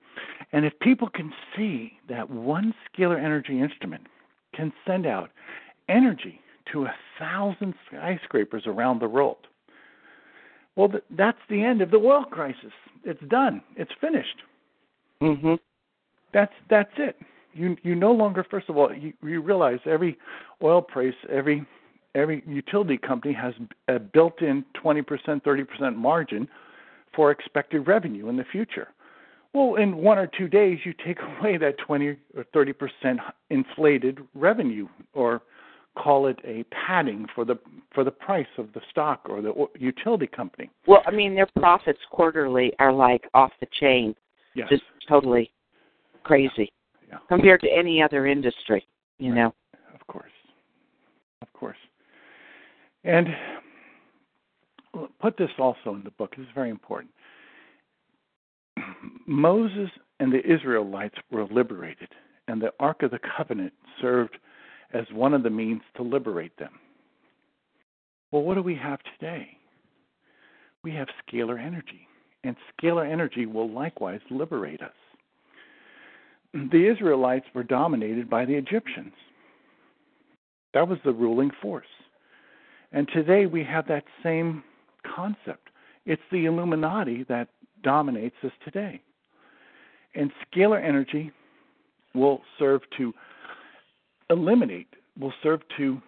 And 0.51 0.65
if 0.65 0.77
people 0.79 1.09
can 1.09 1.33
see 1.55 1.93
that 2.07 2.29
one 2.29 2.73
scalar 2.87 3.17
energy 3.17 3.59
instrument 3.59 4.07
can 4.53 4.71
send 4.85 5.05
out 5.05 5.31
energy 5.89 6.39
to 6.71 6.85
a 6.85 6.95
thousand 7.19 7.73
skyscrapers 7.87 8.63
around 8.65 8.99
the 8.99 9.07
world, 9.07 9.47
well, 10.75 10.91
that's 11.11 11.37
the 11.49 11.63
end 11.63 11.81
of 11.81 11.91
the 11.91 11.97
oil 11.97 12.25
crisis. 12.25 12.73
It's 13.03 13.21
done. 13.29 13.61
It's 13.75 13.91
finished. 14.01 14.41
Mhm. 15.21 15.59
That's 16.33 16.53
that's 16.69 16.91
it 16.97 17.15
you 17.55 17.77
you 17.83 17.95
no 17.95 18.11
longer 18.11 18.45
first 18.49 18.69
of 18.69 18.77
all 18.77 18.93
you, 18.93 19.13
you 19.23 19.41
realize 19.41 19.79
every 19.85 20.17
oil 20.61 20.81
price 20.81 21.15
every 21.31 21.65
every 22.13 22.43
utility 22.45 22.97
company 22.97 23.33
has 23.33 23.53
a 23.87 23.97
built-in 23.97 24.63
20% 24.83 25.05
30% 25.41 25.95
margin 25.95 26.47
for 27.15 27.31
expected 27.31 27.87
revenue 27.87 28.29
in 28.29 28.37
the 28.37 28.43
future 28.43 28.89
well 29.53 29.75
in 29.75 29.97
one 29.97 30.17
or 30.17 30.27
two 30.27 30.47
days 30.47 30.79
you 30.83 30.93
take 31.05 31.17
away 31.39 31.57
that 31.57 31.77
20 31.77 32.17
or 32.35 32.43
30% 32.53 33.17
inflated 33.49 34.19
revenue 34.35 34.87
or 35.13 35.41
call 35.95 36.27
it 36.27 36.39
a 36.43 36.63
padding 36.65 37.25
for 37.33 37.45
the 37.45 37.57
for 37.93 38.03
the 38.03 38.11
price 38.11 38.45
of 38.57 38.71
the 38.73 38.81
stock 38.89 39.21
or 39.29 39.41
the 39.41 39.53
utility 39.79 40.27
company 40.27 40.69
well 40.87 41.01
i 41.07 41.11
mean 41.11 41.33
their 41.33 41.47
profits 41.57 41.99
quarterly 42.11 42.73
are 42.79 42.91
like 42.93 43.27
off 43.33 43.51
the 43.59 43.67
chain 43.79 44.13
yes. 44.55 44.67
just 44.69 44.83
totally 45.07 45.51
crazy 46.23 46.71
yeah. 47.09 47.17
compared 47.29 47.61
to 47.61 47.69
any 47.69 48.01
other 48.01 48.27
industry, 48.27 48.85
you 49.19 49.29
right. 49.29 49.35
know. 49.35 49.53
Of 49.93 50.05
course. 50.07 50.31
Of 51.41 51.53
course. 51.53 51.77
And 53.03 53.27
put 55.19 55.37
this 55.37 55.49
also 55.59 55.93
in 55.93 56.03
the 56.03 56.11
book. 56.11 56.35
This 56.35 56.45
is 56.45 56.51
very 56.53 56.69
important. 56.69 57.11
Moses 59.27 59.89
and 60.19 60.31
the 60.31 60.41
Israelites 60.45 61.15
were 61.31 61.45
liberated, 61.45 62.09
and 62.47 62.61
the 62.61 62.71
Ark 62.79 63.03
of 63.03 63.11
the 63.11 63.19
Covenant 63.37 63.73
served 64.01 64.37
as 64.93 65.05
one 65.11 65.33
of 65.33 65.43
the 65.43 65.49
means 65.49 65.81
to 65.97 66.03
liberate 66.03 66.57
them. 66.57 66.73
Well, 68.31 68.43
what 68.43 68.55
do 68.55 68.61
we 68.61 68.75
have 68.75 68.99
today? 69.17 69.49
We 70.83 70.91
have 70.93 71.07
scalar 71.27 71.59
energy, 71.59 72.07
and 72.43 72.55
scalar 72.73 73.09
energy 73.09 73.45
will 73.45 73.69
likewise 73.69 74.21
liberate 74.29 74.81
us 74.81 74.91
the 76.55 76.87
Israelites 76.87 77.45
were 77.53 77.63
dominated 77.63 78.29
by 78.29 78.45
the 78.45 78.53
Egyptians. 78.53 79.13
That 80.73 80.87
was 80.87 80.99
the 81.03 81.11
ruling 81.11 81.51
force. 81.61 81.85
And 82.91 83.07
today 83.13 83.45
we 83.45 83.63
have 83.63 83.87
that 83.87 84.05
same 84.23 84.63
concept. 85.15 85.69
It's 86.05 86.21
the 86.31 86.45
Illuminati 86.45 87.25
that 87.27 87.49
dominates 87.83 88.35
us 88.43 88.51
today. 88.63 89.01
And 90.13 90.31
scalar 90.45 90.81
energy 90.81 91.31
will 92.13 92.41
serve 92.57 92.81
to 92.97 93.13
eliminate, 94.29 94.87
will 95.19 95.33
serve 95.41 95.61
to 95.77 96.01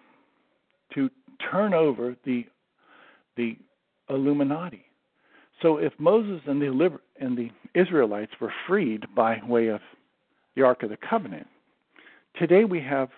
to 0.94 1.10
turn 1.50 1.74
over 1.74 2.16
the 2.24 2.46
the 3.36 3.56
Illuminati. 4.10 4.84
So 5.62 5.78
if 5.78 5.92
Moses 5.98 6.40
and 6.46 6.60
the 6.60 6.98
and 7.20 7.36
the 7.36 7.50
Israelites 7.74 8.32
were 8.40 8.52
freed 8.66 9.04
by 9.14 9.40
way 9.46 9.68
of 9.68 9.80
the 10.56 10.62
Ark 10.62 10.82
of 10.82 10.90
the 10.90 10.96
Covenant. 10.96 11.46
Today 12.36 12.64
we 12.64 12.80
have 12.80 13.10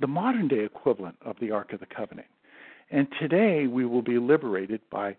the 0.00 0.06
modern 0.06 0.48
day 0.48 0.64
equivalent 0.64 1.16
of 1.24 1.36
the 1.40 1.50
Ark 1.50 1.72
of 1.72 1.80
the 1.80 1.86
Covenant. 1.86 2.28
And 2.90 3.06
today 3.20 3.66
we 3.66 3.86
will 3.86 4.02
be 4.02 4.18
liberated 4.18 4.80
by 4.90 5.16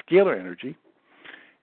scalar 0.00 0.38
energy, 0.38 0.76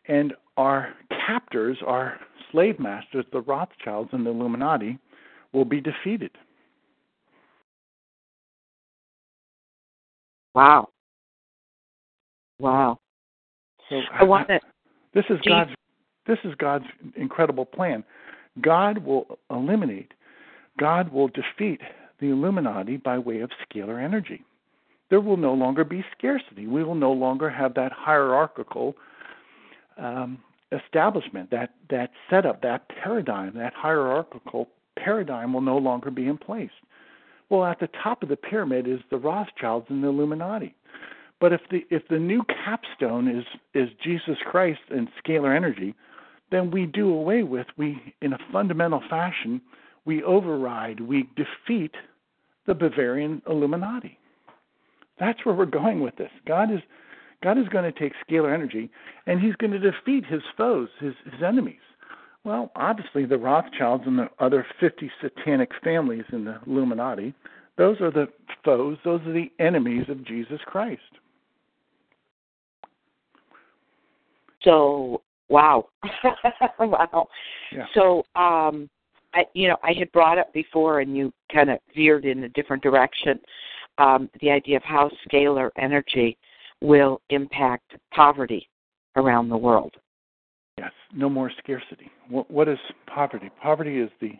and 0.07 0.33
our 0.57 0.93
captors, 1.09 1.77
our 1.85 2.19
slave 2.51 2.79
masters, 2.79 3.25
the 3.31 3.41
Rothschilds 3.41 4.09
and 4.11 4.25
the 4.25 4.29
Illuminati, 4.29 4.97
will 5.53 5.65
be 5.65 5.79
defeated. 5.79 6.31
Wow. 10.57 10.87
Wow. 12.59 12.97
So 13.89 14.01
I 14.11 14.23
want 14.23 14.47
to. 14.47 14.59
This 15.13 15.25
is 15.29 15.37
God's. 15.47 15.69
This 16.25 16.39
is 16.43 16.55
God's 16.55 16.85
incredible 17.15 17.63
plan. 17.63 18.03
God 18.59 18.97
will 18.97 19.37
eliminate, 19.51 20.15
God 20.79 21.13
will 21.13 21.27
defeat 21.27 21.79
the 22.19 22.29
Illuminati 22.29 22.97
by 22.97 23.19
way 23.19 23.41
of 23.41 23.51
scalar 23.69 24.03
energy. 24.03 24.43
There 25.11 25.21
will 25.21 25.37
no 25.37 25.53
longer 25.53 25.83
be 25.83 26.03
scarcity. 26.17 26.65
We 26.65 26.83
will 26.83 26.95
no 26.95 27.11
longer 27.11 27.51
have 27.51 27.75
that 27.75 27.91
hierarchical 27.91 28.95
um, 29.99 30.39
establishment, 30.71 31.51
that, 31.51 31.75
that 31.91 32.09
setup, 32.31 32.63
that 32.63 32.89
paradigm, 32.89 33.53
that 33.57 33.73
hierarchical 33.73 34.69
paradigm 34.97 35.53
will 35.53 35.61
no 35.61 35.77
longer 35.77 36.09
be 36.09 36.27
in 36.27 36.37
place. 36.39 36.71
Well, 37.49 37.65
at 37.65 37.79
the 37.79 37.89
top 38.03 38.23
of 38.23 38.29
the 38.29 38.35
pyramid 38.35 38.87
is 38.87 38.99
the 39.09 39.17
Rothschilds 39.17 39.87
and 39.89 40.03
the 40.03 40.09
Illuminati. 40.09 40.75
But 41.39 41.53
if 41.53 41.61
the 41.69 41.85
if 41.89 42.07
the 42.09 42.19
new 42.19 42.43
capstone 42.43 43.27
is 43.27 43.45
is 43.73 43.89
Jesus 44.03 44.37
Christ 44.45 44.81
and 44.89 45.07
scalar 45.23 45.55
energy, 45.55 45.93
then 46.51 46.71
we 46.71 46.85
do 46.85 47.09
away 47.09 47.43
with, 47.43 47.67
we, 47.77 48.13
in 48.21 48.33
a 48.33 48.39
fundamental 48.51 49.01
fashion, 49.09 49.61
we 50.05 50.23
override, 50.23 50.99
we 51.01 51.29
defeat 51.35 51.91
the 52.65 52.73
Bavarian 52.73 53.41
Illuminati. 53.47 54.17
That's 55.19 55.45
where 55.45 55.55
we're 55.55 55.65
going 55.65 56.01
with 56.01 56.15
this. 56.15 56.31
God 56.45 56.71
is 56.71 56.79
God 57.43 57.57
is 57.59 57.67
going 57.67 57.91
to 57.91 57.97
take 57.97 58.13
scalar 58.27 58.51
energy 58.51 58.89
and 59.27 59.39
he's 59.39 59.55
going 59.55 59.71
to 59.71 59.79
defeat 59.79 60.25
his 60.25 60.41
foes, 60.57 60.89
his, 60.99 61.13
his 61.23 61.43
enemies. 61.43 61.75
Well, 62.43 62.71
obviously 62.75 63.25
the 63.25 63.37
Rothschilds 63.37 64.03
and 64.05 64.17
the 64.17 64.29
other 64.39 64.65
50 64.79 65.11
satanic 65.21 65.69
families 65.83 66.23
in 66.31 66.45
the 66.45 66.59
Illuminati, 66.65 67.33
those 67.77 67.99
are 67.99 68.11
the 68.11 68.27
foes, 68.63 68.97
those 69.03 69.21
are 69.21 69.33
the 69.33 69.51
enemies 69.59 70.05
of 70.09 70.25
Jesus 70.25 70.59
Christ. 70.65 71.01
So 74.63 75.21
Wow. 75.49 75.87
wow. 76.79 77.27
Yeah. 77.71 77.85
So, 77.93 78.19
um, 78.35 78.89
I, 79.33 79.45
you 79.53 79.67
know, 79.67 79.77
I 79.83 79.93
had 79.97 80.11
brought 80.11 80.37
up 80.37 80.51
before, 80.53 80.99
and 80.99 81.15
you 81.15 81.33
kind 81.53 81.69
of 81.69 81.79
veered 81.95 82.25
in 82.25 82.43
a 82.43 82.49
different 82.49 82.83
direction. 82.83 83.39
Um, 83.97 84.29
the 84.41 84.51
idea 84.51 84.77
of 84.77 84.83
how 84.83 85.09
scalar 85.27 85.69
energy 85.77 86.37
will 86.81 87.21
impact 87.29 87.93
poverty 88.13 88.69
around 89.15 89.49
the 89.49 89.57
world. 89.57 89.95
Yes, 90.77 90.91
no 91.13 91.29
more 91.29 91.51
scarcity. 91.57 92.11
What, 92.29 92.49
what 92.51 92.67
is 92.67 92.77
poverty? 93.07 93.49
Poverty 93.61 93.99
is 93.99 94.09
the 94.21 94.31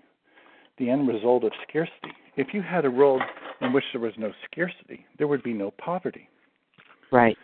the 0.77 0.89
end 0.91 1.07
result 1.07 1.43
of 1.43 1.51
scarcity. 1.67 2.13
If 2.35 2.53
you 2.53 2.61
had 2.61 2.85
a 2.85 2.91
world 2.91 3.23
in 3.61 3.73
which 3.73 3.83
there 3.91 4.01
was 4.01 4.13
no 4.15 4.31
scarcity, 4.45 5.07
there 5.17 5.27
would 5.27 5.41
be 5.41 5.53
no 5.53 5.71
poverty. 5.71 6.29
Right. 7.11 7.35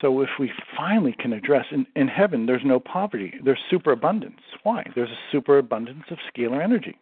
So 0.00 0.20
if 0.22 0.30
we 0.40 0.50
finally 0.76 1.14
can 1.18 1.32
address 1.32 1.66
in, 1.70 1.86
in 1.94 2.08
heaven, 2.08 2.46
there's 2.46 2.64
no 2.64 2.80
poverty. 2.80 3.34
There's 3.44 3.60
superabundance. 3.70 4.40
Why? 4.64 4.84
There's 4.94 5.10
a 5.10 5.30
superabundance 5.30 6.04
of 6.10 6.18
scalar 6.34 6.62
energy. 6.62 6.98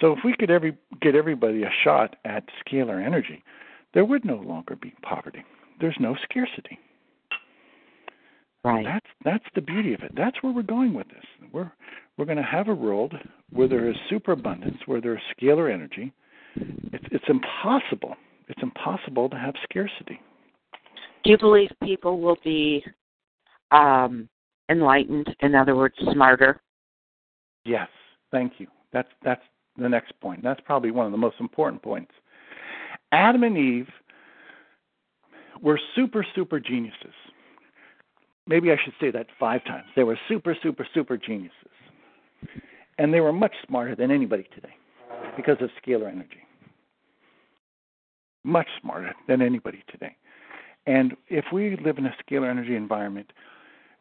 So 0.00 0.12
if 0.12 0.18
we 0.24 0.34
could 0.38 0.50
every 0.50 0.76
get 1.00 1.14
everybody 1.14 1.62
a 1.62 1.70
shot 1.82 2.16
at 2.24 2.44
scalar 2.64 3.04
energy, 3.04 3.42
there 3.94 4.04
would 4.04 4.24
no 4.24 4.36
longer 4.36 4.76
be 4.76 4.92
poverty. 5.02 5.44
There's 5.80 5.96
no 5.98 6.14
scarcity. 6.22 6.78
Right. 8.68 8.84
That's 8.84 9.06
that's 9.24 9.44
the 9.54 9.62
beauty 9.62 9.94
of 9.94 10.02
it. 10.02 10.12
That's 10.14 10.36
where 10.42 10.52
we're 10.52 10.62
going 10.62 10.92
with 10.92 11.08
this. 11.08 11.24
We're 11.52 11.72
we're 12.18 12.26
going 12.26 12.36
to 12.36 12.42
have 12.42 12.68
a 12.68 12.74
world 12.74 13.14
where 13.50 13.66
there 13.66 13.88
is 13.88 13.96
superabundance, 14.10 14.76
where 14.84 15.00
there 15.00 15.14
is 15.14 15.22
scalar 15.40 15.72
energy. 15.72 16.12
It's 16.92 17.04
it's 17.10 17.24
impossible. 17.28 18.14
It's 18.48 18.62
impossible 18.62 19.30
to 19.30 19.36
have 19.36 19.54
scarcity. 19.64 20.20
Do 21.24 21.30
you 21.30 21.38
believe 21.38 21.70
people 21.82 22.20
will 22.20 22.36
be 22.44 22.84
um, 23.70 24.28
enlightened? 24.68 25.34
In 25.40 25.54
other 25.54 25.74
words, 25.74 25.94
smarter? 26.12 26.60
Yes. 27.64 27.88
Thank 28.30 28.54
you. 28.58 28.66
That's 28.92 29.08
that's 29.24 29.42
the 29.78 29.88
next 29.88 30.12
point. 30.20 30.42
That's 30.42 30.60
probably 30.66 30.90
one 30.90 31.06
of 31.06 31.12
the 31.12 31.18
most 31.18 31.36
important 31.40 31.80
points. 31.80 32.12
Adam 33.12 33.44
and 33.44 33.56
Eve 33.56 33.88
were 35.62 35.80
super 35.94 36.26
super 36.34 36.60
geniuses 36.60 37.14
maybe 38.48 38.72
I 38.72 38.76
should 38.82 38.94
say 38.98 39.10
that 39.12 39.26
five 39.38 39.64
times. 39.64 39.86
They 39.94 40.02
were 40.02 40.18
super, 40.26 40.56
super, 40.60 40.86
super 40.92 41.16
geniuses. 41.16 41.52
And 42.98 43.14
they 43.14 43.20
were 43.20 43.32
much 43.32 43.52
smarter 43.66 43.94
than 43.94 44.10
anybody 44.10 44.48
today 44.54 44.74
because 45.36 45.58
of 45.60 45.70
scalar 45.80 46.08
energy. 46.08 46.42
Much 48.42 48.66
smarter 48.80 49.14
than 49.28 49.42
anybody 49.42 49.84
today. 49.88 50.16
And 50.86 51.14
if 51.28 51.44
we 51.52 51.76
live 51.84 51.98
in 51.98 52.06
a 52.06 52.14
scalar 52.24 52.50
energy 52.50 52.74
environment, 52.74 53.32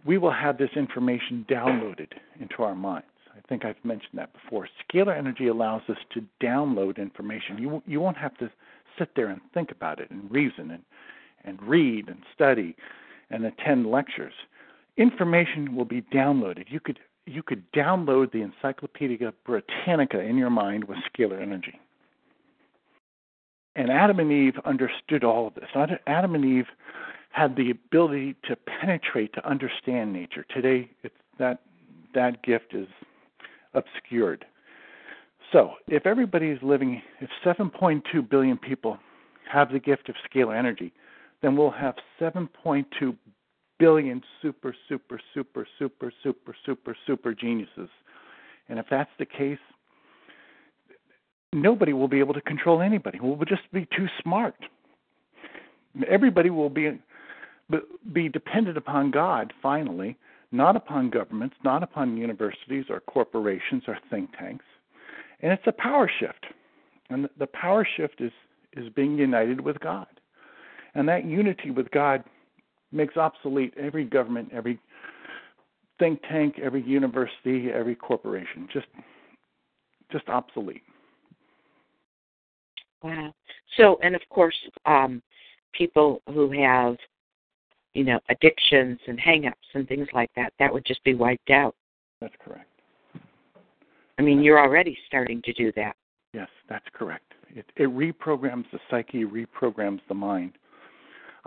we 0.05 0.17
will 0.17 0.31
have 0.31 0.57
this 0.57 0.69
information 0.75 1.45
downloaded 1.49 2.13
into 2.39 2.63
our 2.63 2.75
minds. 2.75 3.05
I 3.35 3.41
think 3.47 3.65
I've 3.65 3.83
mentioned 3.83 4.13
that 4.15 4.31
before. 4.33 4.67
Scalar 4.89 5.15
energy 5.15 5.47
allows 5.47 5.81
us 5.89 5.97
to 6.13 6.23
download 6.41 6.97
information. 6.97 7.57
You 7.57 7.83
you 7.85 7.99
won't 7.99 8.17
have 8.17 8.35
to 8.37 8.49
sit 8.97 9.09
there 9.15 9.27
and 9.27 9.41
think 9.53 9.71
about 9.71 9.99
it 9.99 10.09
and 10.09 10.31
reason 10.31 10.71
and 10.71 10.83
and 11.43 11.61
read 11.61 12.07
and 12.07 12.19
study 12.33 12.75
and 13.29 13.45
attend 13.45 13.89
lectures, 13.89 14.33
information 14.97 15.75
will 15.75 15.85
be 15.85 16.01
downloaded. 16.01 16.65
You 16.69 16.79
could 16.79 16.99
you 17.25 17.43
could 17.43 17.69
download 17.73 18.31
the 18.31 18.41
Encyclopedia 18.41 19.33
Britannica 19.45 20.21
in 20.21 20.37
your 20.37 20.49
mind 20.49 20.85
with 20.85 20.97
scalar 21.13 21.41
energy. 21.41 21.77
And 23.75 23.91
Adam 23.91 24.19
and 24.19 24.31
Eve 24.31 24.55
understood 24.63 25.25
all 25.25 25.47
of 25.47 25.53
this. 25.55 25.69
Adam 26.07 26.35
and 26.35 26.45
Eve 26.45 26.67
had 27.31 27.55
the 27.55 27.69
ability 27.69 28.35
to 28.47 28.55
penetrate, 28.55 29.33
to 29.33 29.47
understand 29.47 30.13
nature. 30.13 30.45
Today, 30.49 30.89
that 31.37 31.59
that 32.15 32.41
gift 32.43 32.73
is 32.73 32.87
obscured. 33.73 34.45
So, 35.51 35.73
if 35.87 36.05
everybody 36.05 36.47
is 36.47 36.59
living, 36.63 37.01
if 37.21 37.29
7.2 37.45 38.27
billion 38.27 38.57
people 38.57 38.97
have 39.49 39.71
the 39.71 39.79
gift 39.79 40.09
of 40.09 40.15
scalar 40.29 40.57
energy, 40.57 40.91
then 41.41 41.55
we'll 41.55 41.71
have 41.71 41.95
7.2 42.19 43.15
billion 43.79 44.21
super, 44.41 44.75
super, 44.89 45.19
super, 45.33 45.67
super, 45.79 46.11
super, 46.23 46.55
super, 46.65 46.97
super 47.05 47.33
geniuses. 47.33 47.89
And 48.69 48.79
if 48.79 48.85
that's 48.89 49.09
the 49.19 49.25
case, 49.25 49.59
nobody 51.53 51.93
will 51.93 52.07
be 52.07 52.19
able 52.19 52.33
to 52.33 52.41
control 52.41 52.81
anybody. 52.81 53.19
We'll 53.21 53.37
just 53.45 53.71
be 53.71 53.87
too 53.95 54.07
smart. 54.21 54.55
Everybody 56.07 56.49
will 56.49 56.69
be 56.69 56.99
be 58.13 58.29
dependent 58.29 58.77
upon 58.77 59.11
God 59.11 59.51
finally, 59.61 60.17
not 60.53 60.77
upon 60.77 61.09
governments, 61.09 61.55
not 61.65 61.83
upon 61.83 62.15
universities 62.15 62.85
or 62.89 63.01
corporations 63.01 63.83
or 63.87 63.97
think 64.09 64.29
tanks. 64.37 64.63
And 65.41 65.51
it's 65.51 65.67
a 65.67 65.73
power 65.73 66.09
shift. 66.19 66.45
And 67.09 67.27
the 67.37 67.47
power 67.47 67.85
shift 67.97 68.21
is 68.21 68.31
is 68.73 68.89
being 68.89 69.17
united 69.17 69.61
with 69.61 69.79
God. 69.79 70.07
And 70.97 71.07
that 71.07 71.25
unity 71.25 71.69
with 71.69 71.89
God 71.91 72.23
makes 72.91 73.17
obsolete 73.17 73.71
every 73.79 74.03
government, 74.03 74.49
every 74.51 74.79
think 75.99 76.19
tank, 76.27 76.55
every 76.61 76.81
university, 76.81 77.69
every 77.71 77.95
corporation. 77.95 78.67
Just 78.73 78.87
just 80.11 80.27
obsolete. 80.27 80.81
Wow. 83.03 83.31
So, 83.77 83.99
and 84.01 84.15
of 84.15 84.21
course, 84.29 84.55
um, 84.87 85.21
people 85.71 86.23
who 86.33 86.49
have, 86.51 86.95
you 87.93 88.03
know, 88.03 88.19
addictions 88.29 88.99
and 89.07 89.19
hangups 89.19 89.53
and 89.75 89.87
things 89.87 90.07
like 90.13 90.31
that, 90.35 90.51
that 90.57 90.73
would 90.73 90.85
just 90.85 91.03
be 91.03 91.13
wiped 91.13 91.51
out. 91.51 91.75
That's 92.21 92.33
correct. 92.43 92.71
I 94.17 94.23
mean, 94.23 94.41
you're 94.41 94.59
already 94.59 94.97
starting 95.05 95.43
to 95.43 95.53
do 95.53 95.71
that. 95.75 95.95
Yes, 96.33 96.49
that's 96.67 96.87
correct. 96.91 97.33
It, 97.49 97.65
it 97.75 97.89
reprograms 97.89 98.65
the 98.71 98.79
psyche, 98.89 99.25
reprograms 99.25 99.99
the 100.07 100.15
mind. 100.15 100.53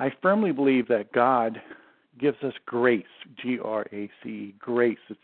I 0.00 0.10
firmly 0.22 0.50
believe 0.50 0.88
that 0.88 1.12
God 1.12 1.60
gives 2.18 2.38
us 2.42 2.54
grace, 2.64 3.04
G 3.40 3.58
R 3.62 3.86
A 3.92 4.10
C 4.22 4.28
E, 4.28 4.54
grace. 4.58 4.98
It's 5.08 5.20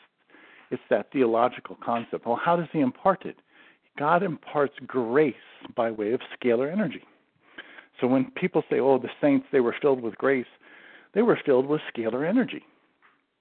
it's 0.70 0.82
that 0.90 1.10
theological 1.12 1.76
concept. 1.82 2.26
Well, 2.26 2.40
how 2.42 2.56
does 2.56 2.68
he 2.72 2.80
impart 2.80 3.24
it? 3.24 3.36
God 3.98 4.22
imparts 4.22 4.74
grace 4.86 5.34
by 5.74 5.90
way 5.90 6.12
of 6.12 6.20
scalar 6.38 6.70
energy. 6.70 7.04
So 8.00 8.06
when 8.06 8.30
people 8.32 8.62
say, 8.68 8.78
"Oh, 8.78 8.98
the 8.98 9.08
saints 9.20 9.46
they 9.50 9.60
were 9.60 9.74
filled 9.80 10.02
with 10.02 10.18
grace," 10.18 10.46
they 11.14 11.22
were 11.22 11.38
filled 11.46 11.66
with 11.66 11.80
scalar 11.94 12.28
energy. 12.28 12.64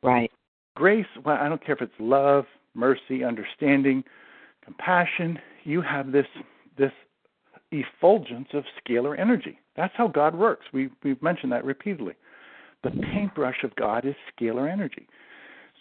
Right. 0.01 0.31
Grace, 0.75 1.07
well, 1.23 1.37
I 1.37 1.49
don't 1.49 1.63
care 1.63 1.75
if 1.75 1.81
it's 1.81 1.99
love, 1.99 2.45
mercy, 2.73 3.23
understanding, 3.23 4.03
compassion, 4.63 5.39
you 5.63 5.81
have 5.81 6.11
this 6.11 6.27
this 6.77 6.91
effulgence 7.71 8.49
of 8.53 8.63
scalar 8.79 9.17
energy. 9.19 9.59
That's 9.75 9.93
how 9.95 10.07
God 10.07 10.35
works. 10.35 10.65
We, 10.73 10.89
we've 11.03 11.21
mentioned 11.21 11.51
that 11.51 11.65
repeatedly. 11.65 12.13
The 12.83 12.91
paintbrush 12.91 13.63
of 13.63 13.75
God 13.75 14.05
is 14.05 14.15
scalar 14.37 14.71
energy. 14.71 15.07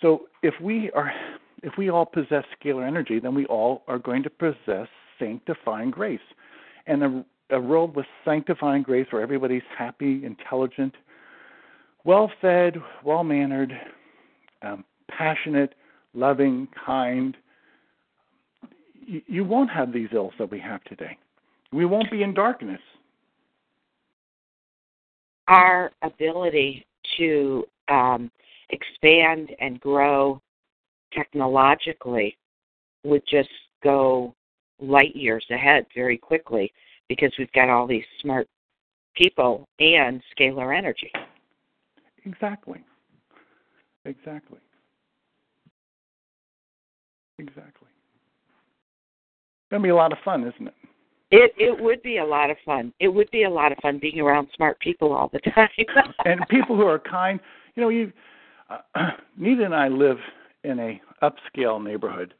So 0.00 0.26
if 0.42 0.54
we 0.60 0.90
are, 0.92 1.12
if 1.62 1.74
we 1.78 1.90
all 1.90 2.06
possess 2.06 2.44
scalar 2.60 2.86
energy, 2.86 3.20
then 3.20 3.34
we 3.34 3.46
all 3.46 3.82
are 3.88 3.98
going 3.98 4.22
to 4.24 4.30
possess 4.30 4.88
sanctifying 5.18 5.90
grace. 5.90 6.20
And 6.86 7.02
a, 7.02 7.24
a 7.50 7.60
world 7.60 7.94
with 7.94 8.06
sanctifying 8.24 8.82
grace 8.82 9.06
where 9.10 9.22
everybody's 9.22 9.62
happy, 9.76 10.24
intelligent, 10.24 10.94
well 12.04 12.30
fed, 12.40 12.76
well 13.04 13.24
mannered, 13.24 13.72
um, 14.62 14.84
passionate, 15.08 15.74
loving, 16.14 16.68
kind, 16.84 17.36
you, 19.06 19.22
you 19.26 19.44
won't 19.44 19.70
have 19.70 19.92
these 19.92 20.08
ills 20.12 20.32
that 20.38 20.50
we 20.50 20.58
have 20.60 20.82
today. 20.84 21.16
We 21.74 21.86
won't 21.86 22.08
be 22.08 22.22
in 22.22 22.34
darkness 22.34 22.80
our 25.48 25.90
ability 26.02 26.86
to 27.18 27.64
um, 27.88 28.30
expand 28.70 29.50
and 29.60 29.80
grow 29.80 30.40
technologically 31.12 32.38
would 33.04 33.22
just 33.28 33.50
go 33.82 34.34
light 34.80 35.14
years 35.14 35.44
ahead 35.50 35.84
very 35.94 36.16
quickly 36.16 36.72
because 37.08 37.32
we've 37.38 37.52
got 37.52 37.68
all 37.68 37.86
these 37.86 38.04
smart 38.22 38.48
people 39.16 39.68
and 39.80 40.22
scalar 40.38 40.76
energy. 40.76 41.10
Exactly. 42.24 42.82
Exactly. 44.04 44.58
Exactly. 47.38 47.88
It's 49.58 49.70
going 49.70 49.82
to 49.82 49.86
be 49.86 49.90
a 49.90 49.96
lot 49.96 50.12
of 50.12 50.18
fun, 50.24 50.42
isn't 50.42 50.68
it? 50.68 50.74
It 51.36 51.52
it 51.58 51.82
would 51.82 52.00
be 52.02 52.18
a 52.18 52.24
lot 52.24 52.50
of 52.50 52.56
fun. 52.64 52.92
It 53.00 53.08
would 53.08 53.28
be 53.32 53.42
a 53.42 53.50
lot 53.50 53.72
of 53.72 53.78
fun 53.78 53.98
being 53.98 54.20
around 54.20 54.46
smart 54.54 54.78
people 54.78 55.12
all 55.12 55.30
the 55.32 55.40
time. 55.54 55.68
and 56.24 56.40
people 56.48 56.76
who 56.76 56.86
are 56.86 57.00
kind. 57.00 57.40
You 57.74 57.82
know, 57.82 57.88
you 57.88 58.12
uh, 58.70 58.78
Nita 59.36 59.64
and 59.64 59.74
I 59.74 59.88
live 59.88 60.18
in 60.62 60.78
a 60.78 61.00
upscale 61.22 61.82
neighborhood, 61.82 62.34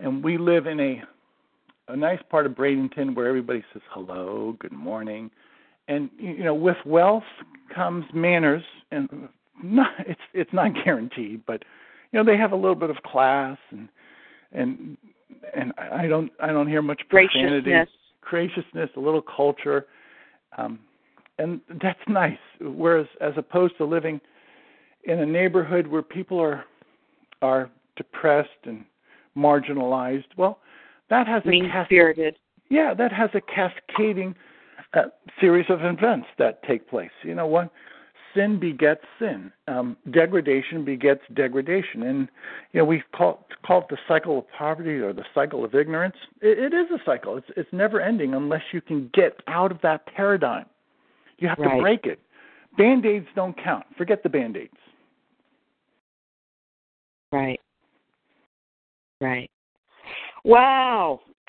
and 0.00 0.22
we 0.22 0.36
live 0.36 0.66
in 0.66 0.80
a 0.80 1.02
a 1.86 1.96
nice 1.96 2.18
part 2.28 2.44
of 2.44 2.52
Bradenton 2.52 3.14
where 3.14 3.28
everybody 3.28 3.64
says 3.72 3.82
hello, 3.90 4.56
good 4.58 4.72
morning, 4.72 5.30
and 5.86 6.10
you 6.18 6.42
know, 6.42 6.54
with 6.54 6.78
wealth 6.84 7.22
comes 7.72 8.04
manners, 8.12 8.64
and 8.90 9.28
not 9.62 9.92
it's 10.00 10.20
it's 10.34 10.52
not 10.52 10.72
guaranteed, 10.84 11.46
but 11.46 11.62
you 12.10 12.18
know, 12.18 12.24
they 12.24 12.36
have 12.36 12.50
a 12.50 12.56
little 12.56 12.74
bit 12.74 12.90
of 12.90 12.96
class 13.04 13.58
and 13.70 13.88
and 14.50 14.96
and 15.54 15.72
I 15.78 16.06
don't 16.06 16.30
I 16.40 16.48
don't 16.48 16.68
hear 16.68 16.82
much 16.82 17.02
profanity, 17.08 17.62
graciousness, 17.62 17.88
graciousness 18.20 18.90
a 18.96 19.00
little 19.00 19.22
culture, 19.22 19.86
um, 20.56 20.78
and 21.38 21.60
that's 21.82 22.00
nice. 22.08 22.38
Whereas 22.60 23.06
as 23.20 23.32
opposed 23.36 23.76
to 23.78 23.84
living 23.84 24.20
in 25.04 25.18
a 25.20 25.26
neighborhood 25.26 25.86
where 25.86 26.02
people 26.02 26.40
are 26.40 26.64
are 27.40 27.70
depressed 27.96 28.50
and 28.64 28.84
marginalized, 29.36 30.24
well, 30.36 30.60
that 31.10 31.26
has 31.26 31.44
mean 31.44 31.66
a 31.66 31.84
spirited. 31.86 32.36
Yeah, 32.68 32.94
that 32.94 33.12
has 33.12 33.30
a 33.34 33.40
cascading 33.40 34.34
uh, 34.94 35.02
series 35.40 35.66
of 35.68 35.80
events 35.82 36.26
that 36.38 36.62
take 36.62 36.88
place. 36.88 37.10
You 37.22 37.34
know, 37.34 37.46
one 37.46 37.68
sin 38.34 38.58
begets 38.58 39.02
sin. 39.18 39.52
Um, 39.68 39.96
degradation 40.10 40.84
begets 40.84 41.22
degradation, 41.34 42.04
and 42.04 42.28
you 42.72 42.80
know 42.80 42.84
we 42.84 43.02
call 43.14 43.46
call 43.64 43.80
it 43.80 43.86
the 43.90 43.98
cycle 44.08 44.38
of 44.38 44.44
poverty 44.56 44.98
or 44.98 45.12
the 45.12 45.24
cycle 45.34 45.64
of 45.64 45.74
ignorance. 45.74 46.16
It, 46.40 46.58
it 46.58 46.74
is 46.74 46.86
a 46.90 46.98
cycle. 47.04 47.36
It's 47.36 47.46
it's 47.56 47.72
never 47.72 48.00
ending 48.00 48.34
unless 48.34 48.62
you 48.72 48.80
can 48.80 49.10
get 49.14 49.40
out 49.48 49.70
of 49.70 49.80
that 49.82 50.06
paradigm. 50.06 50.66
You 51.38 51.48
have 51.48 51.58
Right. 51.58 51.76
to 51.76 51.82
break 51.82 52.06
it. 52.06 52.20
Band 52.78 53.04
aids 53.04 53.26
don't 53.34 53.56
count. 53.62 53.84
Forget 53.96 54.22
the 54.22 54.28
band 54.28 54.56
aids. 54.56 54.72
Right. 57.32 57.60
Right. 59.20 59.50
Wow. 60.44 61.20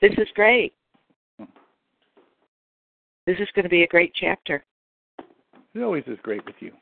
this 0.00 0.12
is 0.18 0.28
great. 0.34 0.74
This 3.30 3.38
is 3.38 3.48
going 3.54 3.62
to 3.62 3.68
be 3.68 3.84
a 3.84 3.86
great 3.86 4.12
chapter. 4.12 4.64
It 5.72 5.82
always 5.82 6.02
is 6.08 6.18
great 6.24 6.44
with 6.46 6.56
you. 6.58 6.72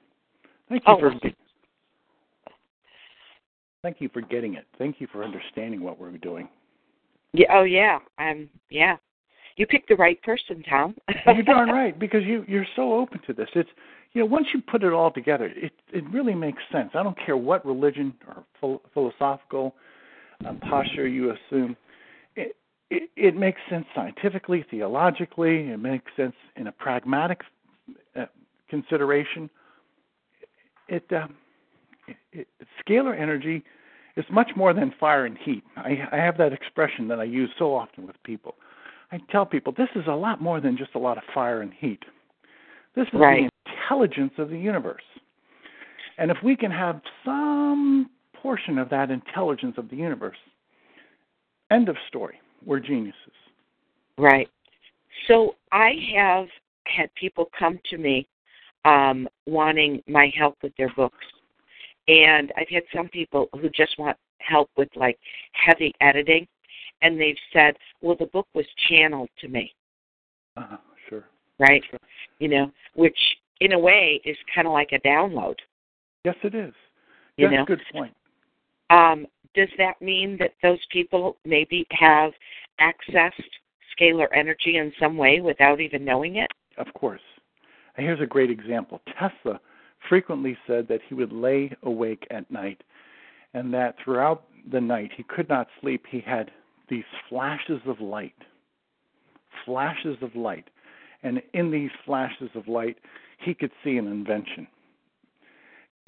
Thank 0.71 0.83
you 0.87 0.95
Oh, 0.95 0.99
for 0.99 1.13
thank 3.83 4.01
you 4.01 4.09
for 4.09 4.23
getting 4.23 4.55
it. 4.55 4.65
Thank 4.79 4.99
you 4.99 5.09
for 5.13 5.23
understanding 5.23 5.83
what 5.83 6.01
we're 6.01 6.17
doing. 6.17 6.49
yeah. 7.35 7.49
Oh, 7.53 7.65
yeah. 7.65 7.99
Um. 8.19 8.49
Yeah. 8.71 8.97
You 9.57 9.67
picked 9.67 9.91
the 9.91 9.97
right 9.97 10.23
person, 10.23 10.65
Tom. 10.71 10.95
You're 11.27 11.43
darn 11.43 11.69
right 11.83 11.99
because 11.99 12.25
you 12.25 12.47
you're 12.49 12.67
so 12.77 12.95
open 12.95 13.21
to 13.27 13.35
this. 13.35 13.51
It's 13.55 13.69
you 14.15 14.23
know 14.23 14.27
once 14.27 14.47
you 14.55 14.63
put 14.63 14.83
it 14.83 14.95
all 14.95 15.11
together, 15.11 15.53
it 15.55 15.73
it 15.93 16.05
really 16.11 16.35
makes 16.35 16.63
sense. 16.73 16.93
I 16.95 17.03
don't 17.03 17.19
care 17.27 17.37
what 17.37 17.67
religion 17.67 18.15
or 18.27 18.43
phil- 18.59 18.83
philosophical 18.95 19.75
um, 20.47 20.59
posture 20.61 21.07
you 21.07 21.31
assume. 21.33 21.77
It, 22.91 23.11
it 23.17 23.37
makes 23.37 23.61
sense 23.69 23.87
scientifically, 23.95 24.65
theologically. 24.71 25.69
It 25.69 25.79
makes 25.79 26.11
sense 26.17 26.35
in 26.57 26.69
a 26.69 26.73
pragmatic 26.73 27.43
uh, 28.17 28.27
consideration. 28.71 29.51
It, 30.89 31.05
um, 31.13 31.35
it, 32.07 32.17
it 32.33 32.49
scalar 32.87 33.19
energy 33.19 33.63
is 34.17 34.25
much 34.31 34.51
more 34.57 34.73
than 34.73 34.93
fire 34.99 35.27
and 35.27 35.37
heat. 35.39 35.63
I, 35.77 36.09
I 36.11 36.17
have 36.17 36.39
that 36.39 36.53
expression 36.53 37.09
that 37.09 37.21
I 37.21 37.25
use 37.25 37.51
so 37.59 37.75
often 37.75 38.07
with 38.07 38.17
people. 38.25 38.55
I 39.13 39.21
tell 39.31 39.47
people 39.47 39.73
this 39.77 39.89
is 39.95 40.05
a 40.07 40.15
lot 40.15 40.41
more 40.41 40.61
than 40.61 40.77
just 40.77 40.95
a 40.95 40.99
lot 40.99 41.19
of 41.19 41.25
fire 41.33 41.61
and 41.61 41.73
heat. 41.73 42.05
This 42.95 43.07
is 43.13 43.15
Right. 43.21 43.51
the 43.67 43.73
intelligence 43.73 44.33
of 44.39 44.51
the 44.51 44.59
universe. 44.59 45.03
And 46.19 46.31
if 46.31 46.39
we 46.43 46.57
can 46.57 46.71
have 46.71 47.01
some 47.25 48.11
portion 48.35 48.79
of 48.79 48.89
that 48.91 49.11
intelligence 49.11 49.77
of 49.79 49.89
the 49.89 49.97
universe, 49.97 50.37
end 51.71 51.89
of 51.89 51.97
story. 52.09 52.41
We're 52.65 52.81
geniuses. 52.81 53.33
Right. 54.19 54.49
So 55.27 55.55
I 55.73 55.93
have 56.15 56.47
had 56.87 57.15
people 57.15 57.51
come 57.59 57.79
to 57.91 57.99
me 57.99 58.27
um, 58.85 59.29
wanting 59.47 60.03
my 60.09 60.33
help 60.37 60.57
with 60.63 60.73
their 60.77 60.93
books. 60.95 61.25
And 62.09 62.53
I've 62.57 62.69
had 62.69 62.83
some 62.95 63.09
people 63.09 63.49
who 63.53 63.69
just 63.71 63.99
want 63.99 64.17
help 64.39 64.71
with 64.77 64.89
like 64.97 65.19
heavy 65.53 65.95
editing. 66.01 66.47
And 67.03 67.21
they've 67.21 67.37
said, 67.53 67.77
well, 68.01 68.17
the 68.19 68.27
book 68.27 68.47
was 68.55 68.65
channeled 68.89 69.29
to 69.41 69.49
me, 69.49 69.73
Uh-huh, 70.57 70.79
sure. 71.09 71.25
right? 71.61 71.83
You 72.41 72.49
know, 72.49 72.73
which 72.95 73.19
in 73.61 73.73
a 73.73 73.79
way 73.79 74.21
is 74.25 74.37
kind 74.53 74.67
of 74.67 74.73
like 74.73 74.91
a 74.93 75.07
download. 75.07 75.55
Yes, 76.25 76.35
it 76.43 76.55
is. 76.55 76.75
You 77.37 77.49
That's 77.49 77.57
know? 77.57 77.63
a 77.63 77.67
good 77.67 77.83
point. 77.93 78.15
Um, 78.91 79.27
does 79.55 79.69
that 79.79 80.01
mean 80.01 80.37
that 80.39 80.55
those 80.63 80.85
people 80.91 81.37
maybe 81.45 81.87
have 81.91 82.33
accessed 82.81 83.33
scalar 83.99 84.29
energy 84.35 84.77
in 84.77 84.93
some 85.01 85.17
way 85.17 85.41
without 85.41 85.81
even 85.81 86.05
knowing 86.05 86.37
it? 86.37 86.51
Of 86.77 86.93
course. 86.95 87.21
And 87.97 88.07
here's 88.07 88.21
a 88.21 88.27
great 88.27 88.51
example. 88.51 89.01
Tesla 89.19 89.61
frequently 90.09 90.57
said 90.67 90.87
that 90.89 91.01
he 91.09 91.15
would 91.15 91.33
lay 91.33 91.75
awake 91.83 92.27
at 92.31 92.51
night 92.51 92.83
and 93.55 93.73
that 93.75 93.97
throughout 94.03 94.45
the 94.71 94.81
night 94.81 95.11
he 95.17 95.25
could 95.25 95.49
not 95.49 95.69
sleep. 95.81 96.05
He 96.09 96.21
had 96.21 96.51
these 96.89 97.05
flashes 97.29 97.81
of 97.87 98.01
light. 98.01 98.35
Flashes 99.65 100.17
of 100.23 100.35
light. 100.37 100.69
And 101.23 101.43
in 101.55 101.71
these 101.71 101.91
flashes 102.05 102.51
of 102.55 102.69
light, 102.69 102.99
he 103.39 103.55
could 103.55 103.73
see 103.83 103.97
an 103.97 104.07
invention. 104.07 104.69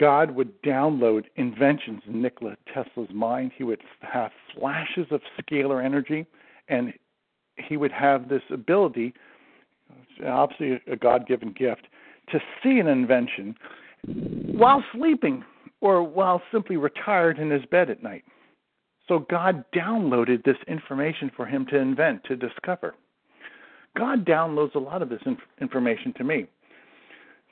God 0.00 0.30
would 0.30 0.62
download 0.62 1.24
inventions 1.36 2.00
in 2.06 2.22
Nikola 2.22 2.56
Tesla's 2.72 3.10
mind. 3.12 3.52
He 3.54 3.64
would 3.64 3.82
have 4.00 4.30
flashes 4.58 5.06
of 5.10 5.20
scalar 5.38 5.84
energy, 5.84 6.26
and 6.68 6.94
he 7.56 7.76
would 7.76 7.92
have 7.92 8.28
this 8.30 8.42
ability 8.50 9.12
obviously 10.26 10.80
a 10.90 10.96
God 10.96 11.26
given 11.26 11.52
gift, 11.52 11.86
to 12.30 12.40
see 12.62 12.78
an 12.78 12.86
invention 12.86 13.56
while 14.52 14.84
sleeping 14.92 15.44
or 15.80 16.02
while 16.02 16.42
simply 16.52 16.76
retired 16.76 17.38
in 17.38 17.50
his 17.50 17.64
bed 17.66 17.90
at 17.90 18.02
night. 18.02 18.24
So 19.08 19.26
God 19.30 19.64
downloaded 19.74 20.44
this 20.44 20.56
information 20.68 21.30
for 21.34 21.46
him 21.46 21.66
to 21.66 21.76
invent, 21.76 22.24
to 22.24 22.36
discover. 22.36 22.94
God 23.96 24.24
downloads 24.24 24.74
a 24.74 24.78
lot 24.78 25.02
of 25.02 25.08
this 25.08 25.22
inf- 25.26 25.38
information 25.60 26.12
to 26.18 26.24
me. 26.24 26.46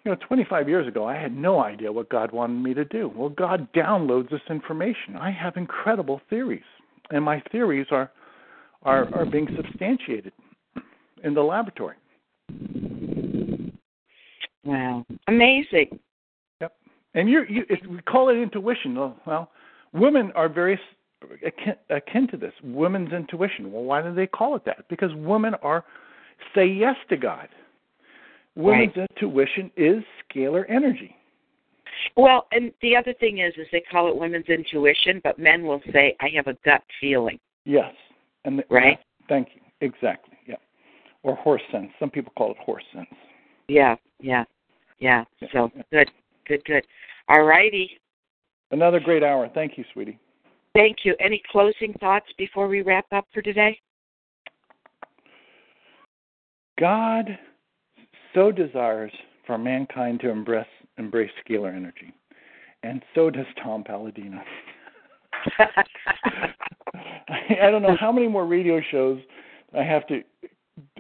You 0.05 0.13
know, 0.13 0.17
25 0.27 0.69
years 0.69 0.87
ago, 0.87 1.07
I 1.07 1.17
had 1.17 1.37
no 1.37 1.63
idea 1.63 1.93
what 1.93 2.09
God 2.09 2.33
wanted 2.33 2.63
me 2.63 2.73
to 2.75 2.85
do. 2.85 3.13
Well, 3.15 3.29
God 3.29 3.69
downloads 3.73 4.31
this 4.31 4.41
information. 4.49 5.17
I 5.17 5.31
have 5.31 5.57
incredible 5.57 6.21
theories, 6.31 6.63
and 7.11 7.25
my 7.25 7.43
theories 7.53 7.87
are 7.91 8.11
are, 8.85 9.13
are 9.15 9.27
being 9.27 9.49
substantiated 9.57 10.33
in 11.25 11.35
the 11.35 11.43
laboratory. 11.43 11.97
Wow. 14.65 15.05
Amazing. 15.27 15.99
Yep. 16.61 16.77
And 17.15 17.29
you're, 17.29 17.49
you 17.51 17.65
if 17.69 17.85
we 17.87 18.01
call 18.03 18.29
it 18.29 18.35
intuition. 18.35 18.95
Well, 18.95 19.17
well, 19.27 19.51
women 19.93 20.33
are 20.35 20.49
very 20.49 20.79
akin, 21.45 21.75
akin 21.91 22.29
to 22.29 22.37
this. 22.37 22.53
Women's 22.63 23.13
intuition. 23.13 23.73
Well, 23.73 23.85
why 23.85 24.03
do 24.03 24.15
they 24.15 24.27
call 24.27 24.57
it 24.57 24.65
that? 24.67 24.89
Because 24.89 25.11
women 25.15 25.55
are 25.63 25.85
say 26.55 26.67
yes 26.67 26.97
to 27.09 27.17
God. 27.17 27.49
Women's 28.59 28.97
intuition 28.97 29.71
is 29.77 30.03
scalar 30.29 30.65
energy. 30.69 31.15
Well, 32.17 32.49
and 32.53 32.73
the 32.83 32.97
other 32.97 33.15
thing 33.15 33.39
is, 33.39 33.55
is 33.57 33.67
they 33.71 33.83
call 33.91 34.09
it 34.09 34.17
women's 34.17 34.49
intuition, 34.49 35.21
but 35.23 35.39
men 35.39 35.65
will 35.65 35.81
say, 35.93 36.17
"I 36.21 36.29
have 36.35 36.49
a 36.49 36.55
gut 36.65 36.83
feeling." 37.01 37.39
Yes. 37.65 37.95
And 38.45 38.59
the, 38.59 38.65
Right. 38.69 38.99
Thank 39.29 39.55
you. 39.55 39.61
Exactly. 39.81 40.37
Yeah. 40.47 40.57
Or 41.23 41.37
horse 41.37 41.63
sense. 41.71 41.91
Some 42.01 42.11
people 42.11 42.33
call 42.37 42.51
it 42.51 42.57
horse 42.59 42.85
sense. 42.93 43.09
Yeah, 43.69 43.95
yeah, 44.21 44.45
yeah. 44.99 45.25
Yeah, 45.41 45.49
So 45.53 45.71
yeah. 45.77 45.83
good, 45.93 46.11
good, 46.47 46.65
good. 46.65 46.87
All 47.29 47.45
righty. 47.45 48.01
Another 48.71 48.99
great 48.99 49.23
hour. 49.23 49.49
Thank 49.55 49.79
you, 49.79 49.85
sweetie. 49.93 50.19
Thank 50.75 51.05
you. 51.05 51.15
Any 51.21 51.43
closing 51.51 51.93
thoughts 52.01 52.27
before 52.39 52.67
we 52.67 52.83
wrap 52.83 53.07
up 53.13 53.27
for 53.33 53.43
today? 53.43 53.79
God 56.79 57.39
so 58.39 58.53
desires 58.53 59.11
for 59.47 59.59
mankind 59.59 60.21
to 60.21 60.31
embrace 60.31 60.65
embrace 60.97 61.31
scalar 61.45 61.75
energy, 61.75 62.15
and 62.85 63.03
so 63.15 63.31
does 63.31 63.47
Tom 63.63 63.83
Paladino. 63.83 64.41
I 65.59 67.71
don't 67.71 67.83
know 67.83 67.97
how 67.99 68.13
many 68.13 68.29
more 68.29 68.47
radio 68.47 68.81
shows 68.93 69.21
I 69.77 69.83
have 69.83 70.07
to 70.07 70.23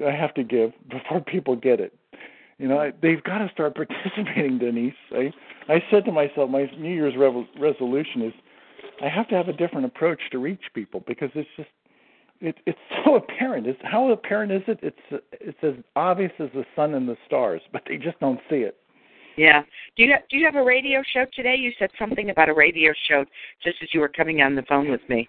I 0.04 0.10
have 0.10 0.34
to 0.34 0.42
give 0.42 0.72
before 0.90 1.20
people 1.20 1.54
get 1.54 1.78
it. 1.78 1.96
You 2.58 2.66
know, 2.66 2.80
I, 2.80 2.92
they've 3.00 3.22
got 3.22 3.38
to 3.38 3.48
start 3.52 3.76
participating, 3.76 4.58
Denise. 4.58 4.92
I 5.12 5.32
I 5.68 5.80
said 5.92 6.04
to 6.06 6.12
myself, 6.12 6.50
my 6.50 6.68
New 6.76 6.92
Year's 6.92 7.14
revel, 7.16 7.46
resolution 7.60 8.22
is 8.22 8.32
I 9.00 9.08
have 9.08 9.28
to 9.28 9.36
have 9.36 9.46
a 9.46 9.52
different 9.52 9.86
approach 9.86 10.18
to 10.32 10.38
reach 10.38 10.62
people 10.74 11.04
because 11.06 11.30
it's 11.36 11.48
just 11.56 11.68
it, 12.40 12.56
it's 12.66 12.78
so 13.04 13.16
apparent. 13.16 13.66
It's, 13.66 13.78
how 13.82 14.10
apparent 14.10 14.52
is 14.52 14.62
it? 14.66 14.78
It's 14.82 15.22
it's 15.32 15.58
as 15.62 15.74
obvious 15.96 16.32
as 16.38 16.48
the 16.54 16.64
sun 16.76 16.94
and 16.94 17.08
the 17.08 17.16
stars, 17.26 17.60
but 17.72 17.82
they 17.88 17.96
just 17.96 18.18
don't 18.20 18.40
see 18.50 18.56
it. 18.58 18.76
yeah. 19.36 19.62
Do 19.96 20.04
you 20.04 20.12
have, 20.12 20.22
do 20.30 20.36
you 20.36 20.44
have 20.44 20.56
a 20.56 20.64
radio 20.64 21.02
show 21.12 21.24
today? 21.34 21.56
You 21.56 21.72
said 21.78 21.90
something 21.98 22.30
about 22.30 22.48
a 22.48 22.54
radio 22.54 22.92
show 23.08 23.24
just 23.62 23.76
as 23.82 23.88
you 23.92 24.00
were 24.00 24.08
coming 24.08 24.40
on 24.42 24.54
the 24.54 24.62
phone 24.62 24.90
with 24.90 25.00
me. 25.08 25.28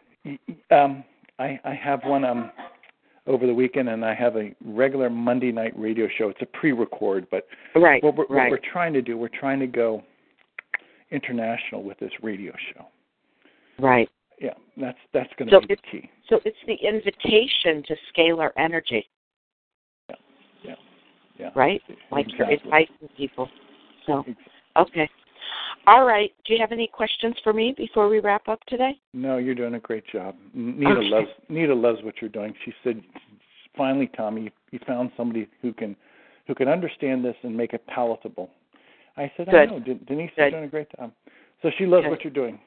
Um, 0.72 1.04
I 1.40 1.60
I 1.64 1.74
have 1.74 2.02
one 2.04 2.24
um 2.26 2.52
over 3.28 3.46
the 3.46 3.54
weekend, 3.54 3.90
and 3.90 4.04
I 4.04 4.16
have 4.16 4.36
a 4.38 4.56
regular 4.66 5.10
Monday 5.10 5.52
night 5.52 5.74
radio 5.78 6.08
show. 6.18 6.30
It's 6.30 6.42
a 6.42 6.46
pre-record, 6.48 7.28
but 7.30 7.46
Right. 7.76 8.04
what 8.04 8.16
we're, 8.16 8.26
right. 8.26 8.50
what 8.50 8.60
we're 8.60 8.72
trying 8.72 8.92
to 8.94 9.02
do, 9.04 9.18
we're 9.20 9.28
trying 9.30 9.60
to 9.60 9.68
go 9.68 10.04
international 11.12 11.84
with 11.84 11.98
this 12.00 12.12
radio 12.22 12.54
show. 12.74 12.86
right. 13.80 14.10
Yeah, 14.40 14.54
that's 14.78 14.98
that's 15.14 15.30
going 15.38 15.50
to 15.50 15.56
So 15.56 15.62
be 15.62 15.76
the 15.76 15.82
key. 15.92 16.10
So 16.30 16.40
it's 16.46 16.58
the 16.66 16.76
invitation 16.76 17.84
to 17.88 17.96
scalar 18.14 18.52
energy, 18.58 19.06
Yeah, 20.10 20.16
yeah. 20.64 20.76
yeah. 21.38 21.50
right? 21.56 21.82
Like 22.12 22.28
you're 22.38 22.50
inviting 22.50 23.10
people. 23.18 23.50
So 24.06 24.24
okay. 24.78 25.10
All 25.88 26.06
right. 26.06 26.32
Do 26.46 26.54
you 26.54 26.60
have 26.60 26.72
any 26.72 26.88
questions 26.88 27.36
for 27.44 27.54
me 27.54 27.74
before 27.76 28.10
we 28.10 28.20
wrap 28.20 28.48
up 28.48 28.60
today? 28.68 28.92
No, 29.14 29.38
you're 29.38 29.56
doing 29.56 29.76
a 29.76 29.80
great 29.80 30.06
job. 30.08 30.36
Nita 30.54 30.92
Okay. 30.92 31.10
loves 31.10 31.30
Nita 31.50 31.74
loves 31.74 32.00
what 32.04 32.16
you're 32.22 32.30
doing. 32.30 32.54
She 32.64 32.74
said, 32.84 33.02
"Finally, 33.76 34.08
Tommy, 34.16 34.44
you, 34.44 34.52
you 34.72 34.80
found 34.86 35.12
somebody 35.18 35.48
who 35.62 35.74
can 35.74 35.96
who 36.50 36.56
can 36.56 36.68
understand 36.68 37.24
this 37.24 37.36
and 37.44 37.56
make 37.56 37.74
it 37.74 37.86
palatable. 37.88 38.50
I 39.16 39.32
said, 39.38 39.48
Good. 39.50 39.56
I 39.56 39.66
know. 39.66 39.80
Denise 39.80 40.32
Good. 40.36 40.48
is 40.48 40.52
doing 40.52 40.64
a 40.64 40.68
great 40.68 40.88
job. 40.98 41.12
So 41.62 41.70
she 41.78 41.86
loves 41.86 42.06
Good. 42.06 42.10
what 42.10 42.24
you're 42.24 42.34
doing. 42.34 42.60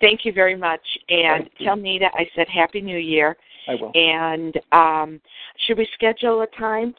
Thank 0.00 0.24
you 0.24 0.32
very 0.32 0.56
much. 0.56 0.80
And 1.08 1.48
tell 1.62 1.76
Nita 1.76 2.06
I 2.14 2.26
said 2.34 2.48
Happy 2.48 2.80
New 2.80 2.98
Year. 2.98 3.36
I 3.68 3.74
will. 3.74 3.92
And 3.94 4.58
um, 4.72 5.20
should 5.66 5.78
we 5.78 5.86
schedule 5.94 6.42
a 6.42 6.46
time? 6.58 6.94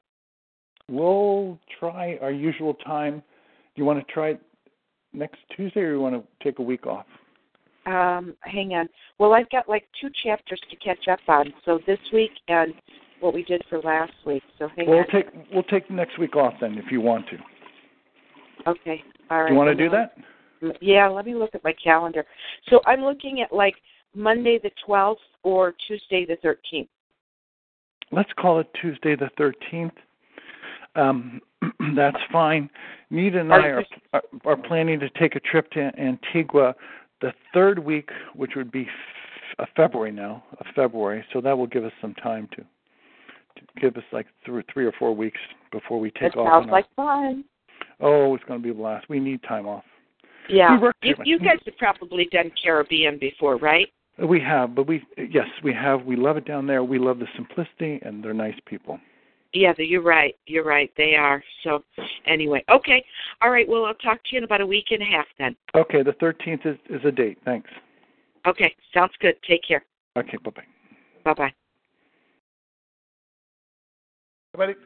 We'll 0.88 1.58
try 1.80 2.18
our 2.22 2.32
usual 2.32 2.74
time. 2.76 3.16
Do 3.16 3.82
you 3.82 3.86
want 3.86 4.06
to 4.06 4.14
try 4.14 4.30
it 4.32 4.41
next 5.14 5.39
Tuesday, 5.56 5.82
or 5.82 5.91
do 5.91 5.93
you 5.93 6.02
want 6.02 6.16
to 6.16 6.43
take 6.43 6.60
a 6.60 6.62
week 6.62 6.86
off? 6.86 7.06
Um, 7.86 8.36
hang 8.41 8.74
on. 8.74 8.88
Well, 9.18 9.34
I've 9.34 9.49
got 9.49 9.68
like 9.68 9.88
two 9.99 10.10
chapters 10.24 10.62
to 10.70 10.76
catch 10.76 11.08
up 11.08 11.20
on. 11.28 11.52
So 11.66 11.80
this 11.88 11.99
week 12.14 12.32
and 12.47 12.74
what 13.22 13.34
we 13.34 13.43
did 13.43 13.64
for 13.70 13.80
last 13.82 14.14
week. 14.26 14.43
So 14.60 14.68
hang 14.76 14.88
We'll 14.88 14.99
on. 14.99 15.08
take 15.12 15.26
we'll 15.52 15.64
take 15.64 15.89
next 15.89 16.20
week 16.20 16.36
off 16.36 16.54
then, 16.62 16.78
if 16.78 16.91
you 16.91 17.02
want 17.02 17.26
to. 17.30 18.70
okay. 18.70 19.04
All 19.30 19.41
right. 19.41 19.47
Do 19.47 19.54
you 19.54 19.58
want 19.58 19.76
to 19.76 19.84
do 19.84 19.89
that? 19.89 20.16
Yeah, 20.80 21.07
let 21.07 21.26
me 21.26 21.36
look 21.36 21.55
at 21.55 21.64
my 21.64 21.74
calendar. 21.74 22.26
So 22.70 22.82
I'm 22.86 23.01
looking 23.01 23.41
at 23.41 23.53
like 23.53 23.76
Monday 24.16 24.59
the 24.62 24.72
12th 24.88 25.16
or 25.43 25.74
Tuesday 25.88 26.26
the 26.26 26.38
13th. 26.38 26.88
Let's 28.12 28.32
call 28.38 28.59
it 28.59 28.68
Tuesday 28.80 29.16
the 29.16 29.30
13th. 29.39 29.91
Um, 30.95 31.41
that's 31.95 32.18
fine. 32.32 32.70
Nita 33.09 33.39
and 33.39 33.53
I 33.53 33.57
Are 33.68 33.86
are, 34.14 34.22
are 34.45 34.57
planning 34.57 34.99
to 34.99 35.09
take 35.12 35.36
a 35.36 35.39
trip 35.39 35.72
to 35.72 35.91
Antigua 35.97 36.76
the 37.22 37.34
third 37.53 37.80
week, 37.80 38.09
which 38.36 38.51
would 38.55 38.72
be 38.72 38.82
f- 38.82 39.59
uh, 39.59 39.66
February 39.76 40.12
now, 40.12 40.43
of 40.59 40.66
February. 40.76 41.24
So 41.32 41.41
that 41.41 41.57
will 41.57 41.68
give 41.68 41.86
us 41.86 41.91
some 42.01 42.14
time 42.16 42.49
to, 42.55 42.57
to 42.57 43.80
give 43.80 43.95
us 43.95 44.03
like 44.12 44.28
three, 44.45 44.64
three 44.74 44.86
or 44.86 44.91
four 44.97 45.16
weeks 45.16 45.39
before 45.72 45.99
we 45.99 46.12
take 46.12 46.34
That 46.34 46.39
off. 46.39 46.64
sounds 46.64 46.72
like 46.72 46.88
fun. 46.95 47.45
oh, 47.99 48.36
it's 48.36 48.43
going 48.45 48.59
to 48.59 48.64
be 48.64 48.72
a 48.72 48.74
blast. 48.74 49.07
We 49.07 49.20
need 49.20 49.41
time 49.43 49.68
off. 49.68 49.84
Yeah. 50.50 50.76
We 50.76 50.82
work 50.82 50.96
You, 51.02 51.16
you 51.24 51.39
guys 51.39 51.60
have 51.66 51.78
probably 51.78 52.28
done 52.32 52.52
Caribbean 52.62 53.18
before, 53.20 53.58
right? 53.58 53.88
We 54.18 54.39
have, 54.42 54.76
but 54.76 54.88
we 54.88 55.04
yes, 55.18 55.48
we 55.64 55.74
have. 55.74 56.04
We 56.04 56.16
love 56.16 56.38
it 56.38 56.46
down 56.46 56.68
there. 56.68 56.84
We 56.84 57.00
love 57.00 57.20
the 57.20 57.28
simplicity, 57.36 58.00
and 58.04 58.24
they're 58.24 58.34
nice 58.34 58.60
people. 58.66 59.00
Yeah, 59.54 59.74
you're 59.78 60.02
right. 60.02 60.36
You're 60.46 60.64
right. 60.64 60.92
They 60.96 61.16
are. 61.16 61.44
So, 61.64 61.84
anyway, 62.26 62.64
okay. 62.70 63.04
All 63.42 63.50
right. 63.50 63.68
Well, 63.68 63.86
I'll 63.86 63.94
talk 63.96 64.18
to 64.24 64.30
you 64.32 64.38
in 64.38 64.44
about 64.44 64.62
a 64.62 64.66
week 64.66 64.86
and 64.92 65.02
a 65.02 65.06
half 65.06 65.26
then. 65.38 65.56
Okay, 65.76 66.04
the 66.04 66.14
13th 66.14 66.66
is, 66.66 66.78
is 66.89 67.02
a 67.04 67.12
date. 67.12 67.38
Thanks. 67.44 67.70
Okay. 68.48 68.74
Sounds 68.94 69.14
good. 69.20 69.36
Take 69.48 69.62
care. 69.68 69.84
Okay, 70.18 70.38
bye 70.44 70.52
bye. 70.52 70.64
Bye 71.24 71.34
bye. 71.34 71.54
Everybody. 74.54 74.86